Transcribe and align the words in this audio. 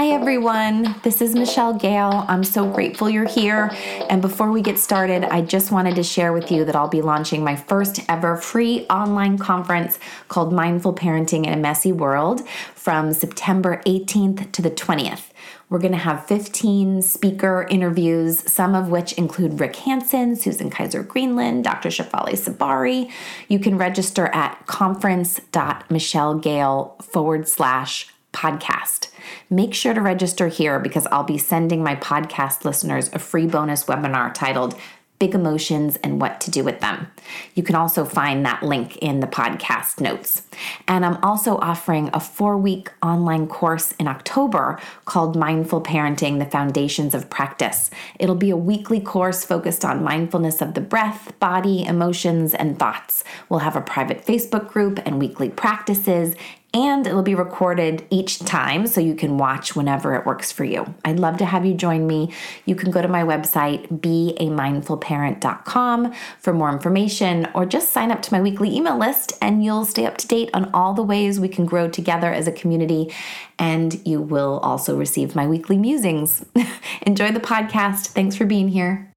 Hi, 0.00 0.08
everyone. 0.12 0.94
This 1.02 1.20
is 1.20 1.34
Michelle 1.34 1.74
Gale. 1.74 2.24
I'm 2.26 2.42
so 2.42 2.66
grateful 2.66 3.10
you're 3.10 3.28
here. 3.28 3.70
And 4.08 4.22
before 4.22 4.50
we 4.50 4.62
get 4.62 4.78
started, 4.78 5.24
I 5.24 5.42
just 5.42 5.70
wanted 5.70 5.94
to 5.96 6.02
share 6.02 6.32
with 6.32 6.50
you 6.50 6.64
that 6.64 6.74
I'll 6.74 6.88
be 6.88 7.02
launching 7.02 7.44
my 7.44 7.54
first 7.54 8.00
ever 8.08 8.38
free 8.38 8.86
online 8.88 9.36
conference 9.36 9.98
called 10.28 10.54
Mindful 10.54 10.94
Parenting 10.94 11.46
in 11.46 11.52
a 11.52 11.58
Messy 11.58 11.92
World 11.92 12.48
from 12.74 13.12
September 13.12 13.82
18th 13.84 14.50
to 14.52 14.62
the 14.62 14.70
20th. 14.70 15.32
We're 15.68 15.80
going 15.80 15.92
to 15.92 15.98
have 15.98 16.26
15 16.26 17.02
speaker 17.02 17.66
interviews, 17.68 18.50
some 18.50 18.74
of 18.74 18.88
which 18.88 19.12
include 19.12 19.60
Rick 19.60 19.76
Hanson, 19.76 20.34
Susan 20.34 20.70
Kaiser 20.70 21.02
Greenland, 21.02 21.64
Dr. 21.64 21.90
Shefali 21.90 22.38
Tsabary. 22.38 23.10
You 23.48 23.58
can 23.58 23.76
register 23.76 24.28
at 24.28 24.66
conference.michellegale 24.66 27.04
forward 27.04 27.50
slash 27.50 28.08
podcast. 28.32 29.10
Make 29.48 29.74
sure 29.74 29.94
to 29.94 30.00
register 30.00 30.48
here 30.48 30.78
because 30.78 31.06
I'll 31.06 31.24
be 31.24 31.38
sending 31.38 31.82
my 31.82 31.96
podcast 31.96 32.64
listeners 32.64 33.10
a 33.12 33.18
free 33.18 33.46
bonus 33.46 33.84
webinar 33.84 34.32
titled 34.32 34.78
big 35.20 35.34
emotions 35.34 35.96
and 36.02 36.18
what 36.18 36.40
to 36.40 36.50
do 36.50 36.64
with 36.64 36.80
them. 36.80 37.06
You 37.54 37.62
can 37.62 37.74
also 37.74 38.06
find 38.06 38.44
that 38.44 38.62
link 38.62 38.96
in 38.96 39.20
the 39.20 39.26
podcast 39.26 40.00
notes. 40.00 40.42
And 40.88 41.04
I'm 41.04 41.22
also 41.22 41.58
offering 41.58 42.08
a 42.14 42.18
four 42.18 42.56
week 42.56 42.90
online 43.02 43.46
course 43.46 43.92
in 43.92 44.08
October 44.08 44.80
called 45.04 45.36
Mindful 45.36 45.82
Parenting 45.82 46.38
The 46.38 46.46
Foundations 46.46 47.14
of 47.14 47.28
Practice. 47.28 47.90
It'll 48.18 48.34
be 48.34 48.48
a 48.48 48.56
weekly 48.56 48.98
course 48.98 49.44
focused 49.44 49.84
on 49.84 50.02
mindfulness 50.02 50.62
of 50.62 50.72
the 50.72 50.80
breath, 50.80 51.38
body, 51.38 51.84
emotions, 51.84 52.54
and 52.54 52.78
thoughts. 52.78 53.22
We'll 53.50 53.60
have 53.60 53.76
a 53.76 53.82
private 53.82 54.24
Facebook 54.24 54.68
group 54.68 54.98
and 55.04 55.18
weekly 55.18 55.50
practices 55.50 56.34
and 56.72 57.04
it'll 57.06 57.22
be 57.22 57.34
recorded 57.34 58.06
each 58.10 58.38
time 58.40 58.86
so 58.86 59.00
you 59.00 59.16
can 59.16 59.38
watch 59.38 59.74
whenever 59.74 60.14
it 60.14 60.24
works 60.24 60.52
for 60.52 60.64
you. 60.64 60.94
I'd 61.04 61.18
love 61.18 61.36
to 61.38 61.44
have 61.44 61.66
you 61.66 61.74
join 61.74 62.06
me. 62.06 62.32
You 62.64 62.76
can 62.76 62.92
go 62.92 63.02
to 63.02 63.08
my 63.08 63.24
website, 63.24 63.88
beamindfulparent.com, 64.00 66.14
for 66.38 66.52
more 66.52 66.70
information, 66.70 67.48
or 67.54 67.66
just 67.66 67.90
sign 67.90 68.12
up 68.12 68.22
to 68.22 68.32
my 68.32 68.40
weekly 68.40 68.72
email 68.74 68.96
list 68.96 69.32
and 69.42 69.64
you'll 69.64 69.84
stay 69.84 70.06
up 70.06 70.16
to 70.18 70.28
date 70.28 70.50
on 70.54 70.70
all 70.72 70.94
the 70.94 71.02
ways 71.02 71.40
we 71.40 71.48
can 71.48 71.66
grow 71.66 71.88
together 71.88 72.32
as 72.32 72.46
a 72.46 72.52
community. 72.52 73.12
And 73.58 74.00
you 74.06 74.22
will 74.22 74.60
also 74.60 74.96
receive 74.96 75.34
my 75.34 75.48
weekly 75.48 75.76
musings. 75.76 76.44
Enjoy 77.02 77.32
the 77.32 77.40
podcast. 77.40 78.06
Thanks 78.08 78.36
for 78.36 78.46
being 78.46 78.68
here. 78.68 79.12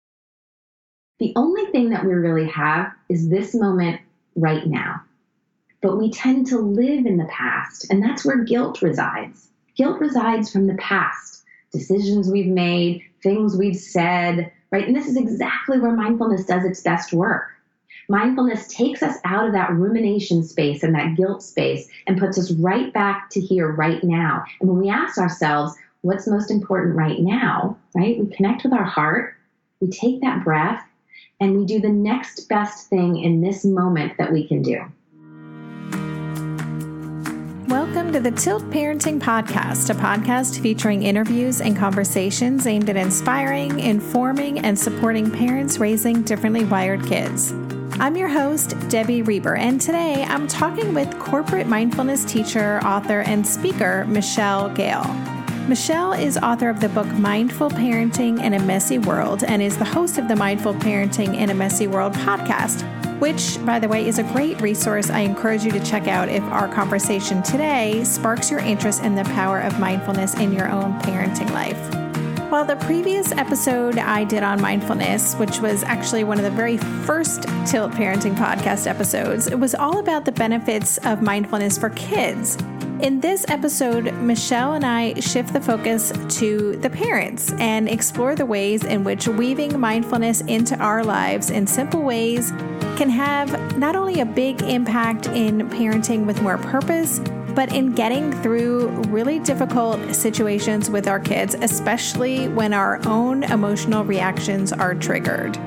The 1.19 1.33
only 1.35 1.67
thing 1.67 1.91
that 1.91 2.03
we 2.03 2.13
really 2.13 2.49
have 2.49 2.91
is 3.09 3.29
this 3.29 3.53
moment 3.53 4.01
right 4.35 4.65
now 4.65 5.03
but 5.83 5.97
we 5.97 6.09
tend 6.09 6.47
to 6.47 6.57
live 6.57 7.05
in 7.05 7.17
the 7.17 7.25
past, 7.25 7.91
and 7.91 8.01
that's 8.01 8.23
where 8.23 8.45
guilt 8.45 8.81
resides. 8.81 9.49
Guilt 9.75 9.99
resides 9.99 10.49
from 10.49 10.65
the 10.65 10.75
past, 10.75 11.43
decisions 11.73 12.31
we've 12.31 12.47
made, 12.47 13.03
things 13.21 13.57
we've 13.57 13.75
said, 13.75 14.49
right? 14.71 14.87
And 14.87 14.95
this 14.95 15.07
is 15.07 15.17
exactly 15.17 15.79
where 15.79 15.91
mindfulness 15.91 16.45
does 16.45 16.63
its 16.63 16.81
best 16.81 17.11
work. 17.11 17.49
Mindfulness 18.07 18.73
takes 18.73 19.03
us 19.03 19.17
out 19.25 19.45
of 19.45 19.51
that 19.53 19.73
rumination 19.73 20.43
space 20.43 20.83
and 20.83 20.95
that 20.95 21.17
guilt 21.17 21.43
space 21.43 21.89
and 22.07 22.17
puts 22.17 22.37
us 22.39 22.51
right 22.53 22.93
back 22.93 23.29
to 23.31 23.41
here, 23.41 23.69
right 23.69 24.03
now. 24.05 24.45
And 24.61 24.69
when 24.69 24.79
we 24.79 24.89
ask 24.89 25.17
ourselves, 25.17 25.75
what's 26.01 26.27
most 26.27 26.49
important 26.49 26.95
right 26.95 27.19
now, 27.19 27.77
right? 27.93 28.17
We 28.17 28.33
connect 28.33 28.63
with 28.63 28.73
our 28.73 28.85
heart, 28.85 29.35
we 29.81 29.89
take 29.89 30.21
that 30.21 30.45
breath, 30.45 30.85
and 31.41 31.57
we 31.57 31.65
do 31.65 31.81
the 31.81 31.89
next 31.89 32.47
best 32.47 32.89
thing 32.89 33.17
in 33.17 33.41
this 33.41 33.65
moment 33.65 34.17
that 34.17 34.31
we 34.31 34.47
can 34.47 34.61
do. 34.61 34.85
Welcome 37.67 38.11
to 38.11 38.19
the 38.19 38.29
Tilt 38.29 38.63
Parenting 38.71 39.19
Podcast, 39.19 39.89
a 39.89 39.93
podcast 39.93 40.59
featuring 40.59 41.03
interviews 41.03 41.61
and 41.61 41.77
conversations 41.77 42.67
aimed 42.67 42.89
at 42.89 42.97
inspiring, 42.97 43.79
informing, 43.79 44.59
and 44.59 44.77
supporting 44.77 45.31
parents 45.31 45.77
raising 45.77 46.23
differently 46.23 46.65
wired 46.65 47.05
kids. 47.05 47.53
I'm 48.01 48.17
your 48.17 48.27
host, 48.27 48.75
Debbie 48.89 49.21
Reber, 49.21 49.55
and 49.55 49.79
today 49.79 50.23
I'm 50.23 50.45
talking 50.45 50.93
with 50.93 51.17
corporate 51.19 51.67
mindfulness 51.67 52.25
teacher, 52.25 52.81
author, 52.83 53.21
and 53.21 53.47
speaker 53.47 54.03
Michelle 54.09 54.69
Gale. 54.69 55.05
Michelle 55.69 56.11
is 56.11 56.37
author 56.37 56.69
of 56.69 56.81
the 56.81 56.89
book 56.89 57.07
Mindful 57.07 57.69
Parenting 57.69 58.43
in 58.43 58.55
a 58.55 58.59
Messy 58.59 58.99
World 58.99 59.45
and 59.45 59.61
is 59.61 59.77
the 59.77 59.85
host 59.85 60.17
of 60.17 60.27
the 60.27 60.35
Mindful 60.35 60.73
Parenting 60.75 61.37
in 61.37 61.49
a 61.49 61.53
Messy 61.53 61.87
World 61.87 62.11
podcast 62.13 62.83
which, 63.23 63.57
by 63.65 63.79
the 63.79 63.87
way, 63.87 64.05
is 64.05 64.19
a 64.19 64.23
great 64.33 64.59
resource 64.59 65.09
I 65.09 65.21
encourage 65.21 65.63
you 65.63 65.71
to 65.71 65.79
check 65.79 66.09
out 66.09 66.27
if 66.27 66.43
our 66.43 66.67
conversation 66.67 67.41
today 67.41 68.03
sparks 68.03 68.51
your 68.51 68.59
interest 68.59 69.01
in 69.01 69.15
the 69.15 69.23
power 69.23 69.61
of 69.61 69.79
mindfulness 69.79 70.33
in 70.33 70.51
your 70.51 70.69
own 70.69 70.99
parenting 70.99 71.49
life. 71.51 71.79
While 72.51 72.65
the 72.65 72.75
previous 72.75 73.31
episode 73.31 73.97
I 73.97 74.25
did 74.25 74.43
on 74.43 74.59
mindfulness, 74.59 75.35
which 75.35 75.61
was 75.61 75.83
actually 75.83 76.25
one 76.25 76.37
of 76.37 76.43
the 76.43 76.51
very 76.51 76.75
first 76.75 77.43
Tilt 77.65 77.93
Parenting 77.93 78.35
podcast 78.35 78.87
episodes, 78.87 79.47
it 79.47 79.57
was 79.57 79.73
all 79.73 79.99
about 79.99 80.25
the 80.25 80.33
benefits 80.33 80.97
of 81.05 81.21
mindfulness 81.21 81.77
for 81.77 81.91
kids. 81.91 82.57
In 83.03 83.19
this 83.19 83.43
episode, 83.49 84.13
Michelle 84.21 84.75
and 84.75 84.85
I 84.85 85.19
shift 85.19 85.51
the 85.51 85.59
focus 85.59 86.13
to 86.37 86.77
the 86.77 86.89
parents 86.89 87.51
and 87.59 87.89
explore 87.89 88.33
the 88.33 88.45
ways 88.45 88.85
in 88.85 89.03
which 89.03 89.27
weaving 89.27 89.77
mindfulness 89.77 90.39
into 90.39 90.77
our 90.77 91.03
lives 91.03 91.49
in 91.49 91.67
simple 91.67 92.01
ways 92.01 92.51
can 92.95 93.09
have 93.09 93.77
not 93.77 93.97
only 93.97 94.21
a 94.21 94.25
big 94.25 94.61
impact 94.61 95.27
in 95.27 95.67
parenting 95.69 96.25
with 96.25 96.41
more 96.41 96.57
purpose, 96.57 97.19
but 97.53 97.73
in 97.73 97.91
getting 97.91 98.31
through 98.41 98.87
really 99.09 99.39
difficult 99.39 100.15
situations 100.15 100.89
with 100.89 101.05
our 101.05 101.19
kids, 101.19 101.55
especially 101.55 102.47
when 102.47 102.73
our 102.73 103.05
own 103.05 103.43
emotional 103.43 104.05
reactions 104.05 104.71
are 104.71 104.95
triggered. 104.95 105.57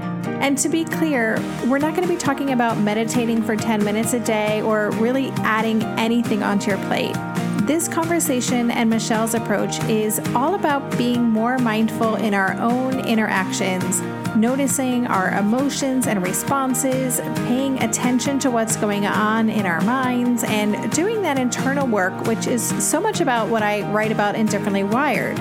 And 0.41 0.57
to 0.59 0.69
be 0.69 0.85
clear, 0.85 1.39
we're 1.67 1.79
not 1.79 1.95
going 1.95 2.07
to 2.07 2.13
be 2.13 2.19
talking 2.19 2.53
about 2.53 2.79
meditating 2.79 3.43
for 3.43 3.57
10 3.57 3.85
minutes 3.85 4.15
a 4.15 4.21
day 4.21 4.63
or 4.63 4.91
really 4.93 5.31
adding 5.39 5.83
anything 5.99 6.43
onto 6.43 6.71
your 6.71 6.79
plate. 6.87 7.17
This 7.67 7.89
conversation 7.89 8.71
and 8.71 8.89
Michelle's 8.89 9.35
approach 9.35 9.83
is 9.85 10.21
all 10.35 10.55
about 10.55 10.97
being 10.97 11.23
more 11.23 11.59
mindful 11.59 12.15
in 12.15 12.33
our 12.33 12.55
own 12.61 13.01
interactions 13.01 14.01
noticing 14.37 15.07
our 15.07 15.31
emotions 15.39 16.07
and 16.07 16.23
responses, 16.23 17.21
paying 17.47 17.83
attention 17.83 18.39
to 18.41 18.51
what's 18.51 18.77
going 18.77 19.07
on 19.07 19.49
in 19.49 19.67
our 19.67 19.81
minds, 19.83 20.45
and 20.45 20.93
doing 20.93 21.23
that 21.23 21.39
internal 21.39 21.87
work, 21.87 22.27
which 22.27 22.47
is 22.47 22.63
so 22.85 23.01
much 23.01 23.21
about 23.21 23.49
what 23.49 23.63
I 23.63 23.91
write 23.91 24.13
about 24.13 24.35
in 24.35 24.47
Differently 24.47 24.85
Wired. 24.85 25.37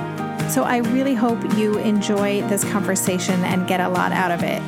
So 0.49 0.63
I 0.63 0.77
really 0.77 1.15
hope 1.15 1.41
you 1.57 1.77
enjoy 1.79 2.41
this 2.47 2.63
conversation 2.71 3.43
and 3.43 3.67
get 3.67 3.79
a 3.79 3.89
lot 3.89 4.11
out 4.11 4.31
of 4.31 4.43
it. 4.43 4.61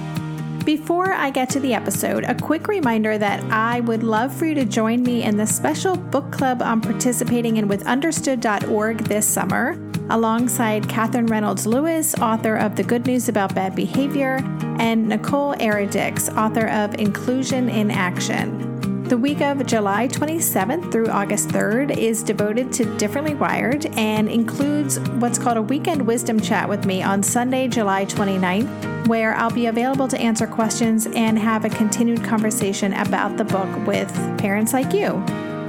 Before 0.68 1.14
I 1.14 1.30
get 1.30 1.50
to 1.52 1.62
the 1.62 1.74
episode, 1.74 2.26
a 2.26 2.36
quick 2.36 2.68
reminder 2.68 3.18
that 3.18 3.42
I 3.50 3.80
would 3.80 4.04
love 4.04 4.34
for 4.36 4.46
you 4.46 4.54
to 4.56 4.66
join 4.66 5.02
me 5.02 5.24
in 5.24 5.38
the 5.38 5.48
special 5.48 5.96
book 5.96 6.30
club 6.30 6.62
I'm 6.62 6.82
participating 6.82 7.56
in 7.56 7.70
with 7.70 7.88
understood.org 7.88 8.98
this 9.06 9.26
summer 9.26 9.82
alongside 10.10 10.90
Katherine 10.90 11.28
Reynolds 11.28 11.66
Lewis, 11.66 12.16
author 12.16 12.58
of 12.58 12.76
The 12.76 12.84
Good 12.84 13.08
News 13.08 13.30
About 13.30 13.56
Bad 13.56 13.78
Behavior, 13.78 14.42
and 14.78 15.08
Nicole 15.08 15.54
Eredics, 15.56 16.28
author 16.36 16.68
of 16.68 16.96
Inclusion 16.96 17.70
in 17.70 17.90
Action. 17.90 18.77
The 19.08 19.18
week 19.18 19.40
of 19.40 19.66
July 19.66 20.10
27th 20.10 20.92
through 20.92 21.08
August 21.08 21.48
3rd 21.48 21.98
is 21.98 22.22
devoted 22.22 22.74
to 22.74 22.98
Differently 22.98 23.36
Wired 23.36 23.86
and 23.98 24.28
includes 24.28 25.00
what's 25.00 25.40
called 25.40 25.56
a 25.56 25.62
weekend 25.62 26.06
wisdom 26.06 26.42
chat 26.42 26.68
with 26.68 26.86
me 26.86 27.02
on 27.02 27.24
Sunday, 27.24 27.70
July 27.70 28.04
29th, 28.04 29.08
where 29.08 29.34
I'll 29.36 29.50
be 29.50 29.68
available 29.68 30.10
to 30.10 30.20
answer 30.20 30.46
questions 30.46 31.08
and 31.08 31.40
have 31.40 31.64
a 31.64 31.70
continued 31.70 32.22
conversation 32.22 32.92
about 32.96 33.38
the 33.38 33.46
book 33.46 33.88
with 33.88 34.12
parents 34.38 34.74
like 34.74 34.92
you. 34.92 35.24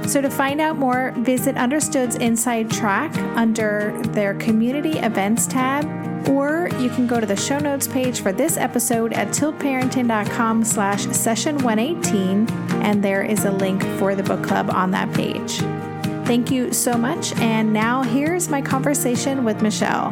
So, 0.05 0.19
to 0.19 0.29
find 0.29 0.59
out 0.59 0.77
more, 0.77 1.13
visit 1.19 1.55
Understood's 1.55 2.17
Inside 2.17 2.69
Track 2.69 3.15
under 3.37 3.97
their 4.07 4.33
Community 4.33 4.99
Events 4.99 5.47
tab, 5.47 5.85
or 6.29 6.69
you 6.79 6.89
can 6.89 7.07
go 7.07 7.19
to 7.19 7.25
the 7.25 7.35
show 7.35 7.57
notes 7.57 7.87
page 7.87 8.21
for 8.21 8.31
this 8.31 8.55
episode 8.55 9.13
at 9.13 9.29
tiltparenting.com 9.29 10.63
slash 10.63 11.05
session 11.07 11.57
118, 11.57 12.49
and 12.83 13.03
there 13.03 13.23
is 13.23 13.45
a 13.45 13.51
link 13.51 13.83
for 13.97 14.15
the 14.15 14.23
book 14.23 14.43
club 14.43 14.69
on 14.69 14.91
that 14.91 15.11
page. 15.13 15.57
Thank 16.25 16.51
you 16.51 16.71
so 16.71 16.95
much, 16.95 17.35
and 17.37 17.73
now 17.73 18.03
here's 18.03 18.49
my 18.49 18.61
conversation 18.61 19.43
with 19.43 19.61
Michelle. 19.61 20.11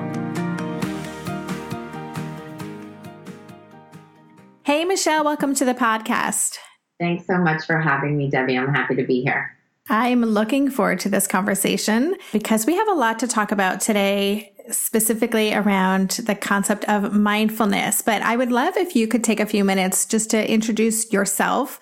Hey, 4.64 4.84
Michelle, 4.84 5.24
welcome 5.24 5.54
to 5.56 5.64
the 5.64 5.76
podcast. 5.76 6.58
Thanks 7.00 7.28
so 7.28 7.38
much 7.38 7.64
for 7.66 7.80
having 7.80 8.18
me, 8.18 8.30
Debbie. 8.30 8.58
I'm 8.58 8.74
happy 8.74 8.96
to 8.96 9.04
be 9.04 9.22
here. 9.22 9.56
I'm 9.90 10.22
looking 10.22 10.70
forward 10.70 11.00
to 11.02 11.10
this 11.10 11.28
conversation 11.28 12.16
because 12.34 12.66
we 12.66 12.76
have 12.76 12.90
a 12.90 12.94
lot 12.94 13.20
to 13.20 13.28
talk 13.28 13.52
about 13.54 13.80
today, 13.80 14.52
specifically 14.72 15.54
around 15.54 16.12
the 16.26 16.36
concept 16.36 16.86
of 16.86 17.14
mindfulness. 17.14 18.02
But 18.02 18.22
I 18.22 18.36
would 18.36 18.52
love 18.52 18.78
if 18.78 18.96
you 18.96 19.08
could 19.08 19.24
take 19.24 19.40
a 19.40 19.46
few 19.46 19.64
minutes 19.64 20.06
just 20.06 20.30
to 20.32 20.52
introduce 20.52 21.12
yourself 21.12 21.80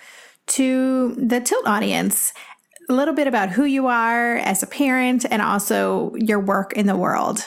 to 0.48 1.16
the 1.16 1.40
Tilt 1.42 1.68
audience. 1.68 2.34
a 2.88 2.94
little 2.94 3.16
bit 3.16 3.26
about 3.26 3.50
who 3.50 3.66
you 3.66 3.88
are 3.88 4.36
as 4.38 4.62
a 4.62 4.68
parent 4.68 5.26
and 5.32 5.42
also 5.42 6.14
your 6.16 6.40
work 6.40 6.74
in 6.74 6.86
the 6.86 6.96
world. 6.96 7.44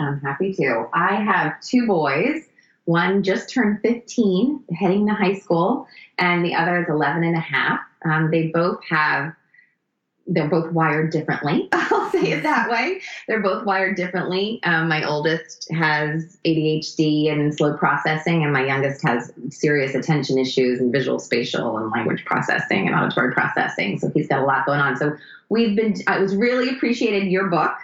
I'm 0.00 0.20
happy 0.20 0.52
to. 0.54 0.88
I 0.92 1.14
have 1.14 1.60
two 1.60 1.86
boys. 1.86 2.42
One 2.86 3.22
just 3.22 3.50
turned 3.50 3.80
15, 3.82 4.64
heading 4.76 5.06
to 5.06 5.14
high 5.14 5.34
school, 5.34 5.86
and 6.18 6.44
the 6.44 6.54
other 6.54 6.82
is 6.82 6.88
11 6.88 7.22
and 7.22 7.36
a 7.36 7.40
half. 7.40 7.80
Um, 8.04 8.30
they 8.30 8.48
both 8.48 8.80
have 8.90 9.32
they're 10.26 10.48
both 10.48 10.72
wired 10.72 11.12
differently. 11.12 11.68
I'll 11.72 12.10
say 12.10 12.32
it 12.32 12.42
that 12.42 12.70
way. 12.70 13.00
They're 13.28 13.42
both 13.42 13.64
wired 13.64 13.96
differently. 13.96 14.60
Um, 14.62 14.88
my 14.88 15.04
oldest 15.04 15.70
has 15.72 16.38
ADHD 16.44 17.30
and 17.30 17.54
slow 17.54 17.76
processing, 17.76 18.42
and 18.42 18.52
my 18.52 18.64
youngest 18.64 19.02
has 19.02 19.32
serious 19.50 19.94
attention 19.94 20.38
issues 20.38 20.80
and 20.80 20.92
visual, 20.92 21.18
spatial, 21.18 21.76
and 21.78 21.90
language 21.90 22.24
processing 22.24 22.86
and 22.86 22.94
auditory 22.96 23.32
processing. 23.32 23.98
So 23.98 24.10
he's 24.14 24.28
got 24.28 24.40
a 24.40 24.44
lot 24.44 24.66
going 24.66 24.80
on. 24.80 24.96
So 24.96 25.16
we've 25.48 25.76
been, 25.76 25.94
I 26.06 26.18
was 26.18 26.34
really 26.34 26.70
appreciated 26.70 27.30
your 27.30 27.48
book 27.48 27.74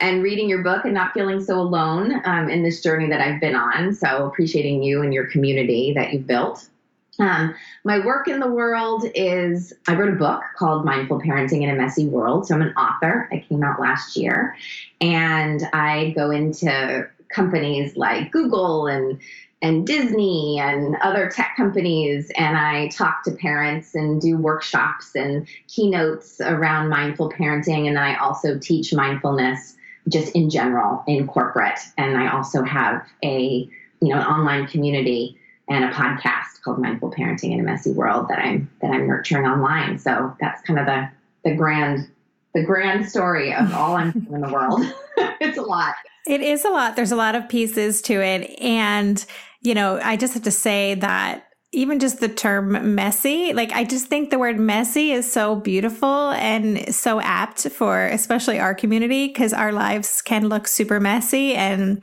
and 0.00 0.22
reading 0.22 0.48
your 0.48 0.62
book 0.62 0.84
and 0.84 0.92
not 0.92 1.14
feeling 1.14 1.42
so 1.42 1.58
alone 1.58 2.20
um, 2.24 2.50
in 2.50 2.62
this 2.62 2.82
journey 2.82 3.08
that 3.08 3.20
I've 3.20 3.40
been 3.40 3.56
on. 3.56 3.94
So 3.94 4.26
appreciating 4.26 4.82
you 4.82 5.02
and 5.02 5.14
your 5.14 5.26
community 5.26 5.94
that 5.94 6.12
you've 6.12 6.26
built. 6.26 6.68
Um, 7.18 7.54
my 7.84 8.04
work 8.04 8.28
in 8.28 8.40
the 8.40 8.48
world 8.48 9.04
is 9.14 9.72
I 9.88 9.94
wrote 9.94 10.12
a 10.12 10.16
book 10.16 10.42
called 10.56 10.84
Mindful 10.84 11.20
Parenting 11.20 11.62
in 11.62 11.70
a 11.70 11.74
Messy 11.74 12.06
World. 12.06 12.46
So 12.46 12.54
I'm 12.54 12.62
an 12.62 12.74
author. 12.74 13.28
I 13.32 13.44
came 13.48 13.62
out 13.62 13.80
last 13.80 14.16
year. 14.16 14.56
And 15.00 15.62
I 15.72 16.12
go 16.16 16.30
into 16.30 17.08
companies 17.28 17.96
like 17.96 18.32
Google 18.32 18.86
and 18.86 19.20
and 19.62 19.86
Disney 19.86 20.58
and 20.60 20.96
other 20.96 21.30
tech 21.30 21.54
companies, 21.56 22.30
and 22.36 22.58
I 22.58 22.88
talk 22.88 23.24
to 23.24 23.32
parents 23.32 23.94
and 23.94 24.20
do 24.20 24.36
workshops 24.36 25.14
and 25.14 25.48
keynotes 25.66 26.42
around 26.42 26.90
mindful 26.90 27.30
parenting. 27.30 27.88
And 27.88 27.98
I 27.98 28.16
also 28.16 28.58
teach 28.58 28.92
mindfulness 28.92 29.74
just 30.08 30.36
in 30.36 30.50
general 30.50 31.02
in 31.06 31.26
corporate. 31.26 31.80
And 31.96 32.18
I 32.18 32.30
also 32.30 32.62
have 32.62 33.02
a 33.24 33.68
you 34.00 34.08
know 34.08 34.20
an 34.20 34.26
online 34.26 34.66
community 34.66 35.38
and 35.68 35.84
a 35.84 35.90
podcast 35.90 36.62
called 36.62 36.78
Mindful 36.78 37.10
Parenting 37.12 37.52
in 37.52 37.60
a 37.60 37.62
Messy 37.62 37.92
World 37.92 38.26
that 38.28 38.38
I'm 38.38 38.70
that 38.80 38.90
I'm 38.90 39.06
nurturing 39.06 39.46
online. 39.46 39.98
So 39.98 40.34
that's 40.40 40.62
kind 40.62 40.78
of 40.78 40.86
the 40.86 41.08
the 41.44 41.56
grand 41.56 42.08
the 42.54 42.62
grand 42.62 43.08
story 43.08 43.52
of 43.52 43.72
all 43.74 43.96
I'm 43.96 44.12
doing 44.12 44.34
in 44.34 44.40
the 44.40 44.52
world. 44.52 44.80
it's 45.40 45.58
a 45.58 45.62
lot. 45.62 45.94
It 46.26 46.40
is 46.40 46.64
a 46.64 46.70
lot. 46.70 46.96
There's 46.96 47.12
a 47.12 47.16
lot 47.16 47.34
of 47.34 47.48
pieces 47.48 48.02
to 48.02 48.20
it. 48.20 48.58
And, 48.60 49.24
you 49.62 49.74
know, 49.74 50.00
I 50.02 50.16
just 50.16 50.34
have 50.34 50.42
to 50.44 50.50
say 50.50 50.94
that 50.94 51.44
even 51.72 51.98
just 51.98 52.20
the 52.20 52.28
term 52.28 52.94
messy, 52.94 53.52
like 53.52 53.72
I 53.72 53.84
just 53.84 54.06
think 54.06 54.30
the 54.30 54.38
word 54.38 54.58
messy 54.58 55.12
is 55.12 55.30
so 55.30 55.56
beautiful 55.56 56.30
and 56.30 56.94
so 56.94 57.20
apt 57.20 57.68
for 57.70 58.06
especially 58.06 58.58
our 58.58 58.74
community 58.74 59.28
because 59.28 59.52
our 59.52 59.72
lives 59.72 60.22
can 60.22 60.48
look 60.48 60.66
super 60.66 61.00
messy 61.00 61.54
and 61.54 62.02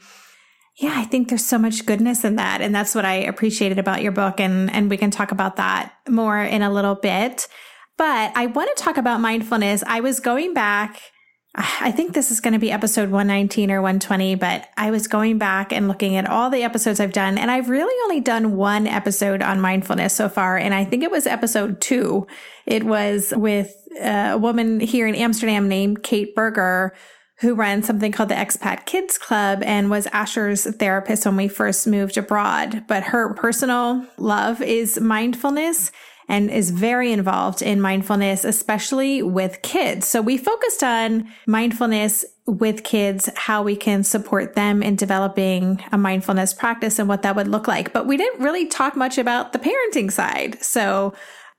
yeah, 0.77 0.93
I 0.95 1.03
think 1.03 1.29
there's 1.29 1.45
so 1.45 1.59
much 1.59 1.85
goodness 1.85 2.23
in 2.23 2.37
that. 2.37 2.61
And 2.61 2.73
that's 2.73 2.95
what 2.95 3.05
I 3.05 3.15
appreciated 3.15 3.77
about 3.77 4.01
your 4.01 4.11
book. 4.11 4.39
And, 4.39 4.73
and 4.73 4.89
we 4.89 4.97
can 4.97 5.11
talk 5.11 5.31
about 5.31 5.57
that 5.57 5.93
more 6.09 6.39
in 6.39 6.61
a 6.61 6.71
little 6.71 6.95
bit. 6.95 7.47
But 7.97 8.31
I 8.35 8.47
want 8.47 8.75
to 8.75 8.83
talk 8.83 8.97
about 8.97 9.21
mindfulness. 9.21 9.83
I 9.85 9.99
was 9.99 10.19
going 10.19 10.53
back. 10.53 10.99
I 11.55 11.91
think 11.91 12.13
this 12.13 12.31
is 12.31 12.39
going 12.39 12.53
to 12.53 12.59
be 12.59 12.71
episode 12.71 13.11
119 13.11 13.69
or 13.69 13.79
120, 13.79 14.33
but 14.35 14.67
I 14.75 14.89
was 14.89 15.07
going 15.07 15.37
back 15.37 15.71
and 15.71 15.87
looking 15.87 16.15
at 16.15 16.27
all 16.27 16.49
the 16.49 16.63
episodes 16.63 16.99
I've 16.99 17.13
done, 17.13 17.37
and 17.37 17.51
I've 17.51 17.69
really 17.69 17.93
only 18.05 18.21
done 18.21 18.55
one 18.55 18.87
episode 18.87 19.43
on 19.43 19.61
mindfulness 19.61 20.15
so 20.15 20.29
far. 20.29 20.57
And 20.57 20.73
I 20.73 20.83
think 20.83 21.03
it 21.03 21.11
was 21.11 21.27
episode 21.27 21.79
two. 21.79 22.25
It 22.65 22.83
was 22.83 23.33
with 23.37 23.71
uh, 24.01 24.31
a 24.31 24.37
woman 24.39 24.79
here 24.79 25.05
in 25.05 25.13
Amsterdam 25.13 25.69
named 25.69 26.01
Kate 26.01 26.33
Berger, 26.33 26.95
who 27.43 27.53
ran 27.55 27.83
something 27.83 28.13
called 28.13 28.29
the 28.29 28.35
Expat 28.35 28.85
Kids 28.85 29.17
Club 29.17 29.61
and 29.63 29.89
was 29.89 30.07
Asher's 30.07 30.63
therapist 30.77 31.25
when 31.25 31.35
we 31.35 31.49
first 31.49 31.85
moved 31.85 32.17
abroad. 32.17 32.85
But 32.87 33.03
her 33.03 33.33
personal 33.33 34.07
love 34.17 34.61
is 34.61 34.97
mindfulness 34.99 35.91
and 36.29 36.49
is 36.49 36.69
very 36.69 37.11
involved 37.11 37.61
in 37.61 37.81
mindfulness, 37.81 38.45
especially 38.45 39.21
with 39.21 39.61
kids. 39.61 40.07
So 40.07 40.21
we 40.21 40.37
focused 40.37 40.83
on 40.83 41.29
mindfulness 41.45 42.23
with 42.45 42.85
kids, 42.85 43.29
how 43.35 43.61
we 43.61 43.75
can 43.75 44.05
support 44.05 44.55
them 44.55 44.81
in 44.81 44.95
developing 44.95 45.83
a 45.91 45.97
mindfulness 45.97 46.53
practice 46.53 46.97
and 46.97 47.09
what 47.09 47.23
that 47.23 47.35
would 47.35 47.49
look 47.49 47.67
like. 47.67 47.91
But 47.91 48.07
we 48.07 48.15
didn't 48.15 48.41
really 48.41 48.67
talk 48.67 48.95
much 48.95 49.17
about 49.17 49.51
the 49.51 49.59
parenting 49.59 50.09
side. 50.09 50.63
So 50.63 51.13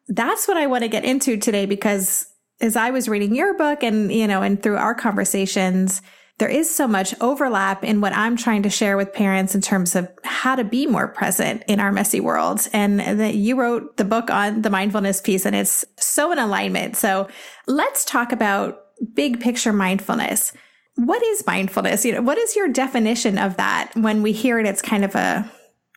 that's 0.09 0.49
what 0.49 0.57
I 0.57 0.67
want 0.67 0.83
to 0.83 0.89
get 0.89 1.05
into 1.05 1.37
today 1.37 1.67
because 1.67 2.27
as 2.61 2.77
I 2.77 2.91
was 2.91 3.09
reading 3.09 3.35
your 3.35 3.57
book 3.57 3.83
and, 3.83 4.13
you 4.13 4.27
know, 4.27 4.43
and 4.43 4.63
through 4.63 4.77
our 4.77 4.95
conversations, 4.95 6.03
there 6.39 6.49
is 6.49 6.75
so 6.75 6.89
much 6.89 7.15
overlap 7.21 7.85
in 7.85 8.01
what 8.01 8.13
I'm 8.13 8.37
trying 8.37 8.65
to 8.65 8.71
share 8.71 8.97
with 8.97 9.13
parents 9.13 9.55
in 9.55 9.61
terms 9.61 9.95
of 9.95 10.09
how 10.25 10.57
to 10.57 10.65
be 10.65 10.87
more 10.87 11.09
present 11.09 11.63
in 11.69 11.79
our 11.79 11.93
messy 11.93 12.21
world. 12.21 12.67
And 12.73 12.99
that 12.99 13.35
you 13.35 13.57
wrote 13.57 13.97
the 13.97 14.05
book 14.05 14.31
on 14.31 14.63
the 14.63 14.71
mindfulness 14.71 15.21
piece 15.21 15.47
and 15.47 15.55
it's 15.55 15.85
so 15.97 16.33
in 16.33 16.39
alignment. 16.39 16.97
So 16.97 17.29
let's 17.67 18.05
talk 18.05 18.33
about 18.33 18.81
big 19.15 19.41
picture 19.41 19.73
mindfulness. 19.73 20.53
What 20.97 21.23
is 21.23 21.47
mindfulness? 21.47 22.05
You 22.05 22.15
know, 22.15 22.23
what 22.23 22.39
is 22.39 22.57
your 22.57 22.69
definition 22.69 23.39
of 23.39 23.57
that? 23.57 23.93
When 23.95 24.23
we 24.23 24.33
hear 24.33 24.59
it, 24.59 24.67
it's 24.67 24.83
kind 24.83 25.05
of 25.05 25.15
a 25.15 25.51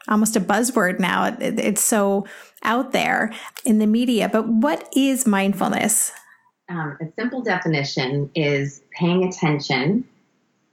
almost 0.08 0.36
a 0.36 0.42
buzzword 0.42 1.00
now. 1.00 1.36
It's 1.40 1.84
so 1.84 2.26
out 2.64 2.94
there 2.94 3.34
in 3.66 3.80
the 3.80 3.88
media, 3.88 4.30
but 4.30 4.48
what 4.48 4.88
is 4.96 5.28
mindfulness? 5.28 6.12
Um, 6.70 6.98
a 7.02 7.06
simple 7.20 7.42
definition 7.42 8.30
is 8.36 8.82
paying 8.92 9.24
attention 9.24 10.06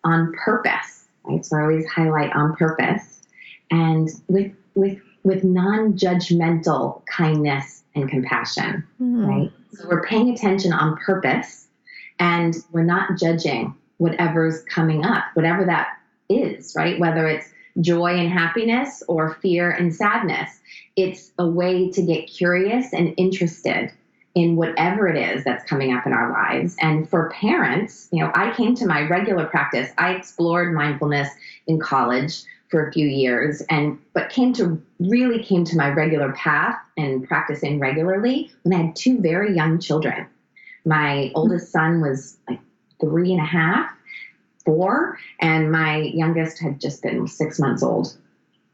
on 0.02 0.32
purpose, 0.32 1.06
right? 1.24 1.44
So 1.44 1.56
I 1.56 1.62
always 1.62 1.86
highlight 1.86 2.34
on 2.34 2.56
purpose 2.56 3.22
and 3.70 4.08
with 4.28 4.52
with 4.74 5.00
with 5.22 5.42
non-judgmental 5.42 7.06
kindness 7.06 7.82
and 7.94 8.10
compassion, 8.10 8.84
mm. 9.00 9.26
right? 9.26 9.52
So 9.72 9.88
we're 9.88 10.04
paying 10.04 10.30
attention 10.30 10.72
on 10.72 10.96
purpose 10.98 11.68
and 12.18 12.54
we're 12.72 12.82
not 12.82 13.18
judging 13.18 13.74
whatever's 13.96 14.62
coming 14.64 15.04
up, 15.04 15.24
whatever 15.34 15.64
that 15.64 15.98
is, 16.28 16.74
right? 16.76 16.98
Whether 17.00 17.26
it's 17.26 17.48
joy 17.80 18.16
and 18.18 18.30
happiness 18.30 19.02
or 19.08 19.34
fear 19.34 19.70
and 19.70 19.94
sadness. 19.94 20.60
It's 20.96 21.32
a 21.38 21.48
way 21.48 21.90
to 21.90 22.02
get 22.02 22.26
curious 22.26 22.92
and 22.92 23.14
interested 23.16 23.92
in 24.34 24.56
whatever 24.56 25.08
it 25.08 25.16
is 25.16 25.44
that's 25.44 25.64
coming 25.64 25.92
up 25.92 26.06
in 26.06 26.12
our 26.12 26.32
lives. 26.32 26.76
And 26.80 27.08
for 27.08 27.30
parents, 27.30 28.08
you 28.10 28.22
know, 28.22 28.32
I 28.34 28.52
came 28.52 28.74
to 28.76 28.86
my 28.86 29.02
regular 29.02 29.46
practice. 29.46 29.90
I 29.96 30.14
explored 30.14 30.74
mindfulness 30.74 31.28
in 31.66 31.78
college 31.78 32.42
for 32.68 32.88
a 32.88 32.92
few 32.92 33.06
years 33.06 33.62
and 33.70 33.98
but 34.14 34.30
came 34.30 34.52
to 34.54 34.82
really 34.98 35.42
came 35.44 35.64
to 35.64 35.76
my 35.76 35.90
regular 35.90 36.32
path 36.32 36.76
and 36.96 37.26
practicing 37.28 37.78
regularly 37.78 38.50
when 38.62 38.74
I 38.74 38.86
had 38.86 38.96
two 38.96 39.20
very 39.20 39.54
young 39.54 39.78
children. 39.78 40.26
My 40.84 41.30
oldest 41.34 41.70
son 41.70 42.00
was 42.00 42.36
like 42.48 42.60
three 43.00 43.32
and 43.32 43.40
a 43.40 43.44
half, 43.44 43.90
four, 44.64 45.18
and 45.38 45.70
my 45.70 45.98
youngest 45.98 46.58
had 46.58 46.80
just 46.80 47.02
been 47.02 47.28
six 47.28 47.60
months 47.60 47.82
old 47.82 48.16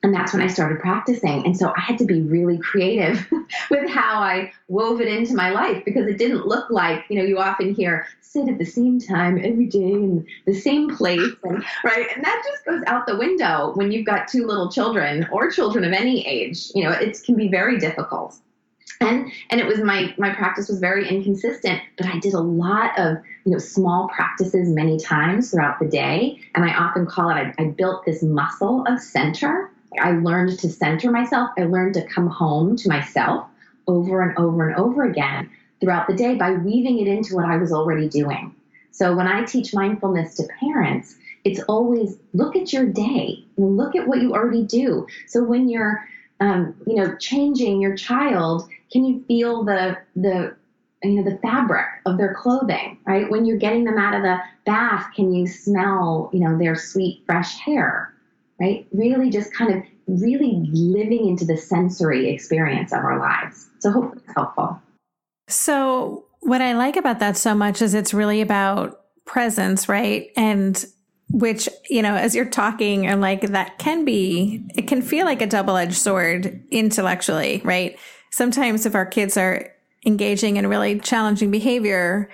and 0.03 0.15
that's 0.15 0.33
when 0.33 0.43
I 0.43 0.47
started 0.47 0.81
practicing. 0.81 1.45
And 1.45 1.57
so 1.57 1.73
I 1.77 1.81
had 1.81 1.99
to 1.99 2.07
be 2.07 2.23
really 2.23 2.57
creative 2.59 3.27
with 3.71 3.89
how 3.91 4.21
I 4.21 4.51
wove 4.69 5.01
it 5.01 5.09
into 5.09 5.35
my 5.35 5.51
life 5.51 5.85
because 5.85 6.07
it 6.07 6.17
didn't 6.17 6.47
look 6.47 6.71
like, 6.71 7.05
you 7.11 7.17
know, 7.17 7.25
you 7.25 7.39
often 7.39 7.75
hear 7.75 8.07
sit 8.23 8.49
at 8.49 8.59
the 8.59 8.65
same 8.65 8.99
time 8.99 9.39
every 9.45 9.67
day 9.67 9.79
in 9.79 10.27
the 10.47 10.55
same 10.55 10.97
place 10.97 11.33
and 11.43 11.63
right. 11.85 12.07
And 12.15 12.25
that 12.25 12.43
just 12.51 12.65
goes 12.65 12.83
out 12.87 13.07
the 13.07 13.19
window 13.19 13.73
when 13.75 13.93
you've 13.93 14.07
got 14.07 14.29
two 14.29 14.47
little 14.47 14.71
children 14.71 15.29
or 15.31 15.51
children 15.51 15.85
of 15.85 15.93
any 15.93 16.27
age. 16.27 16.71
You 16.75 16.85
know, 16.85 16.93
it 16.93 17.19
can 17.25 17.37
be 17.37 17.49
very 17.49 17.79
difficult. 17.79 18.37
And 19.03 19.33
and 19.51 19.61
it 19.61 19.67
was 19.67 19.81
my 19.81 20.15
my 20.19 20.33
practice 20.35 20.69
was 20.69 20.79
very 20.79 21.09
inconsistent, 21.09 21.81
but 21.97 22.07
I 22.07 22.19
did 22.19 22.35
a 22.35 22.41
lot 22.41 22.99
of 22.99 23.17
you 23.45 23.53
know 23.53 23.59
small 23.59 24.09
practices 24.09 24.69
many 24.69 24.99
times 24.99 25.51
throughout 25.51 25.79
the 25.79 25.87
day. 25.87 26.41
And 26.55 26.65
I 26.65 26.75
often 26.75 27.07
call 27.07 27.31
it 27.31 27.35
I, 27.35 27.55
I 27.59 27.65
built 27.69 28.05
this 28.05 28.23
muscle 28.23 28.85
of 28.87 29.01
center 29.01 29.70
I 29.99 30.13
learned 30.13 30.59
to 30.61 30.69
center 30.69 31.11
myself. 31.11 31.51
I 31.59 31.65
learned 31.65 31.95
to 31.95 32.07
come 32.07 32.29
home 32.29 32.77
to 32.77 32.89
myself 32.89 33.47
over 33.87 34.23
and 34.23 34.37
over 34.39 34.69
and 34.69 34.77
over 34.77 35.05
again 35.05 35.51
throughout 35.81 36.07
the 36.07 36.15
day 36.15 36.35
by 36.35 36.53
weaving 36.53 36.99
it 37.01 37.09
into 37.09 37.35
what 37.35 37.47
I 37.47 37.57
was 37.57 37.73
already 37.73 38.09
doing. 38.09 38.55
So 38.93 39.15
when 39.17 39.27
I 39.27 39.45
teach 39.45 39.75
mindfulness 39.75 40.35
to 40.37 40.49
parents, 40.61 41.17
it's 41.45 41.61
always 41.61 42.19
look 42.35 42.55
at 42.57 42.73
your 42.73 42.87
day, 42.87 43.45
look 43.57 43.97
at 43.97 44.07
what 44.07 44.21
you 44.21 44.35
already 44.35 44.63
do. 44.63 45.07
So 45.27 45.43
when 45.43 45.69
you're, 45.69 46.07
um, 46.41 46.75
you 46.87 46.97
know, 46.97 47.17
changing 47.17 47.81
your 47.81 47.97
child, 47.97 48.69
can 48.93 49.05
you 49.05 49.25
feel 49.27 49.65
the 49.65 49.97
the 50.17 50.55
you 51.03 51.13
know 51.13 51.31
the 51.31 51.39
fabric 51.39 51.87
of 52.05 52.19
their 52.19 52.35
clothing, 52.35 52.99
right? 53.07 53.31
When 53.31 53.47
you're 53.47 53.57
getting 53.57 53.85
them 53.85 53.99
out 53.99 54.15
of 54.15 54.23
the 54.23 54.39
bath, 54.67 55.07
can 55.15 55.33
you 55.33 55.47
smell, 55.47 56.31
you 56.33 56.41
know, 56.41 56.59
their 56.59 56.77
sweet 56.77 57.23
fresh 57.25 57.59
hair? 57.59 58.13
Right? 58.61 58.87
Really 58.93 59.31
just 59.31 59.53
kind 59.53 59.75
of 59.75 59.83
really 60.07 60.63
living 60.71 61.29
into 61.29 61.45
the 61.45 61.57
sensory 61.57 62.29
experience 62.31 62.93
of 62.93 63.01
our 63.01 63.19
lives. 63.19 63.69
So 63.81 63.91
hopefully 63.91 64.23
it's 64.25 64.35
helpful. 64.35 64.81
So 65.49 66.27
what 66.41 66.61
I 66.61 66.75
like 66.75 66.97
about 66.97 67.19
that 67.21 67.37
so 67.37 67.55
much 67.55 67.83
is 67.83 67.95
it's 67.95 68.15
really 68.15 68.41
about 68.41 69.01
presence, 69.25 69.89
right? 69.89 70.31
And 70.37 70.85
which, 71.31 71.69
you 71.89 72.03
know, 72.03 72.15
as 72.15 72.35
you're 72.35 72.45
talking 72.45 73.07
and 73.07 73.21
like 73.21 73.43
that 73.43 73.79
can 73.79 74.05
be, 74.05 74.65
it 74.75 74.89
can 74.89 75.01
feel 75.01 75.25
like 75.25 75.41
a 75.41 75.47
double 75.47 75.77
edged 75.77 75.95
sword 75.95 76.63
intellectually, 76.71 77.61
right? 77.65 77.99
Sometimes 78.31 78.85
if 78.85 78.95
our 78.95 79.07
kids 79.07 79.37
are 79.37 79.73
engaging 80.05 80.57
in 80.57 80.67
really 80.67 80.99
challenging 80.99 81.51
behavior, 81.51 82.29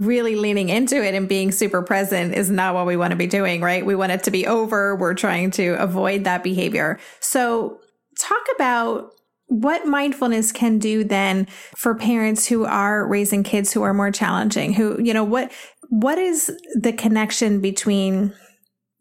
really 0.00 0.34
leaning 0.34 0.70
into 0.70 1.04
it 1.04 1.14
and 1.14 1.28
being 1.28 1.52
super 1.52 1.82
present 1.82 2.34
is 2.34 2.50
not 2.50 2.74
what 2.74 2.86
we 2.86 2.96
want 2.96 3.10
to 3.10 3.16
be 3.16 3.26
doing, 3.26 3.60
right? 3.60 3.84
We 3.84 3.94
want 3.94 4.12
it 4.12 4.24
to 4.24 4.30
be 4.30 4.46
over. 4.46 4.96
We're 4.96 5.14
trying 5.14 5.50
to 5.52 5.74
avoid 5.74 6.24
that 6.24 6.42
behavior. 6.42 6.98
So 7.20 7.78
talk 8.18 8.42
about 8.54 9.12
what 9.46 9.86
mindfulness 9.86 10.52
can 10.52 10.78
do 10.78 11.04
then 11.04 11.46
for 11.76 11.94
parents 11.94 12.46
who 12.46 12.64
are 12.64 13.06
raising 13.06 13.42
kids 13.42 13.72
who 13.72 13.82
are 13.82 13.92
more 13.92 14.12
challenging 14.12 14.72
who 14.72 15.02
you 15.02 15.12
know 15.12 15.24
what 15.24 15.50
what 15.88 16.18
is 16.18 16.52
the 16.76 16.92
connection 16.92 17.60
between 17.60 18.32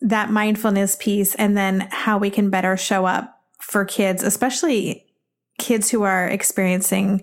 that 0.01 0.31
mindfulness 0.31 0.95
piece 0.95 1.35
and 1.35 1.55
then 1.55 1.87
how 1.91 2.17
we 2.17 2.31
can 2.31 2.49
better 2.49 2.75
show 2.75 3.05
up 3.05 3.39
for 3.61 3.85
kids 3.85 4.23
especially 4.23 5.05
kids 5.59 5.91
who 5.91 6.01
are 6.01 6.27
experiencing 6.27 7.21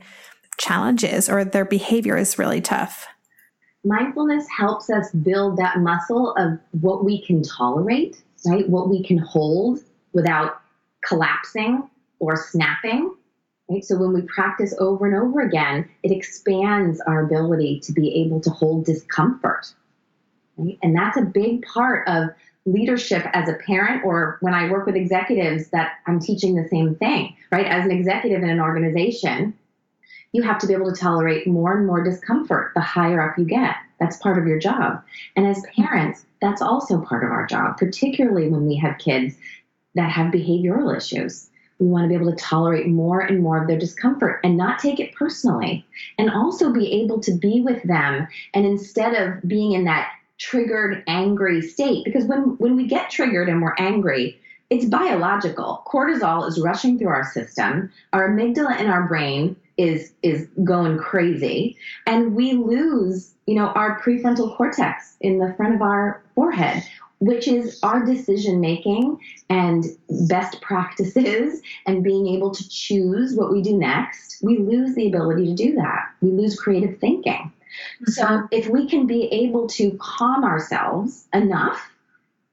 challenges 0.57 1.29
or 1.29 1.45
their 1.45 1.65
behavior 1.65 2.17
is 2.17 2.39
really 2.39 2.61
tough 2.61 3.09
mindfulness 3.87 4.47
helps 4.49 4.91
us 4.91 5.11
build 5.13 5.57
that 5.57 5.79
muscle 5.79 6.35
of 6.35 6.59
what 6.81 7.05
we 7.05 7.23
can 7.23 7.43
tolerate 7.43 8.23
right 8.45 8.69
what 8.69 8.89
we 8.89 9.03
can 9.03 9.19
hold 9.19 9.81
without 10.13 10.61
collapsing 11.07 11.89
or 12.19 12.37
snapping. 12.37 13.15
Right? 13.69 13.85
So 13.85 13.97
when 13.97 14.13
we 14.13 14.23
practice 14.23 14.75
over 14.79 15.07
and 15.07 15.17
over 15.17 15.41
again, 15.41 15.89
it 16.03 16.13
expands 16.13 17.01
our 17.01 17.25
ability 17.25 17.81
to 17.81 17.93
be 17.93 18.23
able 18.23 18.41
to 18.43 18.51
hold 18.51 18.85
discomfort. 18.85 19.73
Right? 20.57 20.79
And 20.83 20.97
that's 20.97 21.17
a 21.17 21.23
big 21.23 21.63
part 21.67 22.09
of 22.09 22.29
leadership 22.65 23.25
as 23.33 23.49
a 23.49 23.55
parent 23.55 24.05
or 24.05 24.39
when 24.41 24.55
I 24.55 24.71
work 24.71 24.87
with 24.87 24.97
executives 24.97 25.69
that 25.69 25.95
I'm 26.07 26.19
teaching 26.19 26.57
the 26.57 26.69
same 26.69 26.97
thing, 26.97 27.37
right? 27.53 27.67
As 27.67 27.85
an 27.85 27.93
executive 27.93 28.43
in 28.43 28.51
an 28.51 28.61
organization, 28.61 29.55
you 30.33 30.43
have 30.43 30.59
to 30.59 30.67
be 30.67 30.75
able 30.75 30.93
to 30.93 31.01
tolerate 31.01 31.47
more 31.47 31.77
and 31.77 31.87
more 31.87 32.03
discomfort 32.03 32.73
the 32.75 32.81
higher 32.81 33.21
up 33.21 33.39
you 33.39 33.45
get. 33.45 33.77
That's 33.99 34.19
part 34.19 34.39
of 34.39 34.47
your 34.47 34.59
job. 34.59 35.03
And 35.35 35.47
as 35.47 35.65
parents, 35.75 36.25
that's 36.41 36.61
also 36.61 37.01
part 37.01 37.25
of 37.25 37.31
our 37.31 37.47
job, 37.47 37.79
particularly 37.79 38.49
when 38.49 38.67
we 38.67 38.77
have 38.77 38.99
kids 38.99 39.37
that 39.95 40.11
have 40.11 40.33
behavioral 40.33 40.95
issues. 40.95 41.49
We 41.79 41.89
want 41.89 42.05
to 42.05 42.09
be 42.09 42.15
able 42.15 42.31
to 42.31 42.37
tolerate 42.37 42.87
more 42.87 43.21
and 43.21 43.43
more 43.43 43.61
of 43.61 43.69
their 43.69 43.79
discomfort 43.79 44.41
and 44.45 44.57
not 44.57 44.79
take 44.79 44.99
it 45.01 45.15
personally, 45.15 45.85
and 46.19 46.31
also 46.31 46.73
be 46.73 47.03
able 47.03 47.21
to 47.21 47.33
be 47.33 47.61
with 47.61 47.83
them. 47.83 48.29
And 48.55 48.65
instead 48.65 49.15
of 49.15 49.47
being 49.47 49.73
in 49.73 49.85
that 49.85 50.11
triggered, 50.39 51.03
angry 51.07 51.63
state, 51.63 52.05
because 52.05 52.25
when, 52.25 52.57
when 52.59 52.77
we 52.77 52.87
get 52.87 53.11
triggered 53.11 53.49
and 53.49 53.63
we're 53.63 53.75
angry, 53.79 54.39
it's 54.69 54.87
biological. 54.87 55.83
Cortisol 55.87 56.49
is 56.49 56.61
rushing 56.61 56.99
through 56.99 57.09
our 57.09 57.31
system. 57.31 57.91
Our 58.13 58.31
amygdala 58.31 58.81
in 58.81 58.89
our 58.89 59.07
brain 59.07 59.57
is 59.77 60.13
is 60.23 60.49
going 60.65 60.99
crazy, 60.99 61.77
and 62.07 62.35
we 62.35 62.53
lose, 62.55 63.35
you 63.47 63.55
know, 63.55 63.69
our 63.69 64.01
prefrontal 64.01 64.57
cortex 64.57 65.17
in 65.21 65.39
the 65.39 65.55
front 65.55 65.75
of 65.75 65.83
our 65.83 66.23
forehead 66.35 66.83
which 67.19 67.49
is 67.49 67.79
our 67.83 68.05
decision 68.05 68.61
making 68.61 69.19
and 69.49 69.85
best 70.29 70.61
practices 70.61 71.63
and 71.87 72.05
being 72.05 72.27
able 72.27 72.51
to 72.51 72.69
choose 72.69 73.35
what 73.35 73.51
we 73.51 73.63
do 73.63 73.77
next, 73.77 74.39
we 74.43 74.59
lose 74.59 74.95
the 74.95 75.09
ability 75.09 75.47
to 75.47 75.55
do 75.55 75.75
that. 75.77 76.11
We 76.21 76.31
lose 76.31 76.59
creative 76.59 76.99
thinking. 76.99 77.53
Mm-hmm. 78.03 78.11
So, 78.11 78.49
if 78.51 78.69
we 78.69 78.89
can 78.89 79.07
be 79.07 79.25
able 79.33 79.67
to 79.69 79.97
calm 80.01 80.45
ourselves 80.45 81.27
enough 81.33 81.91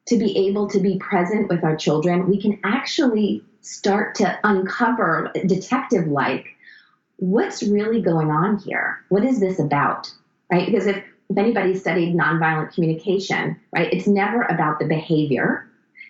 to 0.08 0.18
be 0.18 0.48
able 0.48 0.70
to 0.70 0.80
be 0.80 0.98
present 0.98 1.50
with 1.50 1.63
our 1.63 1.75
children, 1.75 2.27
we 2.27 2.42
can 2.42 2.60
actually 2.63 3.44
start 3.62 4.15
to 4.15 4.38
uncover, 4.44 5.32
detective 5.46 6.08
like, 6.08 6.48
what's 7.24 7.63
really 7.63 8.01
going 8.01 8.30
on 8.30 8.58
here? 8.58 9.00
What 9.08 9.24
is 9.24 9.39
this 9.39 9.58
about? 9.58 10.12
Right? 10.51 10.65
Because 10.65 10.88
if 10.88 11.01
if 11.30 11.38
anybody 11.38 11.74
studied 11.74 12.15
nonviolent 12.15 12.74
communication, 12.74 13.60
right, 13.74 13.92
it's 13.94 14.08
never 14.08 14.44
about 14.44 14.77
the 14.77 14.86
behavior. 14.86 15.68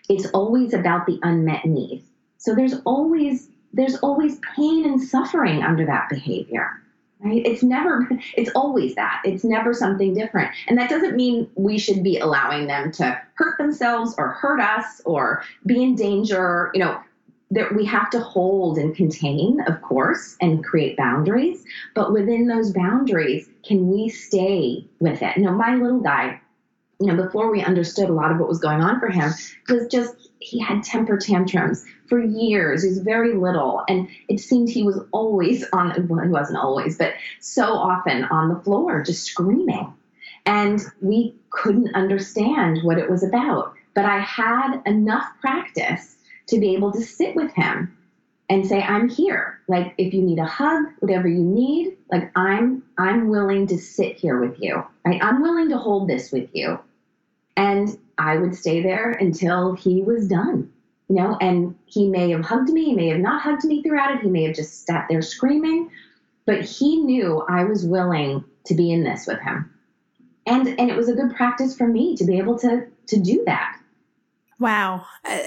It's 0.10 0.26
always 0.32 0.74
about 0.74 1.06
the 1.06 1.20
unmet 1.22 1.66
need. 1.66 2.04
So 2.38 2.56
there's 2.56 2.74
always 2.86 3.50
there's 3.74 3.96
always 3.98 4.40
pain 4.56 4.86
and 4.86 5.02
suffering 5.02 5.62
under 5.62 5.86
that 5.86 6.10
behavior. 6.10 6.82
Right? 7.20 7.46
It's 7.46 7.62
never 7.62 8.10
it's 8.36 8.52
always 8.56 8.96
that. 8.96 9.22
It's 9.24 9.44
never 9.44 9.72
something 9.72 10.16
different. 10.16 10.50
And 10.68 10.80
that 10.80 10.90
doesn't 10.90 11.16
mean 11.16 11.48
we 11.54 11.78
should 11.78 12.04
be 12.04 12.18
allowing 12.18 12.66
them 12.66 12.92
to 12.94 13.22
hurt 13.36 13.60
themselves 13.60 14.16
or 14.18 14.30
hurt 14.30 14.60
us 14.60 15.00
or 15.06 15.44
be 15.64 15.84
in 15.84 15.94
danger. 15.94 16.72
You 16.74 16.80
know, 16.80 17.00
that 17.54 17.76
we 17.76 17.86
have 17.86 18.10
to 18.10 18.20
hold 18.20 18.78
and 18.80 18.96
contain, 18.96 19.62
of 19.68 19.82
course, 19.82 20.36
and 20.42 20.64
create 20.64 20.98
boundaries. 20.98 21.64
But 21.94 22.12
within 22.12 22.48
those 22.48 22.72
boundaries, 22.72 23.48
can 23.64 23.90
we 23.90 24.10
stay 24.10 24.88
with 25.00 25.22
it? 25.22 25.38
Know, 25.38 25.52
my 25.52 25.76
little 25.76 26.00
guy, 26.00 26.42
you 27.00 27.08
know, 27.08 27.24
before 27.24 27.52
we 27.52 27.62
understood 27.62 28.10
a 28.10 28.14
lot 28.14 28.32
of 28.32 28.40
what 28.40 28.50
was 28.50 28.60
going 28.60 28.82
on 28.82 29.00
for 29.00 29.10
him, 29.10 29.32
was 29.70 29.88
just 29.88 30.16
he 30.40 30.60
had 30.60 30.84
temper 30.84 31.18
tantrums 31.18 31.86
for 32.08 32.20
years. 32.20 32.84
He 32.84 32.90
was 32.90 33.00
very 33.00 33.36
little, 33.36 33.84
and 33.88 34.08
it 34.30 34.40
seemed 34.40 34.70
he 34.70 34.84
was 34.84 35.00
always 35.12 35.64
on. 35.74 36.08
Well, 36.08 36.24
he 36.24 36.30
wasn't 36.30 36.58
always, 36.58 36.98
but 36.98 37.14
so 37.40 37.66
often 37.74 38.24
on 38.26 38.50
the 38.50 38.60
floor, 38.62 39.04
just 39.04 39.26
screaming, 39.26 39.94
and 40.48 40.82
we 41.02 41.36
couldn't 41.52 41.94
understand 41.94 42.80
what 42.82 42.98
it 42.98 43.12
was 43.12 43.22
about. 43.22 43.74
But 43.94 44.06
I 44.06 44.22
had 44.22 44.82
enough 44.88 45.28
practice 45.40 46.16
to 46.48 46.60
be 46.60 46.74
able 46.76 46.92
to 46.92 47.02
sit 47.02 47.36
with 47.36 47.54
him 47.54 47.98
and 48.50 48.66
say 48.66 48.82
i'm 48.82 49.10
here. 49.10 49.62
Like 49.68 49.94
if 49.98 50.14
you 50.14 50.22
need 50.22 50.40
a 50.40 50.46
hug 50.46 50.86
whatever 51.00 51.28
you 51.28 51.44
need 51.44 51.98
like 52.12 52.32
i'm 52.36 52.84
i'm 52.98 53.30
willing 53.30 53.68
to 53.68 53.78
sit 53.78 54.18
here 54.18 54.40
with 54.40 54.60
you. 54.60 54.84
Right? 55.06 55.24
I'm 55.24 55.42
willing 55.42 55.70
to 55.70 55.78
hold 55.78 56.10
this 56.10 56.32
with 56.32 56.50
you. 56.54 56.80
And 57.58 57.98
i 58.18 58.38
would 58.38 58.56
stay 58.56 58.82
there 58.82 59.12
until 59.12 59.74
he 59.74 60.02
was 60.02 60.28
done 60.28 60.72
you 61.10 61.18
know? 61.18 61.38
And 61.42 61.76
he 61.86 62.08
may 62.08 62.30
have 62.32 62.46
hugged 62.46 62.70
me 62.70 62.86
he 62.86 62.94
may 62.94 63.08
have 63.08 63.20
not 63.20 63.42
hugged 63.42 63.66
me 63.66 63.84
throughout 63.84 64.16
it 64.16 64.22
he 64.22 64.30
may 64.30 64.44
have 64.44 64.56
just 64.56 64.86
sat 64.86 65.08
there 65.10 65.22
screaming 65.22 65.90
but 66.46 66.62
he 66.62 66.98
knew 66.98 67.44
i 67.50 67.64
was 67.64 67.86
willing 67.86 68.44
to 68.66 68.76
be 68.76 68.92
in 68.92 69.04
this 69.04 69.28
with 69.28 69.40
him. 69.42 69.70
And 70.46 70.68
and 70.68 70.90
it 70.90 70.98
was 70.98 71.10
a 71.10 71.14
good 71.14 71.36
practice 71.36 71.76
for 71.76 71.88
me 71.88 72.16
to 72.18 72.26
be 72.26 72.38
able 72.38 72.58
to 72.60 72.88
to 73.08 73.20
do 73.20 73.44
that. 73.46 73.80
Wow. 74.60 75.06
Uh, 75.26 75.40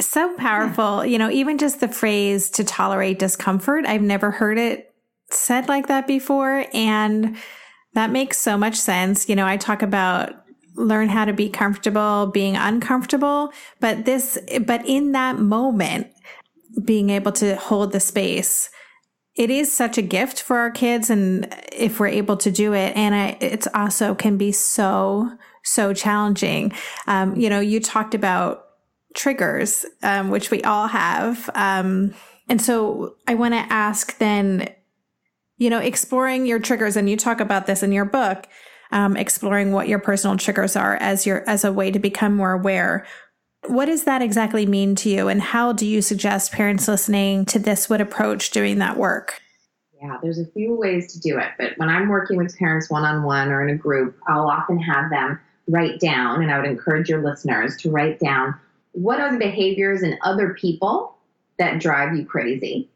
so 0.00 0.34
powerful. 0.36 1.04
You 1.04 1.18
know, 1.18 1.30
even 1.30 1.58
just 1.58 1.80
the 1.80 1.88
phrase 1.88 2.50
to 2.50 2.64
tolerate 2.64 3.18
discomfort, 3.18 3.86
I've 3.86 4.02
never 4.02 4.30
heard 4.30 4.58
it 4.58 4.94
said 5.30 5.68
like 5.68 5.86
that 5.88 6.06
before. 6.06 6.66
And 6.72 7.36
that 7.94 8.10
makes 8.10 8.38
so 8.38 8.58
much 8.58 8.76
sense. 8.76 9.28
You 9.28 9.36
know, 9.36 9.46
I 9.46 9.56
talk 9.56 9.82
about 9.82 10.34
learn 10.76 11.08
how 11.08 11.24
to 11.24 11.32
be 11.32 11.48
comfortable 11.48 12.26
being 12.26 12.56
uncomfortable, 12.56 13.52
but 13.78 14.04
this, 14.04 14.38
but 14.62 14.84
in 14.86 15.12
that 15.12 15.38
moment, 15.38 16.08
being 16.84 17.10
able 17.10 17.30
to 17.30 17.54
hold 17.54 17.92
the 17.92 18.00
space, 18.00 18.70
it 19.36 19.50
is 19.50 19.72
such 19.72 19.98
a 19.98 20.02
gift 20.02 20.42
for 20.42 20.58
our 20.58 20.70
kids. 20.70 21.10
And 21.10 21.54
if 21.72 22.00
we're 22.00 22.08
able 22.08 22.36
to 22.38 22.50
do 22.50 22.72
it, 22.72 22.96
and 22.96 23.14
I, 23.14 23.36
it's 23.40 23.68
also 23.72 24.14
can 24.14 24.36
be 24.36 24.50
so, 24.50 25.30
so 25.62 25.92
challenging. 25.92 26.72
Um, 27.06 27.36
you 27.36 27.48
know, 27.48 27.60
you 27.60 27.78
talked 27.78 28.14
about 28.14 28.63
triggers, 29.14 29.86
um, 30.02 30.30
which 30.30 30.50
we 30.50 30.62
all 30.62 30.88
have. 30.88 31.48
Um, 31.54 32.14
and 32.48 32.60
so 32.60 33.16
I 33.26 33.34
want 33.34 33.54
to 33.54 33.72
ask 33.72 34.18
then, 34.18 34.68
you 35.56 35.70
know, 35.70 35.78
exploring 35.78 36.46
your 36.46 36.58
triggers, 36.58 36.96
and 36.96 37.08
you 37.08 37.16
talk 37.16 37.40
about 37.40 37.66
this 37.66 37.82
in 37.82 37.92
your 37.92 38.04
book, 38.04 38.46
um, 38.92 39.16
exploring 39.16 39.72
what 39.72 39.88
your 39.88 39.98
personal 39.98 40.36
triggers 40.36 40.76
are 40.76 40.96
as 40.96 41.26
your 41.26 41.48
as 41.48 41.64
a 41.64 41.72
way 41.72 41.90
to 41.90 41.98
become 41.98 42.36
more 42.36 42.52
aware. 42.52 43.06
What 43.66 43.86
does 43.86 44.04
that 44.04 44.20
exactly 44.20 44.66
mean 44.66 44.94
to 44.96 45.08
you, 45.08 45.28
and 45.28 45.40
how 45.40 45.72
do 45.72 45.86
you 45.86 46.02
suggest 46.02 46.52
parents 46.52 46.86
listening 46.86 47.46
to 47.46 47.58
this 47.58 47.88
would 47.88 48.00
approach 48.00 48.50
doing 48.50 48.78
that 48.80 48.98
work? 48.98 49.40
Yeah, 50.02 50.18
there's 50.22 50.38
a 50.38 50.46
few 50.52 50.74
ways 50.74 51.14
to 51.14 51.20
do 51.20 51.38
it, 51.38 51.52
but 51.56 51.78
when 51.78 51.88
I'm 51.88 52.08
working 52.08 52.36
with 52.36 52.58
parents 52.58 52.90
one 52.90 53.04
on 53.04 53.22
one 53.22 53.50
or 53.50 53.66
in 53.66 53.74
a 53.74 53.78
group, 53.78 54.18
I'll 54.28 54.50
often 54.50 54.78
have 54.78 55.08
them 55.08 55.40
write 55.66 55.98
down, 55.98 56.42
and 56.42 56.52
I 56.52 56.58
would 56.58 56.68
encourage 56.68 57.08
your 57.08 57.22
listeners 57.22 57.76
to 57.78 57.90
write 57.90 58.20
down 58.20 58.54
what 58.94 59.20
are 59.20 59.32
the 59.32 59.38
behaviors 59.38 60.02
in 60.02 60.18
other 60.22 60.54
people 60.54 61.16
that 61.58 61.80
drive 61.80 62.16
you 62.16 62.24
crazy? 62.24 62.88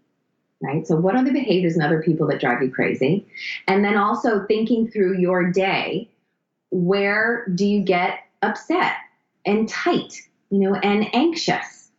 Right? 0.61 0.87
So, 0.87 0.97
what 0.97 1.14
are 1.14 1.25
the 1.25 1.33
behaviors 1.33 1.76
in 1.76 1.83
other 1.83 2.02
people 2.02 2.26
that 2.28 2.40
drive 2.40 2.62
you 2.62 2.71
crazy? 2.71 3.26
And 3.69 3.85
then 3.85 3.97
also 3.97 4.45
thinking 4.47 4.90
through 4.90 5.19
your 5.19 5.52
day, 5.52 6.09
where 6.71 7.47
do 7.55 7.64
you 7.64 7.83
get 7.83 8.21
upset 8.43 8.95
and 9.45 9.69
tight, 9.69 10.14
you 10.50 10.59
know, 10.59 10.75
and 10.75 11.14
anxious? 11.14 11.90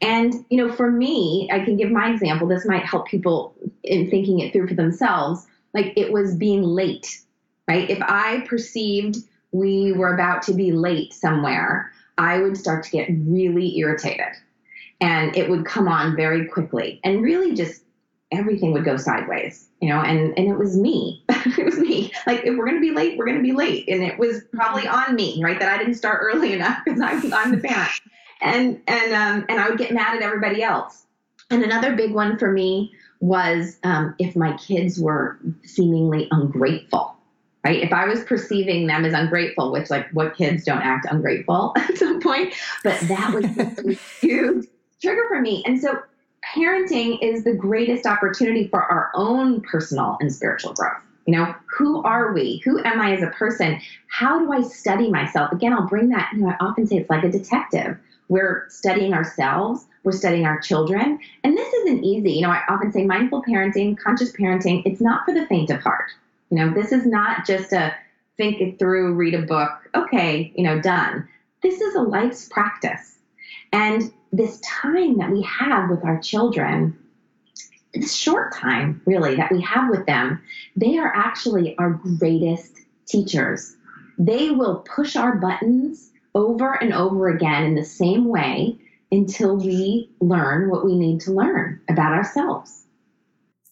And, 0.00 0.44
you 0.48 0.64
know, 0.64 0.72
for 0.72 0.90
me, 0.90 1.48
I 1.52 1.64
can 1.64 1.76
give 1.76 1.90
my 1.90 2.10
example. 2.10 2.46
This 2.46 2.66
might 2.66 2.84
help 2.84 3.06
people 3.06 3.54
in 3.82 4.10
thinking 4.10 4.40
it 4.40 4.52
through 4.52 4.68
for 4.68 4.74
themselves. 4.74 5.46
like 5.74 5.92
it 5.96 6.12
was 6.12 6.34
being 6.34 6.62
late, 6.62 7.20
right? 7.68 7.88
If 7.90 8.00
I 8.00 8.44
perceived 8.48 9.18
we 9.52 9.92
were 9.92 10.14
about 10.14 10.42
to 10.42 10.52
be 10.52 10.72
late 10.72 11.12
somewhere, 11.12 11.92
I 12.18 12.38
would 12.38 12.56
start 12.56 12.84
to 12.84 12.90
get 12.90 13.08
really 13.10 13.78
irritated 13.78 14.34
and 15.00 15.36
it 15.36 15.48
would 15.48 15.64
come 15.64 15.88
on 15.88 16.16
very 16.16 16.46
quickly 16.46 17.00
and 17.04 17.22
really 17.22 17.54
just 17.54 17.84
everything 18.30 18.72
would 18.72 18.84
go 18.84 18.96
sideways, 18.96 19.68
you 19.80 19.88
know, 19.88 20.00
and, 20.00 20.36
and 20.36 20.48
it 20.48 20.58
was 20.58 20.76
me. 20.76 21.24
it 21.28 21.64
was 21.64 21.78
me. 21.78 22.12
Like, 22.26 22.44
if 22.44 22.56
we're 22.56 22.66
going 22.66 22.76
to 22.76 22.86
be 22.86 22.90
late, 22.90 23.16
we're 23.16 23.24
going 23.24 23.38
to 23.38 23.42
be 23.42 23.52
late. 23.52 23.88
And 23.88 24.02
it 24.02 24.18
was 24.18 24.42
probably 24.52 24.86
on 24.86 25.14
me, 25.14 25.40
right? 25.42 25.58
That 25.58 25.72
I 25.72 25.78
didn't 25.78 25.94
start 25.94 26.20
early 26.22 26.52
enough 26.52 26.78
because 26.84 27.00
I'm, 27.00 27.32
I'm 27.32 27.52
the 27.52 27.66
parent. 27.66 28.00
And, 28.40 28.80
and, 28.86 29.12
um, 29.12 29.46
and 29.48 29.60
I 29.60 29.68
would 29.68 29.78
get 29.78 29.92
mad 29.92 30.16
at 30.16 30.22
everybody 30.22 30.62
else. 30.62 31.06
And 31.50 31.62
another 31.62 31.96
big 31.96 32.12
one 32.12 32.38
for 32.38 32.52
me 32.52 32.92
was 33.20 33.78
um, 33.84 34.14
if 34.18 34.36
my 34.36 34.56
kids 34.58 35.00
were 35.00 35.38
seemingly 35.64 36.28
ungrateful. 36.30 37.16
Right? 37.68 37.82
If 37.82 37.92
I 37.92 38.06
was 38.06 38.24
perceiving 38.24 38.86
them 38.86 39.04
as 39.04 39.12
ungrateful, 39.12 39.70
which 39.70 39.90
like 39.90 40.08
what 40.12 40.34
kids 40.34 40.64
don't 40.64 40.80
act 40.80 41.06
ungrateful 41.10 41.74
at 41.76 41.98
some 41.98 42.18
point, 42.18 42.54
but 42.82 42.98
that 43.00 43.34
was 43.34 43.44
a 43.44 43.92
huge 44.26 44.66
trigger 45.02 45.24
for 45.28 45.42
me. 45.42 45.62
And 45.66 45.78
so 45.78 45.98
parenting 46.54 47.18
is 47.20 47.44
the 47.44 47.52
greatest 47.52 48.06
opportunity 48.06 48.68
for 48.68 48.82
our 48.82 49.10
own 49.14 49.60
personal 49.60 50.16
and 50.18 50.32
spiritual 50.32 50.72
growth. 50.72 51.02
You 51.26 51.36
know, 51.36 51.54
who 51.76 52.02
are 52.04 52.32
we? 52.32 52.62
Who 52.64 52.82
am 52.84 53.02
I 53.02 53.14
as 53.14 53.22
a 53.22 53.26
person? 53.32 53.78
How 54.06 54.38
do 54.38 54.50
I 54.50 54.62
study 54.62 55.10
myself? 55.10 55.52
Again, 55.52 55.74
I'll 55.74 55.86
bring 55.86 56.08
that, 56.08 56.30
you 56.32 56.38
know, 56.38 56.48
I 56.48 56.64
often 56.64 56.86
say 56.86 56.96
it's 56.96 57.10
like 57.10 57.22
a 57.22 57.30
detective. 57.30 57.98
We're 58.30 58.64
studying 58.70 59.12
ourselves, 59.12 59.84
we're 60.04 60.12
studying 60.12 60.46
our 60.46 60.58
children. 60.58 61.18
And 61.44 61.54
this 61.54 61.70
isn't 61.74 62.02
easy. 62.02 62.32
You 62.32 62.42
know, 62.42 62.50
I 62.50 62.62
often 62.66 62.92
say 62.92 63.04
mindful 63.04 63.42
parenting, 63.42 63.98
conscious 63.98 64.32
parenting, 64.32 64.84
it's 64.86 65.02
not 65.02 65.26
for 65.26 65.34
the 65.34 65.44
faint 65.48 65.68
of 65.68 65.82
heart. 65.82 66.12
You 66.50 66.58
know, 66.58 66.74
this 66.74 66.92
is 66.92 67.06
not 67.06 67.46
just 67.46 67.72
a 67.72 67.94
think 68.36 68.60
it 68.60 68.78
through, 68.78 69.14
read 69.14 69.34
a 69.34 69.42
book, 69.42 69.70
okay, 69.94 70.52
you 70.56 70.64
know, 70.64 70.80
done. 70.80 71.28
This 71.62 71.80
is 71.80 71.94
a 71.94 72.02
life's 72.02 72.48
practice. 72.48 73.18
And 73.72 74.12
this 74.32 74.60
time 74.60 75.18
that 75.18 75.30
we 75.30 75.42
have 75.42 75.90
with 75.90 76.04
our 76.04 76.20
children, 76.20 76.96
this 77.92 78.14
short 78.14 78.54
time 78.54 79.02
really 79.06 79.34
that 79.36 79.50
we 79.50 79.60
have 79.62 79.90
with 79.90 80.06
them, 80.06 80.40
they 80.76 80.98
are 80.98 81.12
actually 81.14 81.76
our 81.78 81.90
greatest 81.90 82.76
teachers. 83.06 83.76
They 84.18 84.50
will 84.50 84.84
push 84.94 85.16
our 85.16 85.36
buttons 85.36 86.10
over 86.34 86.72
and 86.72 86.92
over 86.92 87.28
again 87.28 87.64
in 87.64 87.74
the 87.74 87.84
same 87.84 88.26
way 88.26 88.78
until 89.10 89.56
we 89.56 90.10
learn 90.20 90.70
what 90.70 90.84
we 90.84 90.96
need 90.96 91.20
to 91.22 91.32
learn 91.32 91.80
about 91.88 92.12
ourselves. 92.12 92.84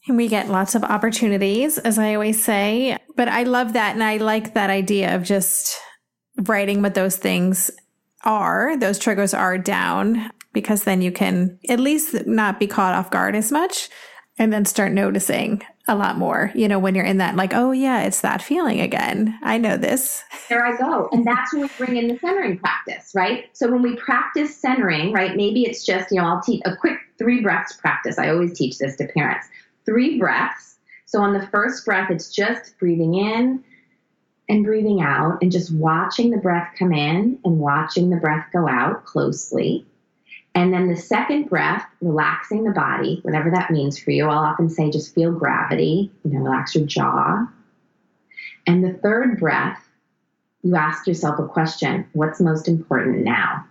And 0.09 0.17
we 0.17 0.29
get 0.29 0.49
lots 0.49 0.75
of 0.75 0.85
opportunities, 0.85 1.79
as 1.79 1.99
I 1.99 2.15
always 2.15 2.43
say. 2.43 2.97
But 3.17 3.29
I 3.29 3.43
love 3.43 3.73
that. 3.73 3.95
And 3.95 4.05
I 4.05 4.19
like 4.19 4.55
that 4.55 4.71
idea 4.71 5.17
of 5.17 5.25
just 5.25 5.77
writing 6.43 6.83
what 6.83 6.95
those 6.95 7.17
things 7.17 7.71
are, 8.25 8.77
those 8.77 8.99
triggers 8.99 9.35
are 9.35 9.59
down 9.59 10.31
because 10.53 10.85
then 10.85 11.03
you 11.03 11.13
can 11.13 11.59
at 11.69 11.81
least 11.81 12.27
not 12.27 12.59
be 12.59 12.67
caught 12.67 12.95
off 12.95 13.11
guard 13.11 13.35
as 13.35 13.53
much 13.53 13.89
and 14.39 14.53
then 14.53 14.65
start 14.65 14.93
noticing 14.93 15.63
a 15.89 15.95
lot 15.95 16.19
more, 16.19 16.51
you 16.55 16.67
know, 16.67 16.79
when 16.79 16.95
you're 16.95 17.05
in 17.05 17.19
that, 17.19 17.37
like, 17.37 17.55
oh, 17.55 17.71
yeah, 17.71 18.03
it's 18.03 18.21
that 18.21 18.43
feeling 18.43 18.81
again. 18.81 19.39
I 19.43 19.57
know 19.57 19.77
this. 19.77 20.23
There 20.49 20.67
I 20.67 20.77
go. 20.77 21.09
And 21.13 21.25
that's 21.25 21.53
when 21.53 21.63
we 21.63 21.69
bring 21.79 21.97
in 21.97 22.09
the 22.09 22.19
centering 22.19 22.59
practice, 22.59 23.13
right? 23.15 23.45
So 23.53 23.71
when 23.71 23.83
we 23.83 23.97
practice 23.97 24.57
centering, 24.57 25.13
right, 25.13 25.37
maybe 25.37 25.63
it's 25.63 25.87
just, 25.87 26.11
you 26.11 26.21
know, 26.21 26.27
I'll 26.27 26.43
teach 26.43 26.61
a 26.65 26.77
quick 26.77 26.99
three 27.19 27.41
breaths 27.41 27.75
practice. 27.75 28.19
I 28.19 28.31
always 28.31 28.59
teach 28.59 28.79
this 28.79 28.97
to 28.97 29.07
parents. 29.07 29.47
Three 29.87 30.19
breaths. 30.19 30.77
So 31.07 31.21
on 31.21 31.33
the 31.33 31.47
first 31.47 31.85
breath, 31.85 32.11
it's 32.11 32.35
just 32.35 32.79
breathing 32.79 33.15
in 33.15 33.65
and 34.49 34.65
breathing 34.65 35.01
out 35.01 35.39
and 35.41 35.51
just 35.51 35.75
watching 35.75 36.31
the 36.31 36.37
breath 36.37 36.71
come 36.79 36.93
in 36.93 37.39
and 37.45 37.59
watching 37.59 38.11
the 38.11 38.17
breath 38.17 38.47
go 38.53 38.69
out 38.69 39.05
closely. 39.05 39.87
And 40.55 40.73
then 40.73 40.89
the 40.89 40.97
second 40.97 41.49
breath, 41.49 41.87
relaxing 42.01 42.65
the 42.65 42.71
body, 42.71 43.21
whatever 43.23 43.51
that 43.51 43.71
means 43.71 43.99
for 43.99 44.11
you. 44.11 44.27
I'll 44.27 44.39
often 44.39 44.71
say 44.71 44.91
just 44.91 45.15
feel 45.15 45.31
gravity, 45.31 46.11
you 46.25 46.31
know, 46.31 46.41
relax 46.41 46.75
your 46.75 46.87
jaw. 46.87 47.47
And 48.67 48.83
the 48.83 48.95
third 48.95 49.39
breath, 49.39 49.83
you 50.63 50.75
ask 50.75 51.07
yourself 51.07 51.39
a 51.39 51.47
question 51.47 52.09
what's 52.15 52.41
most 52.41 52.69
important 52.69 53.19
now? 53.19 53.67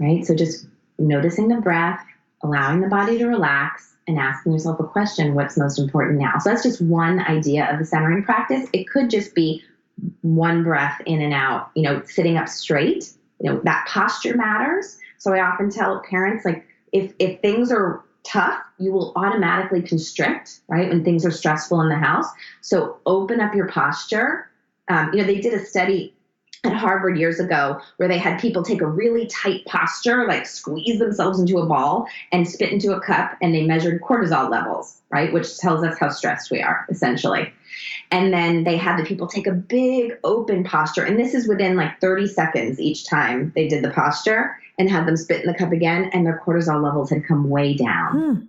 Right? 0.00 0.26
So 0.26 0.34
just 0.34 0.66
noticing 0.98 1.48
the 1.48 1.60
breath, 1.60 2.04
allowing 2.42 2.80
the 2.80 2.88
body 2.88 3.18
to 3.18 3.26
relax, 3.26 3.93
and 4.06 4.18
asking 4.18 4.52
yourself 4.52 4.78
a 4.80 4.84
question 4.84 5.34
what's 5.34 5.56
most 5.56 5.78
important 5.78 6.18
now? 6.18 6.38
So 6.40 6.50
that's 6.50 6.62
just 6.62 6.80
one 6.80 7.20
idea 7.20 7.72
of 7.72 7.78
the 7.78 7.84
centering 7.84 8.22
practice. 8.22 8.68
It 8.72 8.88
could 8.88 9.10
just 9.10 9.34
be 9.34 9.62
one 10.22 10.62
breath 10.64 11.00
in 11.06 11.22
and 11.22 11.32
out, 11.32 11.70
you 11.74 11.82
know, 11.82 12.02
sitting 12.04 12.36
up 12.36 12.48
straight. 12.48 13.10
You 13.40 13.52
know, 13.52 13.60
that 13.64 13.86
posture 13.88 14.36
matters 14.36 14.98
so 15.24 15.32
I 15.32 15.40
often 15.40 15.70
tell 15.70 16.02
parents 16.08 16.44
like 16.44 16.66
if 16.92 17.14
if 17.18 17.40
things 17.40 17.72
are 17.72 18.04
tough, 18.24 18.62
you 18.78 18.92
will 18.92 19.14
automatically 19.16 19.80
constrict, 19.80 20.60
right? 20.68 20.90
When 20.90 21.02
things 21.02 21.24
are 21.24 21.30
stressful 21.30 21.80
in 21.80 21.88
the 21.88 21.96
house. 21.96 22.26
So 22.60 22.98
open 23.06 23.40
up 23.40 23.54
your 23.54 23.68
posture. 23.68 24.50
Um, 24.88 25.10
you 25.14 25.20
know, 25.20 25.26
they 25.26 25.40
did 25.40 25.54
a 25.54 25.64
study 25.64 26.14
at 26.64 26.72
Harvard 26.72 27.18
years 27.18 27.40
ago 27.40 27.80
where 27.96 28.08
they 28.08 28.18
had 28.18 28.40
people 28.40 28.62
take 28.62 28.80
a 28.80 28.86
really 28.86 29.26
tight 29.26 29.64
posture, 29.66 30.26
like 30.26 30.46
squeeze 30.46 30.98
themselves 30.98 31.38
into 31.38 31.58
a 31.58 31.66
ball 31.66 32.06
and 32.32 32.48
spit 32.48 32.72
into 32.72 32.94
a 32.94 33.00
cup, 33.00 33.36
and 33.42 33.54
they 33.54 33.66
measured 33.66 34.00
cortisol 34.02 34.50
levels, 34.50 35.00
right? 35.10 35.32
Which 35.32 35.58
tells 35.58 35.84
us 35.84 35.98
how 35.98 36.08
stressed 36.08 36.50
we 36.50 36.62
are, 36.62 36.86
essentially. 36.88 37.52
And 38.10 38.32
then 38.32 38.64
they 38.64 38.76
had 38.76 38.98
the 38.98 39.04
people 39.04 39.26
take 39.26 39.46
a 39.46 39.52
big 39.52 40.12
open 40.24 40.64
posture, 40.64 41.04
and 41.04 41.18
this 41.18 41.34
is 41.34 41.48
within 41.48 41.76
like 41.76 42.00
30 42.00 42.26
seconds 42.28 42.80
each 42.80 43.06
time 43.06 43.52
they 43.54 43.68
did 43.68 43.82
the 43.82 43.90
posture 43.90 44.56
and 44.78 44.90
had 44.90 45.06
them 45.06 45.16
spit 45.16 45.44
in 45.44 45.46
the 45.46 45.58
cup 45.58 45.72
again, 45.72 46.10
and 46.12 46.26
their 46.26 46.40
cortisol 46.44 46.82
levels 46.82 47.10
had 47.10 47.26
come 47.26 47.48
way 47.48 47.74
down. 47.74 48.18
Hmm. 48.18 48.46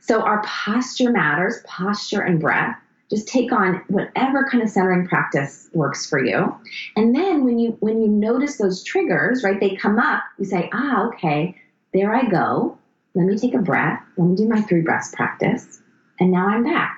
So 0.00 0.22
our 0.22 0.42
posture 0.42 1.12
matters, 1.12 1.62
posture 1.66 2.22
and 2.22 2.40
breath. 2.40 2.76
Just 3.10 3.26
take 3.26 3.50
on 3.50 3.82
whatever 3.88 4.46
kind 4.48 4.62
of 4.62 4.70
centering 4.70 5.06
practice 5.06 5.68
works 5.72 6.08
for 6.08 6.24
you. 6.24 6.54
And 6.96 7.14
then 7.14 7.44
when 7.44 7.58
you 7.58 7.76
when 7.80 8.00
you 8.00 8.08
notice 8.08 8.56
those 8.56 8.84
triggers, 8.84 9.42
right, 9.42 9.58
they 9.58 9.74
come 9.74 9.98
up, 9.98 10.22
you 10.38 10.44
say, 10.44 10.70
ah, 10.72 11.06
okay, 11.08 11.56
there 11.92 12.14
I 12.14 12.28
go. 12.28 12.78
Let 13.14 13.26
me 13.26 13.36
take 13.36 13.54
a 13.54 13.58
breath. 13.58 14.00
Let 14.16 14.28
me 14.28 14.36
do 14.36 14.48
my 14.48 14.62
three 14.62 14.82
breaths 14.82 15.12
practice. 15.14 15.82
And 16.20 16.30
now 16.30 16.46
I'm 16.46 16.62
back. 16.62 16.96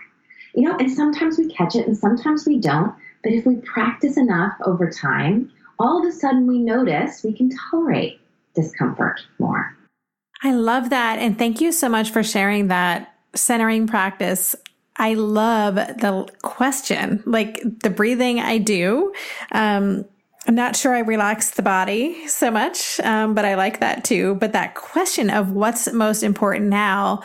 You 0.54 0.68
know, 0.68 0.76
and 0.76 0.90
sometimes 0.90 1.38
we 1.38 1.48
catch 1.48 1.74
it 1.74 1.86
and 1.86 1.96
sometimes 1.96 2.46
we 2.46 2.58
don't. 2.58 2.94
But 3.22 3.32
if 3.32 3.46
we 3.46 3.56
practice 3.56 4.18
enough 4.18 4.52
over 4.66 4.90
time, 4.90 5.50
all 5.78 5.98
of 6.00 6.06
a 6.06 6.12
sudden 6.12 6.46
we 6.46 6.58
notice 6.58 7.24
we 7.24 7.32
can 7.32 7.50
tolerate 7.70 8.20
discomfort 8.54 9.20
more. 9.38 9.74
I 10.42 10.52
love 10.52 10.90
that. 10.90 11.18
And 11.18 11.38
thank 11.38 11.60
you 11.60 11.72
so 11.72 11.88
much 11.88 12.10
for 12.10 12.22
sharing 12.22 12.68
that 12.68 13.14
centering 13.34 13.86
practice. 13.86 14.54
I 14.96 15.14
love 15.14 15.76
the 15.76 16.28
question, 16.42 17.22
like 17.26 17.62
the 17.82 17.90
breathing 17.90 18.40
I 18.40 18.58
do. 18.58 19.12
Um, 19.50 20.04
I'm 20.46 20.54
not 20.54 20.76
sure 20.76 20.94
I 20.94 21.00
relax 21.00 21.52
the 21.52 21.62
body 21.62 22.26
so 22.26 22.50
much, 22.50 23.00
um, 23.00 23.34
but 23.34 23.44
I 23.44 23.54
like 23.54 23.80
that 23.80 24.04
too. 24.04 24.34
But 24.36 24.52
that 24.52 24.74
question 24.74 25.30
of 25.30 25.52
what's 25.52 25.90
most 25.92 26.22
important 26.22 26.68
now 26.68 27.22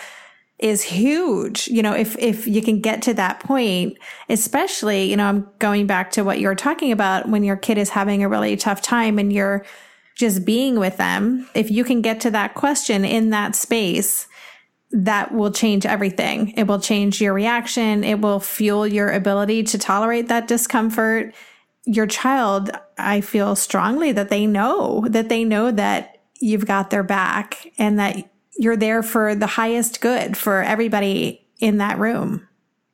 is 0.60 0.84
huge. 0.84 1.68
You 1.68 1.82
know, 1.82 1.94
if, 1.94 2.18
if 2.18 2.48
you 2.48 2.62
can 2.62 2.80
get 2.80 3.02
to 3.04 3.14
that 3.16 3.40
point, 3.40 3.98
especially, 4.30 5.10
you 5.10 5.18
know, 5.18 5.26
I'm 5.26 5.48
going 5.60 5.88
back 5.88 6.12
to 6.12 6.24
what 6.24 6.40
you 6.40 6.48
were 6.48 6.56
talking 6.56 6.92
about 6.92 7.30
when 7.30 7.44
your 7.44 7.58
kid 7.58 7.78
is 7.78 7.90
having 7.90 8.24
a 8.24 8.30
really 8.30 8.56
tough 8.56 8.82
time 8.82 9.20
and 9.20 9.32
you're 9.34 9.66
just 10.16 10.46
being 10.46 10.80
with 10.80 10.98
them, 10.98 11.48
if 11.54 11.70
you 11.70 11.84
can 11.84 12.02
get 12.02 12.20
to 12.22 12.32
that 12.32 12.56
question 12.56 13.06
in 13.06 13.30
that 13.32 13.56
space, 13.56 14.28
that 14.92 15.34
will 15.34 15.52
change 15.52 15.86
everything. 15.86 16.54
It 16.56 16.64
will 16.64 16.80
change 16.80 17.22
your 17.22 17.34
reaction. 17.34 18.04
It 18.04 18.20
will 18.22 18.40
fuel 18.40 18.88
your 18.88 19.12
ability 19.12 19.64
to 19.64 19.78
tolerate 19.78 20.30
that 20.30 20.48
discomfort. 20.48 21.34
Your 21.86 22.08
child, 22.08 22.72
I 22.98 23.22
feel 23.22 23.56
strongly 23.56 24.12
that 24.14 24.30
they 24.30 24.46
know 24.46 25.06
that 25.10 25.30
they 25.30 25.44
know 25.44 25.72
that 25.72 26.22
you've 26.40 26.66
got 26.66 26.90
their 26.90 27.04
back 27.04 27.68
and 27.78 28.00
that 28.00 28.30
you're 28.58 28.78
there 28.78 29.04
for 29.04 29.36
the 29.36 29.48
highest 29.48 30.02
good 30.02 30.38
for 30.38 30.62
everybody 30.64 31.48
in 31.60 31.78
that 31.78 32.00
room. 32.00 32.48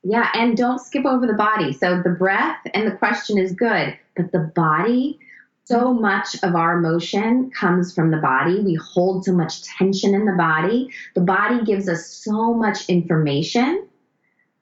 Yeah, 0.03 0.29
and 0.33 0.57
don't 0.57 0.79
skip 0.79 1.05
over 1.05 1.25
the 1.25 1.33
body. 1.33 1.71
So 1.71 2.01
the 2.03 2.09
breath 2.09 2.59
and 2.73 2.85
the 2.85 2.95
question 2.97 3.37
is 3.37 3.53
good, 3.53 3.97
but 4.17 4.31
the 4.31 4.51
body, 4.55 5.19
so 5.65 5.93
much 5.93 6.35
of 6.43 6.55
our 6.55 6.77
emotion 6.77 7.49
comes 7.51 7.93
from 7.93 8.11
the 8.11 8.17
body. 8.17 8.59
We 8.59 8.75
hold 8.75 9.25
so 9.25 9.33
much 9.33 9.63
tension 9.63 10.13
in 10.13 10.25
the 10.25 10.33
body. 10.33 10.89
The 11.15 11.21
body 11.21 11.63
gives 11.63 11.87
us 11.87 12.05
so 12.05 12.53
much 12.53 12.89
information, 12.89 13.87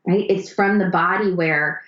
right? 0.06 0.26
It's 0.30 0.52
from 0.52 0.78
the 0.78 0.90
body 0.90 1.34
where 1.34 1.82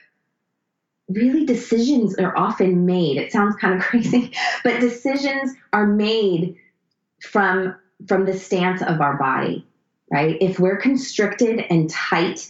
really 1.09 1.45
decisions 1.45 2.15
are 2.15 2.35
often 2.37 2.85
made. 2.85 3.17
It 3.17 3.31
sounds 3.31 3.55
kind 3.57 3.75
of 3.75 3.81
crazy, 3.85 4.33
but 4.63 4.79
decisions 4.79 5.53
are 5.71 5.87
made 5.87 6.57
from 7.21 7.75
from 8.07 8.25
the 8.25 8.37
stance 8.37 8.81
of 8.81 8.99
our 8.99 9.15
body, 9.17 9.65
right? 10.11 10.35
If 10.41 10.59
we're 10.59 10.77
constricted 10.77 11.63
and 11.69 11.89
tight 11.89 12.49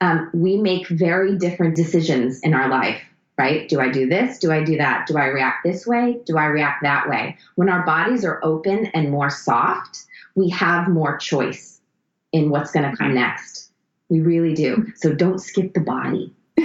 um, 0.00 0.30
we 0.32 0.56
make 0.56 0.86
very 0.88 1.36
different 1.38 1.76
decisions 1.76 2.40
in 2.40 2.54
our 2.54 2.68
life, 2.68 3.00
right? 3.38 3.68
Do 3.68 3.80
I 3.80 3.88
do 3.88 4.08
this? 4.08 4.38
Do 4.38 4.52
I 4.52 4.62
do 4.62 4.76
that? 4.76 5.06
Do 5.06 5.18
I 5.18 5.26
react 5.26 5.64
this 5.64 5.86
way? 5.86 6.20
Do 6.24 6.38
I 6.38 6.46
react 6.46 6.82
that 6.82 7.08
way? 7.08 7.36
When 7.56 7.68
our 7.68 7.84
bodies 7.84 8.24
are 8.24 8.40
open 8.44 8.86
and 8.86 9.10
more 9.10 9.30
soft, 9.30 10.04
we 10.34 10.48
have 10.50 10.88
more 10.88 11.16
choice 11.16 11.80
in 12.32 12.50
what's 12.50 12.70
going 12.70 12.90
to 12.90 12.96
come 12.96 13.08
mm-hmm. 13.08 13.16
next. 13.16 13.70
We 14.08 14.20
really 14.20 14.54
do. 14.54 14.86
So 14.96 15.12
don't 15.12 15.38
skip 15.38 15.74
the 15.74 15.80
body. 15.80 16.32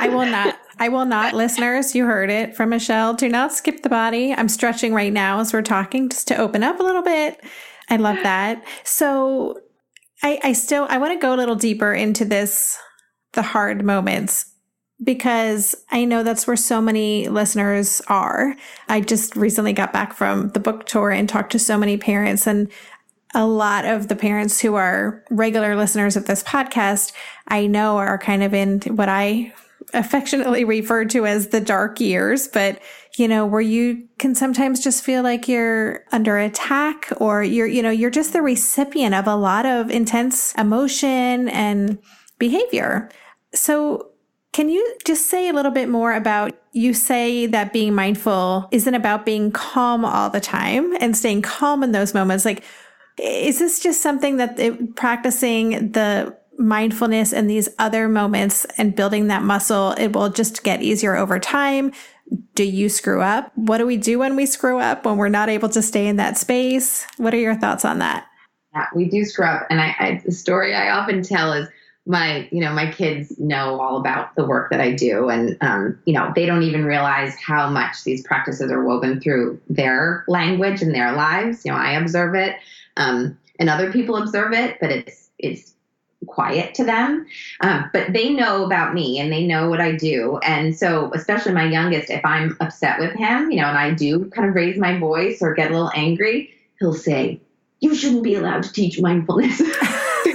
I 0.00 0.08
will 0.08 0.26
not. 0.26 0.58
I 0.80 0.88
will 0.88 1.06
not, 1.06 1.34
listeners. 1.34 1.94
You 1.94 2.06
heard 2.06 2.30
it 2.30 2.54
from 2.54 2.70
Michelle. 2.70 3.12
Do 3.12 3.28
not 3.28 3.52
skip 3.52 3.82
the 3.82 3.88
body. 3.88 4.32
I'm 4.32 4.48
stretching 4.48 4.94
right 4.94 5.12
now 5.12 5.40
as 5.40 5.52
we're 5.52 5.62
talking 5.62 6.08
just 6.08 6.28
to 6.28 6.36
open 6.36 6.62
up 6.62 6.78
a 6.78 6.84
little 6.84 7.02
bit. 7.02 7.40
I 7.90 7.96
love 7.96 8.16
that. 8.22 8.64
So 8.84 9.60
I, 10.22 10.38
I 10.44 10.52
still 10.52 10.86
I 10.88 10.98
want 10.98 11.12
to 11.14 11.18
go 11.18 11.34
a 11.34 11.36
little 11.36 11.56
deeper 11.56 11.92
into 11.92 12.24
this 12.24 12.78
the 13.32 13.42
hard 13.42 13.84
moments 13.84 14.46
because 15.02 15.74
I 15.90 16.04
know 16.04 16.22
that's 16.22 16.46
where 16.46 16.56
so 16.56 16.80
many 16.80 17.28
listeners 17.28 18.02
are. 18.08 18.56
I 18.88 19.00
just 19.00 19.36
recently 19.36 19.72
got 19.72 19.92
back 19.92 20.12
from 20.12 20.48
the 20.50 20.60
book 20.60 20.86
tour 20.86 21.10
and 21.10 21.28
talked 21.28 21.52
to 21.52 21.58
so 21.58 21.78
many 21.78 21.96
parents 21.96 22.46
and 22.46 22.70
a 23.34 23.46
lot 23.46 23.84
of 23.84 24.08
the 24.08 24.16
parents 24.16 24.60
who 24.60 24.74
are 24.74 25.22
regular 25.30 25.76
listeners 25.76 26.16
of 26.16 26.26
this 26.26 26.42
podcast, 26.42 27.12
I 27.46 27.66
know 27.66 27.98
are 27.98 28.18
kind 28.18 28.42
of 28.42 28.54
in 28.54 28.80
what 28.96 29.08
I 29.08 29.52
affectionately 29.94 30.64
refer 30.64 31.04
to 31.06 31.26
as 31.26 31.48
the 31.48 31.60
dark 31.60 32.00
years, 32.00 32.48
but 32.48 32.80
you 33.16 33.26
know, 33.26 33.44
where 33.44 33.60
you 33.60 34.06
can 34.18 34.34
sometimes 34.34 34.82
just 34.82 35.02
feel 35.02 35.22
like 35.22 35.48
you're 35.48 36.04
under 36.12 36.38
attack 36.38 37.08
or 37.16 37.42
you're, 37.42 37.66
you 37.66 37.82
know, 37.82 37.90
you're 37.90 38.10
just 38.10 38.32
the 38.32 38.42
recipient 38.42 39.14
of 39.14 39.26
a 39.26 39.34
lot 39.34 39.66
of 39.66 39.90
intense 39.90 40.54
emotion 40.54 41.48
and 41.48 41.98
behavior. 42.38 43.10
So 43.54 44.07
can 44.58 44.68
you 44.68 44.96
just 45.04 45.28
say 45.28 45.48
a 45.48 45.52
little 45.52 45.70
bit 45.70 45.88
more 45.88 46.12
about 46.12 46.50
you 46.72 46.92
say 46.92 47.46
that 47.46 47.72
being 47.72 47.94
mindful 47.94 48.66
isn't 48.72 48.92
about 48.92 49.24
being 49.24 49.52
calm 49.52 50.04
all 50.04 50.30
the 50.30 50.40
time 50.40 50.96
and 50.98 51.16
staying 51.16 51.42
calm 51.42 51.84
in 51.84 51.92
those 51.92 52.12
moments? 52.12 52.44
Like, 52.44 52.64
is 53.22 53.60
this 53.60 53.78
just 53.78 54.02
something 54.02 54.38
that 54.38 54.58
it, 54.58 54.96
practicing 54.96 55.92
the 55.92 56.36
mindfulness 56.58 57.32
in 57.32 57.46
these 57.46 57.68
other 57.78 58.08
moments 58.08 58.64
and 58.76 58.96
building 58.96 59.28
that 59.28 59.44
muscle, 59.44 59.92
it 59.92 60.12
will 60.12 60.28
just 60.28 60.64
get 60.64 60.82
easier 60.82 61.14
over 61.14 61.38
time. 61.38 61.92
Do 62.56 62.64
you 62.64 62.88
screw 62.88 63.22
up? 63.22 63.52
What 63.54 63.78
do 63.78 63.86
we 63.86 63.96
do 63.96 64.18
when 64.18 64.34
we 64.34 64.44
screw 64.44 64.80
up, 64.80 65.06
when 65.06 65.18
we're 65.18 65.28
not 65.28 65.48
able 65.48 65.68
to 65.68 65.82
stay 65.82 66.08
in 66.08 66.16
that 66.16 66.36
space? 66.36 67.06
What 67.16 67.32
are 67.32 67.38
your 67.38 67.54
thoughts 67.54 67.84
on 67.84 68.00
that? 68.00 68.26
Yeah, 68.74 68.86
we 68.92 69.08
do 69.08 69.24
screw 69.24 69.46
up. 69.46 69.68
And 69.70 69.80
I, 69.80 69.94
I 70.00 70.22
the 70.24 70.32
story 70.32 70.74
I 70.74 70.90
often 70.90 71.22
tell 71.22 71.52
is 71.52 71.68
my, 72.08 72.48
you 72.50 72.60
know, 72.60 72.72
my 72.72 72.90
kids 72.90 73.38
know 73.38 73.78
all 73.78 73.98
about 73.98 74.34
the 74.34 74.44
work 74.46 74.70
that 74.70 74.80
I 74.80 74.92
do. 74.92 75.28
And, 75.28 75.58
um, 75.60 75.98
you 76.06 76.14
know, 76.14 76.32
they 76.34 76.46
don't 76.46 76.62
even 76.62 76.86
realize 76.86 77.36
how 77.36 77.68
much 77.68 78.02
these 78.02 78.26
practices 78.26 78.72
are 78.72 78.82
woven 78.82 79.20
through 79.20 79.60
their 79.68 80.24
language 80.26 80.80
and 80.80 80.94
their 80.94 81.12
lives. 81.12 81.66
You 81.66 81.72
know, 81.72 81.76
I 81.76 81.92
observe 81.92 82.34
it. 82.34 82.56
Um, 82.96 83.38
and 83.60 83.68
other 83.68 83.92
people 83.92 84.16
observe 84.16 84.54
it, 84.54 84.78
but 84.80 84.90
it's, 84.90 85.28
it's 85.38 85.74
quiet 86.26 86.74
to 86.76 86.84
them. 86.84 87.26
Um, 87.60 87.90
but 87.92 88.14
they 88.14 88.30
know 88.30 88.64
about 88.64 88.94
me 88.94 89.20
and 89.20 89.30
they 89.30 89.46
know 89.46 89.68
what 89.68 89.82
I 89.82 89.92
do. 89.92 90.38
And 90.38 90.74
so, 90.74 91.12
especially 91.14 91.52
my 91.52 91.68
youngest, 91.68 92.08
if 92.08 92.24
I'm 92.24 92.56
upset 92.60 92.98
with 93.00 93.12
him, 93.12 93.50
you 93.50 93.60
know, 93.60 93.68
and 93.68 93.76
I 93.76 93.90
do 93.90 94.30
kind 94.30 94.48
of 94.48 94.54
raise 94.54 94.78
my 94.78 94.98
voice 94.98 95.42
or 95.42 95.52
get 95.52 95.70
a 95.70 95.74
little 95.74 95.92
angry, 95.94 96.54
he'll 96.78 96.94
say, 96.94 97.42
You 97.80 97.94
shouldn't 97.94 98.22
be 98.22 98.34
allowed 98.34 98.62
to 98.62 98.72
teach 98.72 98.98
mindfulness. 98.98 99.60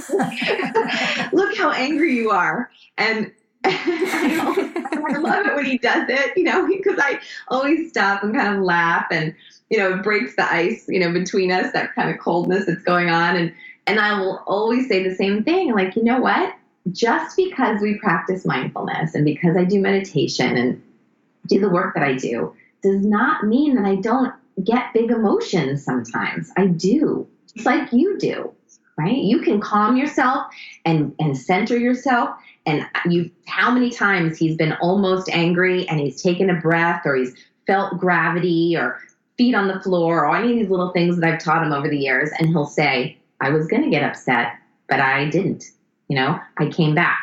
How 1.64 1.70
angry 1.70 2.14
you 2.14 2.28
are. 2.28 2.70
And 2.98 3.32
I, 3.64 5.16
love 5.18 5.46
it 5.46 5.54
when 5.54 5.64
he 5.64 5.78
does 5.78 6.06
it, 6.10 6.36
you 6.36 6.44
know, 6.44 6.66
because 6.66 6.98
I 7.02 7.20
always 7.48 7.88
stop 7.88 8.22
and 8.22 8.34
kind 8.34 8.58
of 8.58 8.62
laugh 8.62 9.06
and, 9.10 9.34
you 9.70 9.78
know, 9.78 9.96
breaks 10.02 10.36
the 10.36 10.44
ice, 10.52 10.84
you 10.88 11.00
know, 11.00 11.10
between 11.10 11.50
us, 11.50 11.72
that 11.72 11.94
kind 11.94 12.10
of 12.10 12.18
coldness 12.18 12.66
that's 12.66 12.82
going 12.82 13.08
on. 13.08 13.36
And 13.36 13.54
and 13.86 13.98
I 13.98 14.20
will 14.20 14.42
always 14.46 14.88
say 14.88 15.08
the 15.08 15.14
same 15.14 15.42
thing 15.42 15.72
like, 15.72 15.96
you 15.96 16.04
know 16.04 16.20
what? 16.20 16.54
Just 16.92 17.34
because 17.34 17.80
we 17.80 17.98
practice 17.98 18.44
mindfulness 18.44 19.14
and 19.14 19.24
because 19.24 19.56
I 19.56 19.64
do 19.64 19.80
meditation 19.80 20.58
and 20.58 20.82
do 21.46 21.60
the 21.60 21.70
work 21.70 21.94
that 21.94 22.02
I 22.02 22.12
do 22.12 22.54
does 22.82 23.02
not 23.02 23.44
mean 23.44 23.76
that 23.76 23.86
I 23.86 23.94
don't 23.96 24.34
get 24.62 24.92
big 24.92 25.10
emotions 25.10 25.82
sometimes. 25.82 26.50
I 26.58 26.66
do, 26.66 27.26
just 27.54 27.64
like 27.64 27.90
you 27.90 28.18
do, 28.18 28.52
right? 28.98 29.16
You 29.16 29.40
can 29.40 29.60
calm 29.60 29.96
yourself 29.96 30.46
and, 30.84 31.14
and 31.18 31.36
center 31.36 31.76
yourself. 31.76 32.30
And 32.66 32.86
you, 33.08 33.30
how 33.46 33.70
many 33.70 33.90
times 33.90 34.38
he's 34.38 34.56
been 34.56 34.72
almost 34.74 35.28
angry 35.30 35.86
and 35.88 36.00
he's 36.00 36.22
taken 36.22 36.50
a 36.50 36.60
breath 36.60 37.02
or 37.04 37.16
he's 37.16 37.34
felt 37.66 37.98
gravity 37.98 38.76
or 38.76 39.00
feet 39.36 39.54
on 39.54 39.68
the 39.68 39.80
floor 39.80 40.26
or 40.26 40.36
any 40.36 40.52
of 40.52 40.58
these 40.58 40.70
little 40.70 40.92
things 40.92 41.18
that 41.18 41.32
I've 41.32 41.42
taught 41.42 41.66
him 41.66 41.72
over 41.72 41.88
the 41.88 41.98
years. 41.98 42.30
And 42.38 42.48
he'll 42.48 42.66
say, 42.66 43.18
I 43.40 43.50
was 43.50 43.66
going 43.66 43.82
to 43.82 43.90
get 43.90 44.02
upset, 44.02 44.52
but 44.88 45.00
I 45.00 45.28
didn't. 45.28 45.64
You 46.08 46.16
know, 46.16 46.40
I 46.58 46.68
came 46.68 46.94
back. 46.94 47.20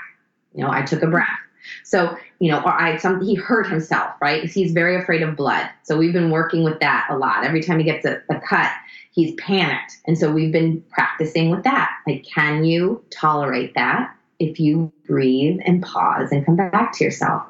You 0.54 0.64
know, 0.64 0.72
I 0.72 0.82
took 0.82 1.02
a 1.02 1.08
breath. 1.08 1.41
So, 1.84 2.18
you 2.40 2.52
know, 2.52 2.62
or 2.62 2.72
I 2.72 2.98
some 2.98 3.22
he 3.22 3.36
hurt 3.36 3.68
himself, 3.68 4.14
right? 4.22 4.44
He's 4.44 4.72
very 4.72 4.96
afraid 4.96 5.22
of 5.22 5.36
blood. 5.36 5.70
So 5.84 5.98
we've 5.98 6.14
been 6.14 6.32
working 6.32 6.64
with 6.64 6.80
that 6.80 7.08
a 7.10 7.18
lot. 7.18 7.44
Every 7.44 7.62
time 7.62 7.80
he 7.80 7.86
gets 7.86 8.06
a, 8.06 8.22
a 8.30 8.40
cut, 8.40 8.72
he's 9.12 9.34
panicked. 9.36 10.00
And 10.06 10.18
so 10.18 10.32
we've 10.32 10.52
been 10.52 10.84
practicing 10.92 11.50
with 11.50 11.64
that. 11.64 11.90
Like, 12.08 12.26
can 12.26 12.64
you 12.64 13.04
tolerate 13.10 13.74
that 13.76 14.16
if 14.40 14.60
you 14.60 14.92
breathe 15.06 15.60
and 15.66 15.84
pause 15.84 16.32
and 16.32 16.46
come 16.46 16.56
back 16.56 16.94
to 16.94 17.04
yourself? 17.04 17.44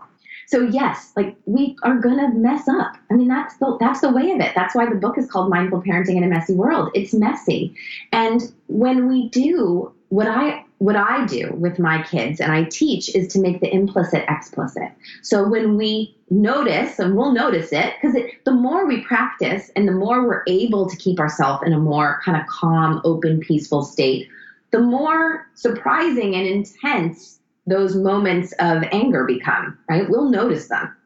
So 0.52 0.63
yes, 0.63 1.13
like 1.15 1.38
we 1.45 1.78
are 1.84 1.95
gonna 1.95 2.34
mess 2.34 2.67
up. 2.67 2.97
I 3.10 3.13
mean, 3.13 3.30
that's 3.30 3.56
the 3.56 3.78
that's 3.80 4.02
the 4.02 4.12
way 4.12 4.32
of 4.32 4.41
it. 4.41 4.52
That's 4.54 4.76
why 4.76 4.86
the 4.86 4.95
book 4.95 5.17
is 5.17 5.32
called 5.32 5.50
Mindful 5.50 5.82
Parenting 5.82 6.17
in 6.17 6.26
a 6.26 6.28
Messy 6.28 6.56
World. 6.56 6.91
It's 6.93 7.13
messy, 7.13 7.74
and 8.12 8.52
when 8.67 9.08
we 9.08 9.30
do 9.30 9.93
what 10.10 10.28
I 10.28 10.65
what 10.81 10.95
I 10.95 11.27
do 11.27 11.53
with 11.59 11.77
my 11.77 12.01
kids 12.01 12.39
and 12.39 12.51
I 12.51 12.63
teach 12.63 13.13
is 13.13 13.31
to 13.33 13.39
make 13.39 13.61
the 13.61 13.71
implicit 13.71 14.25
explicit. 14.27 14.89
So 15.21 15.47
when 15.47 15.77
we 15.77 16.17
notice, 16.31 16.97
and 16.97 17.15
we'll 17.15 17.33
notice 17.33 17.71
it, 17.71 17.93
because 18.01 18.17
the 18.45 18.51
more 18.51 18.87
we 18.87 19.01
practice 19.01 19.69
and 19.75 19.87
the 19.87 19.91
more 19.91 20.25
we're 20.25 20.41
able 20.47 20.89
to 20.89 20.97
keep 20.97 21.19
ourselves 21.19 21.61
in 21.67 21.73
a 21.73 21.77
more 21.77 22.19
kind 22.25 22.35
of 22.35 22.47
calm, 22.47 22.99
open, 23.03 23.41
peaceful 23.41 23.83
state, 23.83 24.27
the 24.71 24.79
more 24.79 25.47
surprising 25.53 26.33
and 26.33 26.47
intense 26.47 27.39
those 27.67 27.95
moments 27.95 28.51
of 28.53 28.81
anger 28.91 29.23
become, 29.25 29.77
right? 29.87 30.09
We'll 30.09 30.31
notice 30.31 30.67
them. 30.67 30.97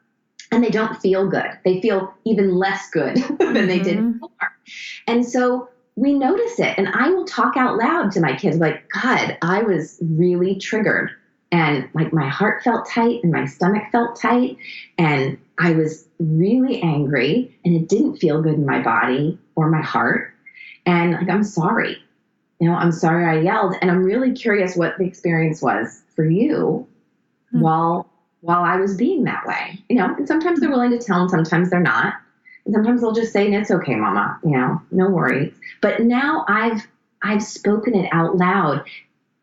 And 0.53 0.63
they 0.63 0.69
don't 0.69 1.01
feel 1.01 1.27
good. 1.27 1.51
They 1.65 1.81
feel 1.81 2.13
even 2.23 2.55
less 2.55 2.89
good 2.91 3.17
than 3.39 3.67
they 3.67 3.79
did 3.79 3.97
mm-hmm. 3.97 4.11
before. 4.19 4.53
And 5.05 5.25
so 5.25 5.67
we 5.95 6.13
notice 6.13 6.59
it. 6.59 6.77
And 6.77 6.89
I 6.89 7.09
will 7.09 7.25
talk 7.25 7.55
out 7.57 7.77
loud 7.77 8.11
to 8.13 8.21
my 8.21 8.35
kids, 8.35 8.57
like, 8.57 8.89
God, 8.89 9.37
I 9.41 9.63
was 9.63 9.97
really 10.01 10.55
triggered. 10.55 11.11
And 11.51 11.89
like 11.93 12.11
my 12.11 12.27
heart 12.27 12.63
felt 12.63 12.89
tight 12.89 13.23
and 13.23 13.31
my 13.31 13.45
stomach 13.45 13.83
felt 13.91 14.19
tight. 14.19 14.57
And 14.97 15.37
I 15.57 15.71
was 15.71 16.05
really 16.19 16.81
angry 16.81 17.57
and 17.63 17.75
it 17.75 17.87
didn't 17.87 18.17
feel 18.17 18.41
good 18.41 18.55
in 18.55 18.65
my 18.65 18.81
body 18.81 19.39
or 19.55 19.69
my 19.69 19.81
heart. 19.81 20.33
And 20.85 21.13
like, 21.13 21.29
I'm 21.29 21.43
sorry. 21.43 21.97
You 22.59 22.69
know, 22.69 22.75
I'm 22.75 22.91
sorry 22.91 23.25
I 23.25 23.41
yelled. 23.41 23.75
And 23.81 23.89
I'm 23.89 24.03
really 24.03 24.33
curious 24.33 24.75
what 24.75 24.97
the 24.97 25.05
experience 25.05 25.61
was 25.61 26.01
for 26.15 26.25
you 26.25 26.87
mm-hmm. 27.47 27.61
while 27.61 28.09
while 28.41 28.63
I 28.63 28.75
was 28.75 28.95
being 28.95 29.23
that 29.23 29.45
way. 29.45 29.83
You 29.89 29.95
know, 29.95 30.13
and 30.15 30.27
sometimes 30.27 30.59
they're 30.59 30.69
willing 30.69 30.91
to 30.91 30.99
tell 30.99 31.21
and 31.21 31.29
sometimes 31.29 31.69
they're 31.69 31.79
not. 31.79 32.15
Sometimes 32.71 33.01
they'll 33.01 33.13
just 33.13 33.31
say, 33.31 33.51
it's 33.51 33.71
okay, 33.71 33.95
mama, 33.95 34.39
you 34.43 34.51
know, 34.51 34.81
no 34.91 35.09
worries. 35.09 35.53
But 35.81 36.01
now 36.01 36.45
I've 36.47 36.87
I've 37.21 37.43
spoken 37.43 37.95
it 37.95 38.09
out 38.11 38.37
loud. 38.37 38.85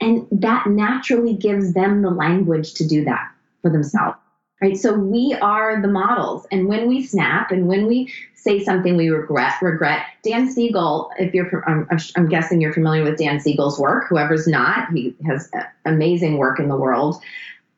And 0.01 0.27
that 0.33 0.67
naturally 0.67 1.35
gives 1.35 1.75
them 1.75 2.03
the 2.03 2.11
language 2.11 2.75
to 2.75 2.87
do 2.87 3.05
that 3.05 3.31
for 3.61 3.71
themselves. 3.71 4.17
Right. 4.61 4.77
So 4.77 4.95
we 4.95 5.37
are 5.41 5.83
the 5.83 5.89
models. 5.89 6.47
And 6.53 6.69
when 6.69 6.89
we 6.89 7.05
snap 7.05 7.51
and 7.51 7.67
when 7.67 7.87
we 7.87 8.13
say 8.35 8.63
something 8.63 8.97
we 8.97 9.09
regret, 9.09 9.55
regret. 9.63 10.05
Dan 10.25 10.51
Siegel, 10.51 11.11
if 11.19 11.33
you're, 11.33 11.65
I'm, 11.69 11.87
I'm 12.17 12.29
guessing 12.29 12.61
you're 12.61 12.73
familiar 12.73 13.05
with 13.05 13.19
Dan 13.19 13.41
Siegel's 13.41 13.79
work. 13.79 14.09
Whoever's 14.09 14.47
not, 14.47 14.91
he 14.93 15.15
has 15.27 15.51
amazing 15.85 16.39
work 16.39 16.59
in 16.59 16.69
the 16.69 16.77
world. 16.77 17.23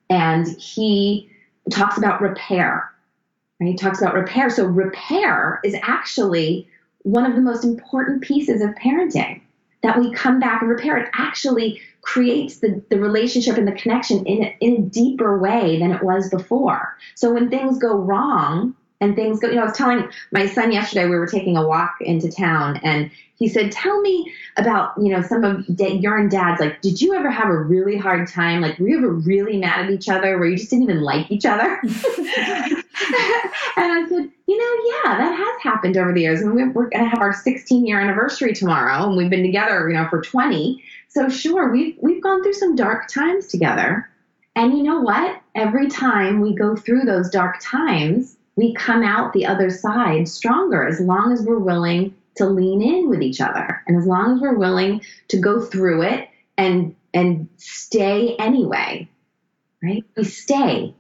And 0.09 0.47
he 0.59 1.31
talks 1.71 1.99
about 1.99 2.21
repair. 2.21 2.91
Right? 3.61 3.71
He 3.71 3.77
talks 3.77 4.01
about 4.01 4.15
repair. 4.15 4.51
So 4.51 4.65
repair 4.65 5.61
is 5.65 5.77
actually 5.83 6.69
one 7.03 7.27
of 7.27 7.35
the 7.35 7.43
most 7.43 7.65
important 7.65 8.23
pieces 8.23 8.63
of 8.63 8.71
parenting 8.71 9.41
that 9.83 9.99
we 9.99 10.13
come 10.13 10.41
back 10.41 10.63
and 10.63 10.71
repair. 10.71 10.97
It 10.97 11.11
actually 11.15 11.81
creates 12.01 12.59
the, 12.59 12.83
the 12.91 12.99
relationship 12.99 13.57
and 13.57 13.69
the 13.69 13.73
connection 13.73 14.25
in 14.27 14.51
in 14.61 14.77
a 14.77 14.87
deeper 14.87 15.39
way 15.39 15.79
than 15.79 15.93
it 15.93 16.03
was 16.03 16.29
before. 16.31 16.97
So 17.15 17.33
when 17.33 17.51
things 17.51 17.79
go 17.79 17.95
wrong, 17.95 18.75
and 19.01 19.17
things 19.17 19.41
go, 19.41 19.49
you 19.49 19.57
know, 19.57 19.63
I 19.63 19.67
was 19.67 19.77
telling 19.77 20.09
my 20.33 20.47
son 20.47 20.73
yesterday, 20.73 21.05
we 21.05 21.17
were 21.17 21.27
taking 21.27 21.57
a 21.57 21.67
walk 21.67 21.97
into 22.01 22.31
town 22.31 22.79
and 22.83 23.11
he 23.37 23.49
said, 23.49 23.73
tell 23.73 24.01
me 24.01 24.33
about, 24.57 24.93
you 24.97 25.11
know, 25.11 25.21
some 25.21 25.43
of 25.43 25.65
your 25.69 26.17
and 26.17 26.31
dad's, 26.31 26.61
like, 26.61 26.81
did 26.81 27.01
you 27.01 27.15
ever 27.15 27.31
have 27.31 27.49
a 27.49 27.57
really 27.57 27.97
hard 27.97 28.29
time? 28.29 28.61
Like, 28.61 28.79
were 28.79 28.89
you 28.89 28.99
ever 28.99 29.11
really 29.11 29.57
mad 29.59 29.87
at 29.87 29.91
each 29.91 30.09
other 30.09 30.39
where 30.39 30.49
you 30.49 30.57
just 30.57 30.71
didn't 30.71 30.85
even 30.85 31.03
like 31.03 31.31
each 31.31 31.45
other? 31.45 31.81
and 31.83 31.93
I 33.77 34.07
said, 34.09 34.31
you 34.47 34.57
know, 34.57 34.93
yeah, 35.05 35.19
that 35.19 35.35
has 35.37 35.63
happened 35.63 35.97
over 35.97 36.13
the 36.13 36.21
years. 36.21 36.43
I 36.43 36.45
mean, 36.47 36.73
we're 36.73 36.89
going 36.89 37.03
to 37.03 37.11
have 37.11 37.21
our 37.21 37.33
16 37.33 37.85
year 37.85 38.01
anniversary 38.01 38.55
tomorrow 38.55 39.09
and 39.09 39.17
we've 39.17 39.31
been 39.31 39.43
together, 39.43 39.89
you 39.89 39.97
know, 39.97 40.09
for 40.09 40.23
20. 40.23 40.83
So 41.09 41.29
sure, 41.29 41.73
we've, 41.73 41.97
we've 42.01 42.23
gone 42.23 42.43
through 42.43 42.55
some 42.55 42.77
dark 42.77 43.09
times 43.09 43.49
together. 43.49 44.09
And 44.55 44.77
you 44.77 44.85
know 44.85 45.01
what? 45.01 45.41
Every 45.57 45.89
time 45.89 46.41
we 46.41 46.55
go 46.55 46.77
through 46.77 47.03
those 47.03 47.29
dark 47.31 47.57
times, 47.61 48.34
we 48.57 48.75
come 48.75 49.03
out 49.03 49.33
the 49.33 49.47
other 49.47 49.71
side 49.71 50.29
stronger 50.29 50.87
as 50.87 51.01
long 51.01 51.33
as 51.33 51.43
we're 51.43 51.59
willing 51.59 52.15
to 52.37 52.47
lean 52.47 52.83
in 52.83 53.09
with 53.09 53.23
each 53.23 53.41
other 53.41 53.83
and 53.87 53.97
as 53.97 54.07
long 54.07 54.35
as 54.35 54.41
we're 54.41 54.59
willing 54.59 55.01
to 55.29 55.39
go 55.39 55.61
through 55.61 56.03
it 56.03 56.29
and 56.57 56.95
and 57.13 57.49
stay 57.57 58.35
anyway 58.37 59.09
right? 59.85 60.05
We 60.17 60.25
stay. 60.25 60.95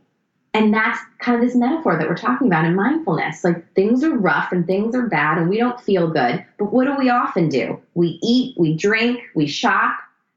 And 0.53 0.73
that's 0.73 1.01
kind 1.19 1.37
of 1.37 1.45
this 1.45 1.57
metaphor 1.57 1.99
that 1.99 2.09
we're 2.09 2.17
talking 2.17 2.47
about 2.47 2.65
in 2.65 2.77
mindfulness. 2.77 3.43
Like 3.43 3.73
things 3.75 4.05
are 4.05 4.17
rough 4.17 4.53
and 4.53 4.65
things 4.67 4.95
are 4.95 5.09
bad 5.09 5.39
and 5.39 5.49
we 5.49 5.59
don't 5.59 5.81
feel 5.81 6.09
good 6.09 6.45
but 6.59 6.73
what 6.73 6.85
do 6.85 6.95
we 6.97 7.09
often 7.09 7.49
do? 7.49 7.81
We 7.95 8.19
eat 8.23 8.57
we 8.57 8.77
drink 8.77 9.21
we 9.35 9.47
shop 9.47 9.97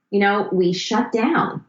you 0.09 0.19
know 0.19 0.49
we 0.51 0.73
shut 0.73 1.11
down. 1.11 1.63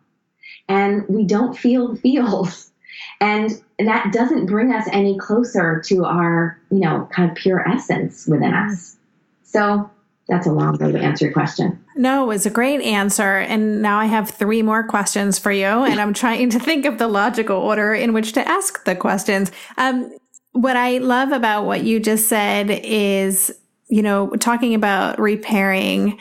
And 0.70 1.06
we 1.08 1.24
don't 1.24 1.56
feel 1.56 1.94
the 1.94 2.00
feels. 2.00 2.70
And 3.20 3.62
that 3.86 4.12
doesn't 4.12 4.46
bring 4.46 4.72
us 4.72 4.88
any 4.92 5.16
closer 5.18 5.80
to 5.80 6.04
our 6.04 6.58
you 6.70 6.80
know 6.80 7.08
kind 7.12 7.30
of 7.30 7.36
pure 7.36 7.66
essence 7.68 8.26
within 8.26 8.52
us 8.52 8.96
so 9.42 9.90
that's 10.28 10.46
a 10.46 10.52
long 10.52 10.76
way 10.76 10.92
to 10.92 10.98
answer 10.98 11.24
your 11.24 11.32
question. 11.32 11.82
No, 11.96 12.24
it 12.24 12.26
was 12.26 12.44
a 12.44 12.50
great 12.50 12.82
answer. 12.82 13.38
And 13.38 13.80
now 13.80 13.98
I 13.98 14.04
have 14.04 14.28
three 14.28 14.60
more 14.60 14.84
questions 14.84 15.38
for 15.38 15.50
you. 15.50 15.64
And 15.64 15.98
I'm 15.98 16.12
trying 16.12 16.50
to 16.50 16.58
think 16.60 16.84
of 16.84 16.98
the 16.98 17.08
logical 17.08 17.56
order 17.56 17.94
in 17.94 18.12
which 18.12 18.34
to 18.34 18.46
ask 18.46 18.84
the 18.84 18.94
questions. 18.94 19.50
Um, 19.78 20.14
what 20.52 20.76
I 20.76 20.98
love 20.98 21.32
about 21.32 21.64
what 21.64 21.82
you 21.82 21.98
just 21.98 22.28
said 22.28 22.68
is, 22.84 23.50
you 23.88 24.02
know, 24.02 24.28
talking 24.36 24.74
about 24.74 25.18
repairing, 25.18 26.18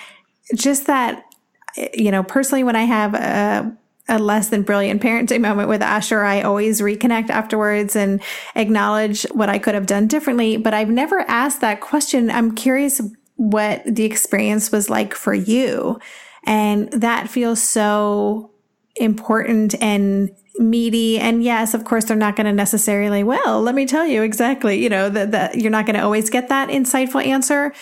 just 0.55 0.87
that, 0.87 1.25
you 1.93 2.11
know, 2.11 2.23
personally, 2.23 2.63
when 2.63 2.77
I 2.77 2.85
have 2.85 3.13
a 3.13 3.77
a 4.09 4.19
less 4.19 4.49
than 4.49 4.61
brilliant 4.63 5.01
parenting 5.01 5.41
moment 5.41 5.69
with 5.69 5.81
Asher, 5.81 6.23
I 6.23 6.41
always 6.41 6.81
reconnect 6.81 7.29
afterwards 7.29 7.95
and 7.95 8.21
acknowledge 8.55 9.23
what 9.31 9.49
I 9.49 9.59
could 9.59 9.75
have 9.75 9.85
done 9.85 10.07
differently. 10.07 10.57
But 10.57 10.73
I've 10.73 10.89
never 10.89 11.19
asked 11.27 11.61
that 11.61 11.81
question. 11.81 12.31
I'm 12.31 12.55
curious 12.55 13.01
what 13.35 13.83
the 13.85 14.05
experience 14.05 14.71
was 14.71 14.89
like 14.89 15.13
for 15.13 15.33
you. 15.33 15.99
And 16.45 16.91
that 16.91 17.29
feels 17.29 17.61
so 17.61 18.51
important 18.95 19.79
and 19.81 20.31
meaty. 20.57 21.19
And 21.19 21.43
yes, 21.43 21.73
of 21.73 21.83
course, 21.83 22.05
they're 22.05 22.17
not 22.17 22.35
going 22.35 22.45
to 22.45 22.53
necessarily, 22.53 23.23
well, 23.23 23.61
let 23.61 23.75
me 23.75 23.85
tell 23.85 24.07
you 24.07 24.23
exactly, 24.23 24.81
you 24.81 24.89
know, 24.89 25.09
that, 25.09 25.55
you're 25.55 25.71
not 25.71 25.85
going 25.85 25.97
to 25.97 26.03
always 26.03 26.29
get 26.29 26.49
that 26.49 26.69
insightful 26.69 27.23
answer. 27.23 27.73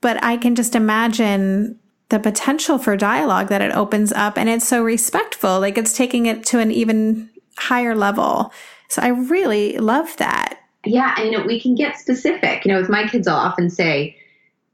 But 0.00 0.22
I 0.22 0.36
can 0.36 0.54
just 0.56 0.74
imagine 0.74 1.78
the 2.12 2.20
potential 2.20 2.76
for 2.76 2.94
dialogue 2.94 3.48
that 3.48 3.62
it 3.62 3.74
opens 3.74 4.12
up 4.12 4.36
and 4.36 4.46
it's 4.46 4.68
so 4.68 4.84
respectful 4.84 5.58
like 5.58 5.78
it's 5.78 5.96
taking 5.96 6.26
it 6.26 6.44
to 6.44 6.58
an 6.58 6.70
even 6.70 7.30
higher 7.56 7.96
level. 7.96 8.52
So 8.88 9.00
i 9.00 9.08
really 9.08 9.78
love 9.78 10.14
that. 10.18 10.58
Yeah 10.84 11.14
and 11.16 11.46
we 11.46 11.58
can 11.58 11.74
get 11.74 11.98
specific 11.98 12.64
you 12.64 12.70
know 12.70 12.78
with 12.78 12.90
my 12.90 13.08
kids 13.08 13.26
i'll 13.26 13.36
often 13.36 13.70
say 13.70 14.14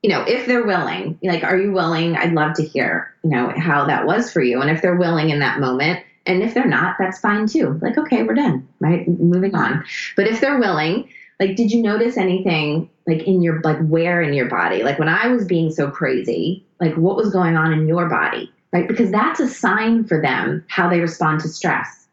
you 0.02 0.10
know 0.10 0.24
if 0.26 0.46
they're 0.46 0.66
willing 0.66 1.16
like 1.22 1.44
are 1.44 1.56
you 1.56 1.70
willing? 1.72 2.16
I'd 2.16 2.34
love 2.34 2.54
to 2.56 2.64
hear 2.64 3.14
you 3.22 3.30
know 3.30 3.52
how 3.56 3.86
that 3.86 4.04
was 4.04 4.32
for 4.32 4.42
you. 4.42 4.60
And 4.60 4.68
if 4.68 4.82
they're 4.82 4.96
willing 4.96 5.30
in 5.30 5.38
that 5.38 5.60
moment 5.60 6.04
and 6.26 6.42
if 6.42 6.54
they're 6.54 6.66
not 6.66 6.96
that's 6.98 7.20
fine 7.20 7.46
too. 7.46 7.78
Like 7.80 7.96
okay 7.98 8.24
we're 8.24 8.34
done 8.34 8.66
right? 8.80 9.06
Moving 9.06 9.54
on. 9.54 9.84
But 10.16 10.26
if 10.26 10.40
they're 10.40 10.58
willing 10.58 11.08
like 11.40 11.56
did 11.56 11.70
you 11.70 11.82
notice 11.82 12.16
anything 12.16 12.90
like 13.06 13.22
in 13.22 13.42
your 13.42 13.60
like 13.62 13.78
where 13.86 14.20
in 14.22 14.34
your 14.34 14.48
body? 14.48 14.82
Like 14.82 14.98
when 14.98 15.08
i 15.08 15.28
was 15.28 15.44
being 15.44 15.70
so 15.70 15.90
crazy 15.90 16.64
like 16.80 16.94
what 16.96 17.16
was 17.16 17.30
going 17.30 17.56
on 17.56 17.72
in 17.72 17.88
your 17.88 18.08
body? 18.08 18.52
Right? 18.72 18.86
Because 18.86 19.10
that's 19.10 19.40
a 19.40 19.48
sign 19.48 20.04
for 20.04 20.20
them 20.20 20.64
how 20.68 20.90
they 20.90 21.00
respond 21.00 21.40
to 21.40 21.48
stress. 21.48 22.06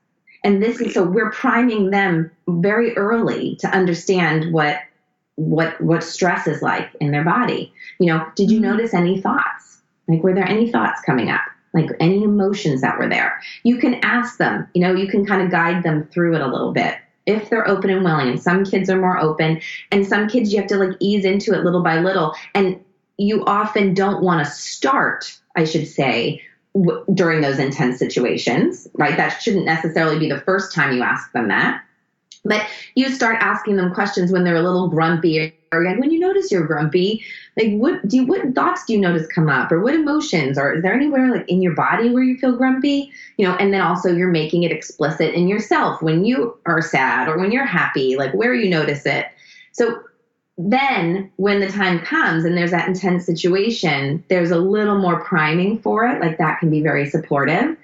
And 0.44 0.64
this 0.64 0.80
is 0.80 0.94
so 0.94 1.04
we're 1.04 1.32
priming 1.32 1.90
them 1.90 2.32
very 2.48 2.96
early 2.96 3.58
to 3.58 3.68
understand 3.68 4.54
what 4.54 4.80
what 5.36 5.80
what 5.82 6.04
stress 6.04 6.48
is 6.48 6.62
like 6.62 6.90
in 7.02 7.12
their 7.12 7.26
body. 7.26 7.74
You 8.00 8.14
know 8.14 8.28
did 8.36 8.52
you 8.52 8.60
mm-hmm. 8.60 8.72
notice 8.72 8.94
any 8.94 9.20
thoughts? 9.20 9.82
Like 10.08 10.24
were 10.24 10.34
there 10.34 10.48
any 10.48 10.72
thoughts 10.72 11.02
coming 11.02 11.30
up? 11.30 11.42
Like 11.74 11.90
any 12.00 12.24
emotions 12.24 12.82
that 12.82 12.98
were 12.98 13.10
there? 13.10 13.42
You 13.64 13.78
can 13.78 13.96
ask 13.96 14.38
them 14.38 14.68
you 14.74 14.82
know 14.82 14.94
you 14.94 15.08
can 15.08 15.26
kind 15.26 15.42
of 15.42 15.52
guide 15.52 15.84
them 15.84 16.08
through 16.12 16.36
it 16.36 16.42
a 16.42 16.48
little 16.48 16.72
bit 16.72 16.96
if 17.26 17.50
they're 17.50 17.68
open 17.68 17.90
and 17.90 18.04
willing 18.04 18.30
and 18.30 18.42
some 18.42 18.64
kids 18.64 18.90
are 18.90 19.00
more 19.00 19.18
open 19.18 19.60
and 19.92 20.06
some 20.06 20.28
kids 20.28 20.54
you 20.54 20.60
have 20.60 20.70
to 20.70 20.78
like 20.78 20.96
ease 21.00 21.26
into 21.26 21.54
it 21.54 21.64
little 21.64 21.84
by 21.84 22.00
little 22.00 22.34
and 22.54 22.80
you 23.18 23.44
often 23.46 23.94
don't 23.94 24.24
want 24.24 24.46
to 24.46 24.52
start 24.52 25.38
i 25.56 25.64
should 25.64 25.88
say 25.88 26.42
w- 26.76 27.04
during 27.14 27.42
those 27.42 27.60
intense 27.60 27.98
situations 27.98 28.88
right? 28.98 29.18
That 29.18 29.42
shouldn't 29.42 29.66
necessarily 29.66 30.20
be 30.20 30.30
the 30.30 30.42
first 30.42 30.74
time 30.74 30.96
you 30.96 31.04
ask 31.04 31.32
them 31.32 31.48
that. 31.48 31.84
But 32.44 32.68
you 32.94 33.10
start 33.10 33.38
asking 33.42 33.76
them 33.76 33.94
questions 33.94 34.32
when 34.32 34.44
they're 34.44 34.56
a 34.56 34.62
little 34.62 34.88
grumpy 34.88 35.54
or 35.72 35.84
when 35.98 36.12
you 36.12 36.20
notice 36.20 36.52
you're 36.52 36.68
grumpy 36.68 37.24
like 37.58 37.72
what 37.74 38.06
do 38.08 38.18
you 38.18 38.26
what 38.26 38.54
thoughts 38.54 38.86
do 38.86 38.94
you 38.94 39.00
notice 39.00 39.28
come 39.28 39.50
up 39.50 39.72
or 39.72 39.82
what 39.82 39.94
emotions 39.94 40.58
or 40.58 40.74
is 40.74 40.84
there 40.84 40.94
anywhere 40.94 41.32
like 41.32 41.48
in 41.50 41.62
your 41.62 41.74
body 41.74 42.10
where 42.10 42.24
you 42.24 42.38
feel 42.38 42.58
grumpy? 42.58 43.12
You 43.38 43.48
know 43.48 43.56
and 43.56 43.74
then 43.74 43.82
also 43.82 44.12
you're 44.12 44.30
making 44.30 44.64
it 44.64 44.72
explicit 44.72 45.34
in 45.34 45.48
yourself 45.48 46.02
when 46.02 46.26
you 46.26 46.58
are 46.66 46.82
sad 46.82 47.28
or 47.28 47.38
when 47.38 47.52
you're 47.52 47.66
happy 47.66 48.18
like 48.18 48.34
where 48.34 48.54
you 48.54 48.70
notice 48.70 49.06
it. 49.06 49.28
So 49.72 50.04
then 50.58 51.32
when 51.36 51.60
the 51.60 51.70
time 51.70 52.00
comes 52.00 52.46
and 52.46 52.58
there's 52.58 52.72
that 52.72 52.88
intense 52.88 53.26
situation 53.26 54.24
there's 54.30 54.52
a 54.52 54.58
little 54.58 54.98
more 54.98 55.24
priming 55.24 55.80
for 55.80 56.06
it 56.06 56.22
like 56.22 56.38
that 56.38 56.60
can 56.60 56.70
be 56.70 56.82
very 56.82 57.10
supportive. 57.10 57.78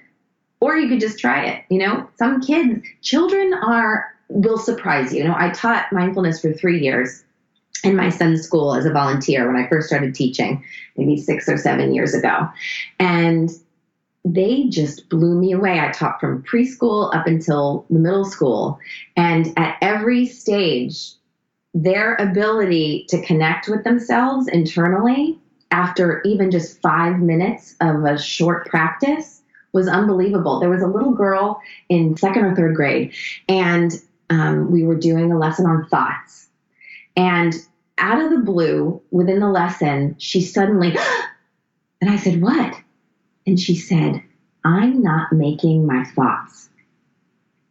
Or 0.60 0.76
you 0.76 0.88
could 0.88 1.00
just 1.00 1.18
try 1.18 1.46
it 1.46 1.64
you 1.70 1.78
know? 1.78 2.08
Some 2.16 2.40
kids 2.40 2.86
children 3.00 3.54
are 3.54 4.12
will 4.28 4.58
surprise 4.58 5.12
you. 5.12 5.18
You 5.18 5.28
know, 5.28 5.34
I 5.36 5.50
taught 5.50 5.92
mindfulness 5.92 6.40
for 6.40 6.52
three 6.52 6.80
years 6.80 7.22
in 7.84 7.96
my 7.96 8.08
son's 8.08 8.42
school 8.42 8.74
as 8.74 8.86
a 8.86 8.92
volunteer 8.92 9.46
when 9.46 9.62
I 9.62 9.68
first 9.68 9.88
started 9.88 10.14
teaching, 10.14 10.62
maybe 10.96 11.16
six 11.16 11.48
or 11.48 11.56
seven 11.56 11.94
years 11.94 12.14
ago. 12.14 12.48
And 12.98 13.50
they 14.24 14.68
just 14.68 15.08
blew 15.08 15.38
me 15.38 15.52
away. 15.52 15.80
I 15.80 15.90
taught 15.90 16.20
from 16.20 16.44
preschool 16.44 17.14
up 17.14 17.26
until 17.26 17.84
the 17.90 17.98
middle 17.98 18.24
school. 18.24 18.78
And 19.16 19.52
at 19.58 19.76
every 19.82 20.26
stage, 20.26 21.12
their 21.74 22.14
ability 22.16 23.06
to 23.08 23.22
connect 23.22 23.68
with 23.68 23.82
themselves 23.84 24.46
internally 24.48 25.38
after 25.70 26.22
even 26.24 26.50
just 26.50 26.80
five 26.82 27.18
minutes 27.18 27.74
of 27.80 28.04
a 28.04 28.18
short 28.18 28.66
practice 28.68 29.42
was 29.72 29.88
unbelievable. 29.88 30.60
There 30.60 30.68
was 30.70 30.82
a 30.82 30.86
little 30.86 31.14
girl 31.14 31.60
in 31.88 32.16
second 32.16 32.44
or 32.44 32.54
third 32.54 32.76
grade, 32.76 33.14
and 33.48 33.90
um, 34.28 34.70
we 34.70 34.84
were 34.84 34.94
doing 34.94 35.32
a 35.32 35.38
lesson 35.38 35.66
on 35.66 35.88
thoughts. 35.88 36.41
And 37.16 37.54
out 37.98 38.22
of 38.22 38.30
the 38.30 38.38
blue, 38.38 39.02
within 39.10 39.40
the 39.40 39.50
lesson, 39.50 40.16
she 40.18 40.42
suddenly, 40.42 40.96
and 42.00 42.10
I 42.10 42.16
said, 42.16 42.40
What? 42.40 42.74
And 43.46 43.58
she 43.58 43.74
said, 43.74 44.22
I'm 44.64 45.02
not 45.02 45.32
making 45.32 45.86
my 45.86 46.04
thoughts. 46.04 46.68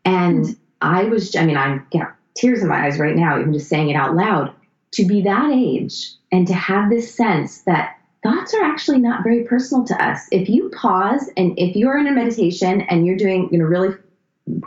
And 0.03 0.57
I 0.81 1.05
was, 1.05 1.35
I 1.35 1.45
mean, 1.45 1.57
I 1.57 1.79
get 1.91 2.13
tears 2.35 2.61
in 2.61 2.67
my 2.67 2.85
eyes 2.85 2.99
right 2.99 3.15
now, 3.15 3.39
even 3.39 3.53
just 3.53 3.69
saying 3.69 3.89
it 3.89 3.95
out 3.95 4.15
loud. 4.15 4.53
To 4.95 5.05
be 5.05 5.21
that 5.21 5.51
age 5.51 6.11
and 6.31 6.45
to 6.47 6.53
have 6.53 6.89
this 6.89 7.15
sense 7.15 7.61
that 7.61 7.95
thoughts 8.23 8.53
are 8.53 8.63
actually 8.63 8.99
not 8.99 9.23
very 9.23 9.43
personal 9.45 9.85
to 9.85 10.03
us. 10.03 10.27
If 10.31 10.49
you 10.49 10.69
pause 10.69 11.29
and 11.37 11.57
if 11.57 11.75
you're 11.75 11.97
in 11.97 12.07
a 12.07 12.11
meditation 12.11 12.81
and 12.81 13.05
you're 13.05 13.15
doing, 13.15 13.47
you 13.51 13.57
know, 13.57 13.65
really 13.65 13.95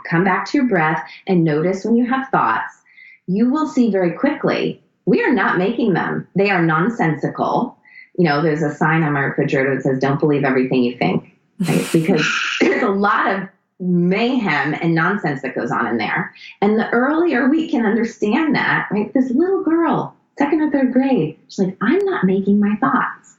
come 0.09 0.23
back 0.23 0.45
to 0.47 0.57
your 0.57 0.67
breath 0.67 1.07
and 1.27 1.43
notice 1.43 1.85
when 1.85 1.95
you 1.95 2.05
have 2.07 2.29
thoughts, 2.29 2.81
you 3.27 3.49
will 3.51 3.67
see 3.67 3.91
very 3.91 4.11
quickly 4.11 4.81
we 5.05 5.23
are 5.23 5.33
not 5.33 5.57
making 5.57 5.93
them. 5.93 6.27
They 6.35 6.49
are 6.49 6.61
nonsensical. 6.61 7.77
You 8.17 8.25
know, 8.25 8.41
there's 8.41 8.63
a 8.63 8.73
sign 8.73 9.03
on 9.03 9.13
my 9.13 9.21
refrigerator 9.21 9.75
that 9.75 9.83
says, 9.83 9.99
don't 9.99 10.19
believe 10.19 10.43
everything 10.43 10.83
you 10.83 10.97
think, 10.97 11.31
right? 11.59 11.87
because 11.93 12.25
there's 12.59 12.83
a 12.83 12.89
lot 12.89 13.27
of 13.27 13.47
mayhem 13.79 14.73
and 14.73 14.95
nonsense 14.95 15.41
that 15.41 15.55
goes 15.55 15.71
on 15.71 15.87
in 15.87 15.97
there. 15.97 16.33
And 16.61 16.79
the 16.79 16.89
earlier 16.89 17.49
we 17.49 17.69
can 17.69 17.85
understand 17.85 18.55
that, 18.55 18.87
right? 18.91 19.13
This 19.13 19.29
little 19.31 19.63
girl, 19.63 20.15
second 20.37 20.61
or 20.61 20.71
third 20.71 20.93
grade, 20.93 21.37
she's 21.49 21.59
like, 21.59 21.77
I'm 21.81 22.03
not 22.05 22.23
making 22.23 22.59
my 22.59 22.75
thoughts. 22.77 23.35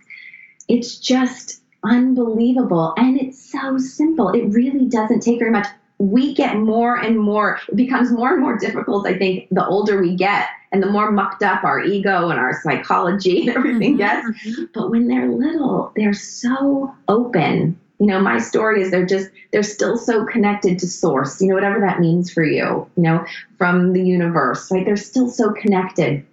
It's 0.68 0.98
just 0.98 1.62
unbelievable. 1.82 2.92
And 2.96 3.18
it's 3.18 3.50
so 3.50 3.78
simple. 3.78 4.28
It 4.30 4.46
really 4.48 4.86
doesn't 4.86 5.20
take 5.20 5.38
very 5.38 5.50
much 5.50 5.68
we 5.98 6.34
get 6.34 6.56
more 6.58 6.96
and 6.96 7.18
more, 7.18 7.58
it 7.68 7.76
becomes 7.76 8.10
more 8.10 8.32
and 8.32 8.42
more 8.42 8.58
difficult, 8.58 9.06
I 9.06 9.16
think, 9.16 9.48
the 9.50 9.66
older 9.66 10.00
we 10.00 10.14
get 10.14 10.48
and 10.70 10.82
the 10.82 10.90
more 10.90 11.10
mucked 11.10 11.42
up 11.42 11.64
our 11.64 11.80
ego 11.80 12.28
and 12.28 12.38
our 12.38 12.60
psychology 12.62 13.48
and 13.48 13.56
everything 13.56 13.96
mm-hmm, 13.96 14.26
gets. 14.26 14.26
Mm-hmm. 14.26 14.64
But 14.74 14.90
when 14.90 15.08
they're 15.08 15.30
little, 15.30 15.92
they're 15.96 16.12
so 16.12 16.94
open. 17.08 17.80
You 17.98 18.06
know, 18.06 18.20
my 18.20 18.38
story 18.38 18.82
is 18.82 18.90
they're 18.90 19.06
just, 19.06 19.30
they're 19.52 19.62
still 19.62 19.96
so 19.96 20.26
connected 20.26 20.78
to 20.80 20.86
source, 20.86 21.40
you 21.40 21.48
know, 21.48 21.54
whatever 21.54 21.80
that 21.80 21.98
means 21.98 22.30
for 22.30 22.44
you, 22.44 22.86
you 22.94 23.02
know, 23.02 23.24
from 23.56 23.94
the 23.94 24.02
universe, 24.02 24.70
right? 24.70 24.84
They're 24.84 24.98
still 24.98 25.30
so 25.30 25.52
connected 25.52 26.26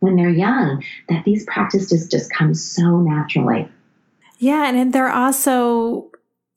when 0.00 0.16
they're 0.16 0.28
young 0.28 0.84
that 1.08 1.24
these 1.24 1.46
practices 1.46 2.06
just 2.08 2.30
come 2.30 2.52
so 2.52 3.00
naturally. 3.00 3.66
Yeah. 4.38 4.68
And 4.68 4.92
they're 4.92 5.10
also 5.10 6.10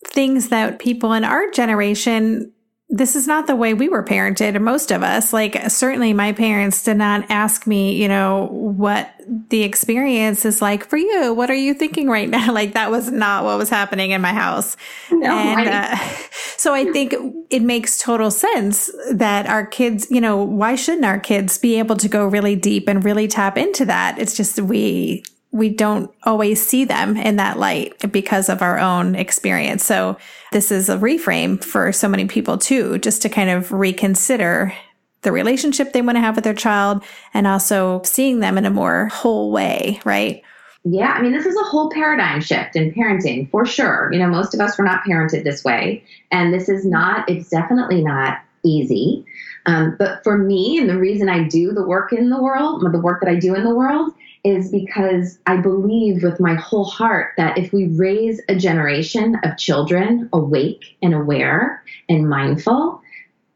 things 0.06 0.50
that 0.50 0.80
people 0.80 1.14
in 1.14 1.24
our 1.24 1.50
generation 1.52 2.52
this 2.92 3.16
is 3.16 3.28
not 3.28 3.46
the 3.46 3.56
way 3.56 3.76
we 3.76 3.88
were 3.88 4.04
parented 4.04 4.60
most 4.60 4.92
of 4.92 5.04
us. 5.04 5.32
Like 5.32 5.70
certainly 5.70 6.12
my 6.12 6.32
parents 6.32 6.84
did 6.84 6.98
not 6.98 7.30
ask 7.30 7.68
me 7.68 8.02
you 8.02 8.08
know 8.08 8.48
what 8.52 9.14
the 9.50 9.62
experience 9.62 10.44
is 10.44 10.60
like 10.60 10.88
for 10.88 10.98
you. 10.98 11.32
What 11.34 11.52
are 11.52 11.56
you 11.56 11.76
thinking 11.76 12.10
right 12.10 12.28
now? 12.38 12.52
Like 12.52 12.74
that 12.74 12.90
was 12.90 13.12
not 13.12 13.44
what 13.44 13.60
was 13.60 13.70
happening 13.70 14.10
in 14.12 14.22
my 14.22 14.34
house. 14.34 14.76
No, 15.12 15.32
and 15.32 15.70
uh, 15.70 15.96
so 16.58 16.74
i 16.74 16.84
think 16.92 17.14
it 17.50 17.62
makes 17.62 18.00
total 18.00 18.32
sense 18.32 18.92
that 19.12 19.46
our 19.46 19.66
kids 19.66 20.08
you 20.10 20.20
know 20.20 20.44
why 20.44 20.76
shouldn't 20.76 21.06
our 21.06 21.20
kids 21.20 21.58
be 21.58 21.80
able 21.80 21.96
to 21.96 22.10
go 22.10 22.26
really 22.26 22.56
deep 22.56 22.88
and 22.88 23.04
really 23.04 23.28
tap 23.28 23.56
into 23.56 23.86
that? 23.86 24.18
It's 24.18 24.36
just 24.36 24.60
we 24.60 25.24
we 25.52 25.70
don't 25.70 26.14
always 26.24 26.66
see 26.66 26.86
them 26.86 27.18
in 27.18 27.38
that 27.38 27.58
light 27.58 28.12
because 28.12 28.50
of 28.50 28.62
our 28.62 28.78
own 28.78 29.16
experience. 29.16 29.84
So 29.84 30.18
this 30.52 30.72
is 30.72 30.90
a 30.90 30.98
reframe 30.98 31.64
for 31.64 31.92
so 31.92 32.08
many 32.08 32.26
people 32.26 32.58
too, 32.58 33.00
just 33.00 33.22
to 33.24 33.30
kind 33.30 33.50
of 33.50 33.72
reconsider 33.72 34.74
the 35.22 35.32
relationship 35.32 35.92
they 35.92 36.02
want 36.02 36.16
to 36.16 36.22
have 36.22 36.36
with 36.36 36.44
their 36.44 36.54
child 36.54 37.04
and 37.34 37.48
also 37.48 38.02
seeing 38.04 38.40
them 38.40 38.58
in 38.58 38.66
a 38.66 38.70
more 38.70 39.08
whole 39.08 39.52
way, 39.52 40.00
right? 40.06 40.44
Yeah, 40.86 41.12
I 41.12 41.22
mean, 41.22 41.34
this 41.34 41.46
is 41.46 41.58
a 41.58 41.66
whole 41.66 41.90
paradigm 41.90 42.40
shift 42.42 42.76
in 42.76 42.94
parenting 42.94 43.50
for 43.52 43.66
sure. 43.66 44.10
You 44.14 44.20
know, 44.20 44.30
most 44.30 44.54
of 44.54 44.62
us 44.62 44.78
were 44.78 44.86
not 44.86 45.04
parented 45.04 45.44
this 45.44 45.64
way. 45.64 46.04
And 46.32 46.54
this 46.54 46.70
is 46.70 46.86
not, 46.86 47.30
it's 47.30 47.50
definitely 47.50 48.02
not 48.02 48.40
easy. 48.64 49.26
Um, 49.66 49.96
but 50.00 50.24
for 50.24 50.38
me, 50.38 50.78
and 50.78 50.90
the 50.90 50.98
reason 50.98 51.28
I 51.28 51.48
do 51.48 51.74
the 51.74 51.86
work 51.86 52.14
in 52.14 52.30
the 52.30 52.42
world, 52.42 52.82
the 52.82 53.00
work 53.00 53.20
that 53.22 53.30
I 53.30 53.36
do 53.36 53.56
in 53.56 53.64
the 53.64 53.76
world, 53.76 54.14
is 54.44 54.72
because 54.72 55.38
I 55.46 55.58
believe 55.58 56.24
with 56.24 56.40
my 56.40 56.56
whole 56.56 56.86
heart 56.86 57.34
that 57.38 57.58
if 57.58 57.74
we 57.74 57.88
raise 57.88 58.42
a 58.48 58.56
generation 58.56 59.36
of 59.44 59.58
children 59.58 60.30
awake 60.32 60.98
and 61.02 61.14
aware 61.14 61.84
and 62.08 62.30
mindful, 62.30 63.02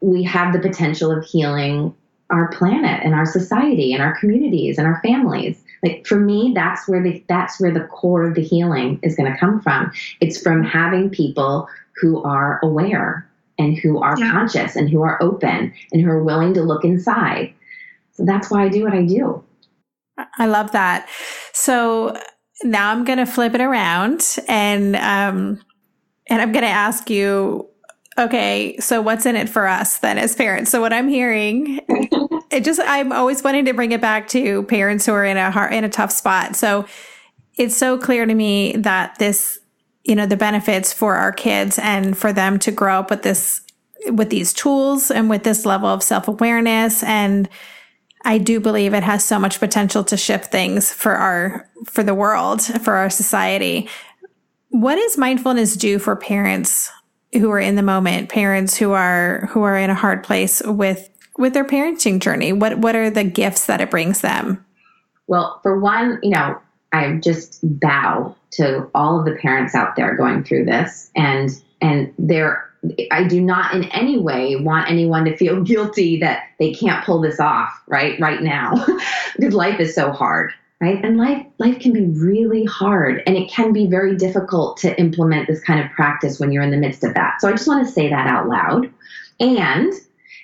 we 0.00 0.22
have 0.24 0.52
the 0.52 0.58
potential 0.58 1.10
of 1.10 1.24
healing 1.24 1.94
our 2.30 2.48
planet 2.48 3.00
and 3.04 3.14
our 3.14 3.26
society 3.26 3.92
and 3.92 4.02
our 4.02 4.18
communities 4.18 4.78
and 4.78 4.86
our 4.86 5.00
families. 5.02 5.62
Like 5.82 6.06
for 6.06 6.18
me, 6.18 6.52
that's 6.54 6.88
where 6.88 7.02
the 7.02 7.22
that's 7.28 7.60
where 7.60 7.72
the 7.72 7.84
core 7.84 8.26
of 8.26 8.34
the 8.34 8.42
healing 8.42 8.98
is 9.02 9.14
going 9.14 9.30
to 9.30 9.38
come 9.38 9.60
from. 9.60 9.92
It's 10.20 10.40
from 10.40 10.64
having 10.64 11.10
people 11.10 11.68
who 12.00 12.22
are 12.22 12.60
aware 12.62 13.28
and 13.58 13.76
who 13.76 14.00
are 14.00 14.18
yeah. 14.18 14.30
conscious 14.30 14.76
and 14.76 14.90
who 14.90 15.02
are 15.02 15.22
open 15.22 15.72
and 15.92 16.02
who 16.02 16.10
are 16.10 16.22
willing 16.22 16.54
to 16.54 16.62
look 16.62 16.84
inside. 16.84 17.54
So 18.12 18.24
that's 18.24 18.50
why 18.50 18.64
I 18.64 18.68
do 18.68 18.84
what 18.84 18.94
I 18.94 19.04
do. 19.04 19.44
I 20.38 20.46
love 20.46 20.72
that. 20.72 21.08
So 21.52 22.16
now 22.62 22.90
I'm 22.90 23.04
going 23.04 23.18
to 23.18 23.26
flip 23.26 23.54
it 23.54 23.60
around 23.60 24.38
and 24.48 24.96
um 24.96 25.60
and 26.30 26.40
I'm 26.40 26.52
going 26.52 26.64
to 26.64 26.70
ask 26.70 27.10
you 27.10 27.68
okay, 28.16 28.76
so 28.78 29.02
what's 29.02 29.26
in 29.26 29.34
it 29.34 29.48
for 29.48 29.66
us 29.66 29.98
then 29.98 30.18
as 30.18 30.36
parents? 30.36 30.70
So 30.70 30.80
what 30.80 30.92
I'm 30.92 31.08
hearing 31.08 31.80
it 32.50 32.64
just 32.64 32.80
I'm 32.84 33.12
always 33.12 33.42
wanting 33.42 33.64
to 33.64 33.74
bring 33.74 33.92
it 33.92 34.00
back 34.00 34.28
to 34.28 34.62
parents 34.64 35.06
who 35.06 35.12
are 35.12 35.24
in 35.24 35.36
a 35.36 35.50
hard, 35.50 35.72
in 35.72 35.84
a 35.84 35.88
tough 35.88 36.12
spot. 36.12 36.54
So 36.56 36.86
it's 37.56 37.76
so 37.76 37.98
clear 37.98 38.24
to 38.24 38.34
me 38.34 38.72
that 38.76 39.18
this 39.18 39.58
you 40.04 40.14
know 40.14 40.26
the 40.26 40.36
benefits 40.36 40.92
for 40.92 41.16
our 41.16 41.32
kids 41.32 41.78
and 41.78 42.16
for 42.16 42.32
them 42.32 42.58
to 42.60 42.70
grow 42.70 43.00
up 43.00 43.10
with 43.10 43.22
this 43.22 43.62
with 44.08 44.30
these 44.30 44.52
tools 44.52 45.10
and 45.10 45.30
with 45.30 45.44
this 45.44 45.64
level 45.64 45.88
of 45.88 46.02
self-awareness 46.02 47.02
and 47.02 47.48
I 48.24 48.38
do 48.38 48.58
believe 48.60 48.94
it 48.94 49.02
has 49.02 49.24
so 49.24 49.38
much 49.38 49.60
potential 49.60 50.02
to 50.04 50.16
shift 50.16 50.50
things 50.50 50.92
for 50.92 51.14
our 51.14 51.68
for 51.84 52.02
the 52.02 52.14
world, 52.14 52.62
for 52.62 52.94
our 52.94 53.10
society. 53.10 53.88
What 54.70 54.96
does 54.96 55.18
mindfulness 55.18 55.76
do 55.76 55.98
for 55.98 56.16
parents 56.16 56.90
who 57.32 57.50
are 57.50 57.60
in 57.60 57.76
the 57.76 57.82
moment, 57.82 58.30
parents 58.30 58.76
who 58.76 58.92
are 58.92 59.48
who 59.50 59.62
are 59.62 59.76
in 59.76 59.90
a 59.90 59.94
hard 59.94 60.24
place 60.24 60.62
with 60.64 61.10
with 61.36 61.52
their 61.52 61.64
parenting 61.64 62.20
journey? 62.20 62.52
What 62.52 62.78
what 62.78 62.96
are 62.96 63.10
the 63.10 63.24
gifts 63.24 63.66
that 63.66 63.80
it 63.80 63.90
brings 63.90 64.20
them? 64.20 64.64
Well, 65.26 65.60
for 65.62 65.78
one, 65.78 66.18
you 66.22 66.30
know, 66.30 66.58
I 66.92 67.18
just 67.22 67.60
bow 67.62 68.36
to 68.52 68.88
all 68.94 69.18
of 69.18 69.26
the 69.26 69.36
parents 69.36 69.74
out 69.74 69.96
there 69.96 70.16
going 70.16 70.44
through 70.44 70.64
this 70.64 71.10
and 71.14 71.50
and 71.80 72.12
they're 72.18 72.70
I 73.10 73.24
do 73.24 73.40
not 73.40 73.74
in 73.74 73.84
any 73.84 74.18
way 74.18 74.56
want 74.56 74.90
anyone 74.90 75.24
to 75.24 75.36
feel 75.36 75.62
guilty 75.64 76.20
that 76.20 76.44
they 76.58 76.72
can't 76.72 77.04
pull 77.04 77.20
this 77.20 77.40
off 77.40 77.82
right 77.86 78.18
right 78.20 78.42
now. 78.42 78.84
Because 79.36 79.52
life 79.52 79.80
is 79.80 79.96
so 79.96 80.12
hard 80.12 80.52
right? 80.80 81.04
And 81.04 81.16
life 81.16 81.46
life 81.58 81.78
can 81.80 81.92
be 81.92 82.04
really 82.04 82.64
hard 82.64 83.22
and 83.26 83.36
it 83.36 83.50
can 83.50 83.72
be 83.72 83.86
very 83.86 84.16
difficult 84.16 84.76
to 84.78 84.98
implement 85.00 85.48
this 85.48 85.62
kind 85.62 85.80
of 85.80 85.90
practice 85.92 86.38
when 86.38 86.52
you're 86.52 86.62
in 86.62 86.70
the 86.70 86.76
midst 86.76 87.04
of 87.04 87.14
that. 87.14 87.40
So 87.40 87.48
i 87.48 87.52
just 87.52 87.66
want 87.66 87.86
to 87.86 87.92
say 87.92 88.10
that 88.10 88.26
out 88.26 88.48
loud. 88.48 88.92
And 89.40 89.92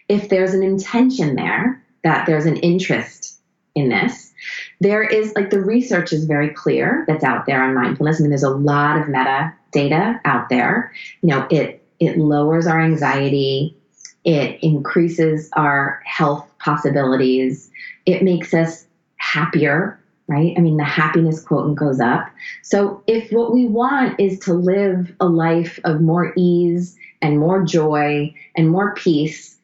if 0.08 0.28
there's 0.28 0.54
an 0.54 0.62
intention 0.62 1.36
there 1.36 1.82
that 2.04 2.26
there's 2.26 2.46
an 2.46 2.56
interest 2.56 3.38
in 3.74 3.88
this 3.88 4.32
there 4.80 5.02
is 5.02 5.34
like 5.36 5.50
the 5.50 5.60
research 5.60 6.12
is 6.12 6.24
very 6.24 6.48
clear 6.50 7.04
that's 7.06 7.24
out 7.24 7.44
there 7.46 7.62
on 7.62 7.74
mindfulness. 7.74 8.18
I 8.18 8.22
mean 8.22 8.30
there's 8.30 8.42
a 8.42 8.50
lot 8.50 8.98
of 8.98 9.08
meta 9.08 9.52
data 9.72 10.20
out 10.24 10.48
there. 10.48 10.92
You 11.22 11.28
know 11.28 11.46
it 11.50 11.79
it 12.00 12.18
lowers 12.18 12.66
our 12.66 12.80
anxiety, 12.80 13.76
it 14.24 14.58
increases 14.62 15.50
our 15.52 16.02
health 16.04 16.46
possibilities, 16.58 17.70
it 18.06 18.22
makes 18.22 18.52
us 18.52 18.86
happier, 19.16 20.00
right? 20.26 20.54
I 20.56 20.60
mean, 20.60 20.76
the 20.76 20.84
happiness 20.84 21.42
quotient 21.42 21.78
goes 21.78 22.00
up. 22.00 22.28
So, 22.62 23.02
if 23.06 23.30
what 23.30 23.52
we 23.52 23.66
want 23.66 24.18
is 24.18 24.38
to 24.40 24.54
live 24.54 25.14
a 25.20 25.26
life 25.26 25.78
of 25.84 26.00
more 26.00 26.32
ease 26.36 26.96
and 27.22 27.38
more 27.38 27.62
joy 27.64 28.34
and 28.56 28.70
more 28.70 28.94
peace, 28.94 29.58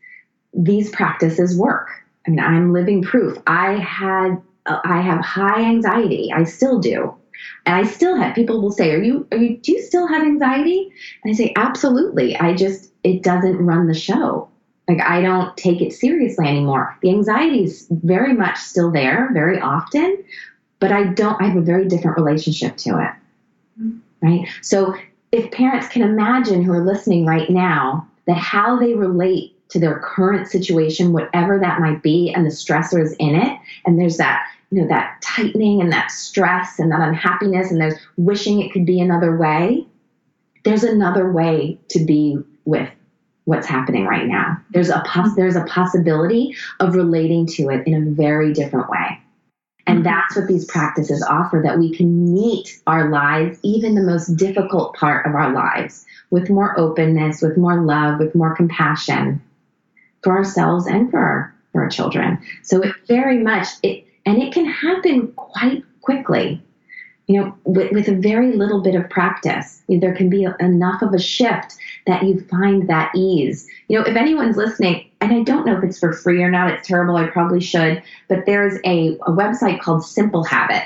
these 0.52 0.90
practices 0.90 1.56
work. 1.58 1.88
I 2.26 2.30
mean, 2.30 2.40
I'm 2.40 2.72
living 2.72 3.02
proof. 3.02 3.38
I 3.46 3.72
had 3.74 4.40
I 4.66 5.00
have 5.00 5.24
high 5.24 5.62
anxiety. 5.62 6.32
I 6.34 6.44
still 6.44 6.80
do. 6.80 7.15
And 7.64 7.74
I 7.74 7.88
still 7.88 8.16
have 8.16 8.34
people 8.34 8.60
will 8.60 8.72
say, 8.72 8.92
"Are 8.92 9.02
you? 9.02 9.26
Are 9.32 9.38
you? 9.38 9.56
Do 9.58 9.72
you 9.72 9.82
still 9.82 10.06
have 10.06 10.22
anxiety?" 10.22 10.90
And 11.22 11.32
I 11.32 11.36
say, 11.36 11.52
"Absolutely. 11.56 12.36
I 12.36 12.54
just 12.54 12.92
it 13.04 13.22
doesn't 13.22 13.58
run 13.58 13.86
the 13.86 13.94
show. 13.94 14.48
Like 14.88 15.00
I 15.00 15.20
don't 15.20 15.56
take 15.56 15.80
it 15.80 15.92
seriously 15.92 16.46
anymore. 16.46 16.96
The 17.02 17.10
anxiety 17.10 17.64
is 17.64 17.86
very 17.90 18.32
much 18.34 18.58
still 18.58 18.90
there, 18.90 19.30
very 19.32 19.60
often, 19.60 20.22
but 20.80 20.92
I 20.92 21.04
don't. 21.04 21.40
I 21.40 21.46
have 21.48 21.56
a 21.56 21.62
very 21.62 21.86
different 21.88 22.16
relationship 22.16 22.76
to 22.78 22.90
it. 22.90 23.12
Mm-hmm. 23.80 23.98
Right. 24.22 24.48
So 24.62 24.94
if 25.32 25.50
parents 25.50 25.88
can 25.88 26.02
imagine 26.02 26.62
who 26.62 26.72
are 26.72 26.84
listening 26.84 27.26
right 27.26 27.50
now 27.50 28.08
that 28.26 28.36
how 28.36 28.78
they 28.78 28.94
relate 28.94 29.52
to 29.68 29.80
their 29.80 29.98
current 29.98 30.48
situation, 30.48 31.12
whatever 31.12 31.58
that 31.58 31.80
might 31.80 32.02
be, 32.02 32.32
and 32.32 32.46
the 32.46 32.50
stressors 32.50 33.14
in 33.18 33.34
it, 33.34 33.58
and 33.84 33.98
there's 33.98 34.16
that 34.16 34.46
you 34.70 34.82
know 34.82 34.88
that 34.88 35.20
tightening 35.22 35.80
and 35.80 35.92
that 35.92 36.10
stress 36.10 36.78
and 36.78 36.90
that 36.90 37.00
unhappiness 37.00 37.70
and 37.70 37.80
there's 37.80 37.98
wishing 38.16 38.60
it 38.60 38.72
could 38.72 38.86
be 38.86 39.00
another 39.00 39.36
way 39.36 39.86
there's 40.66 40.82
another 40.82 41.30
way 41.30 41.78
to 41.90 42.04
be 42.04 42.38
with 42.64 42.90
what's 43.44 43.68
happening 43.68 44.04
right 44.04 44.26
now. 44.26 44.60
There's 44.70 44.90
a 44.90 45.02
pos- 45.06 45.36
there's 45.36 45.54
a 45.54 45.64
possibility 45.64 46.56
of 46.80 46.96
relating 46.96 47.46
to 47.46 47.68
it 47.70 47.86
in 47.86 47.94
a 47.94 48.10
very 48.10 48.52
different 48.52 48.90
way. 48.90 49.22
And 49.86 49.98
mm-hmm. 49.98 50.04
that's 50.04 50.34
what 50.34 50.48
these 50.48 50.64
practices 50.64 51.22
offer 51.22 51.62
that 51.64 51.78
we 51.78 51.96
can 51.96 52.34
meet 52.34 52.80
our 52.88 53.08
lives 53.10 53.60
even 53.62 53.94
the 53.94 54.02
most 54.02 54.34
difficult 54.36 54.96
part 54.96 55.24
of 55.24 55.36
our 55.36 55.54
lives 55.54 56.04
with 56.30 56.50
more 56.50 56.76
openness 56.78 57.40
with 57.40 57.56
more 57.56 57.82
love 57.82 58.18
with 58.18 58.34
more 58.34 58.56
compassion 58.56 59.40
for 60.24 60.36
ourselves 60.36 60.88
and 60.88 61.08
for 61.12 61.18
our, 61.18 61.54
for 61.70 61.84
our 61.84 61.88
children. 61.88 62.36
So 62.64 62.82
it 62.82 62.92
very 63.06 63.38
much 63.38 63.68
it 63.84 64.05
and 64.26 64.42
it 64.42 64.52
can 64.52 64.66
happen 64.66 65.32
quite 65.32 65.82
quickly. 66.02 66.62
You 67.28 67.40
know, 67.40 67.56
with, 67.64 67.90
with 67.90 68.08
a 68.08 68.14
very 68.14 68.52
little 68.52 68.82
bit 68.82 68.94
of 68.94 69.10
practice, 69.10 69.82
there 69.88 70.14
can 70.14 70.30
be 70.30 70.46
enough 70.60 71.02
of 71.02 71.12
a 71.12 71.18
shift 71.18 71.76
that 72.06 72.22
you 72.22 72.40
find 72.42 72.88
that 72.88 73.10
ease. 73.16 73.66
You 73.88 73.98
know, 73.98 74.04
if 74.04 74.16
anyone's 74.16 74.56
listening, 74.56 75.10
and 75.20 75.32
I 75.32 75.42
don't 75.42 75.66
know 75.66 75.76
if 75.76 75.82
it's 75.82 75.98
for 75.98 76.12
free 76.12 76.40
or 76.42 76.50
not, 76.50 76.70
it's 76.70 76.86
terrible, 76.86 77.16
I 77.16 77.26
probably 77.26 77.60
should, 77.60 78.00
but 78.28 78.46
there's 78.46 78.78
a, 78.84 79.16
a 79.26 79.32
website 79.32 79.80
called 79.80 80.04
Simple 80.04 80.44
Habit. 80.44 80.84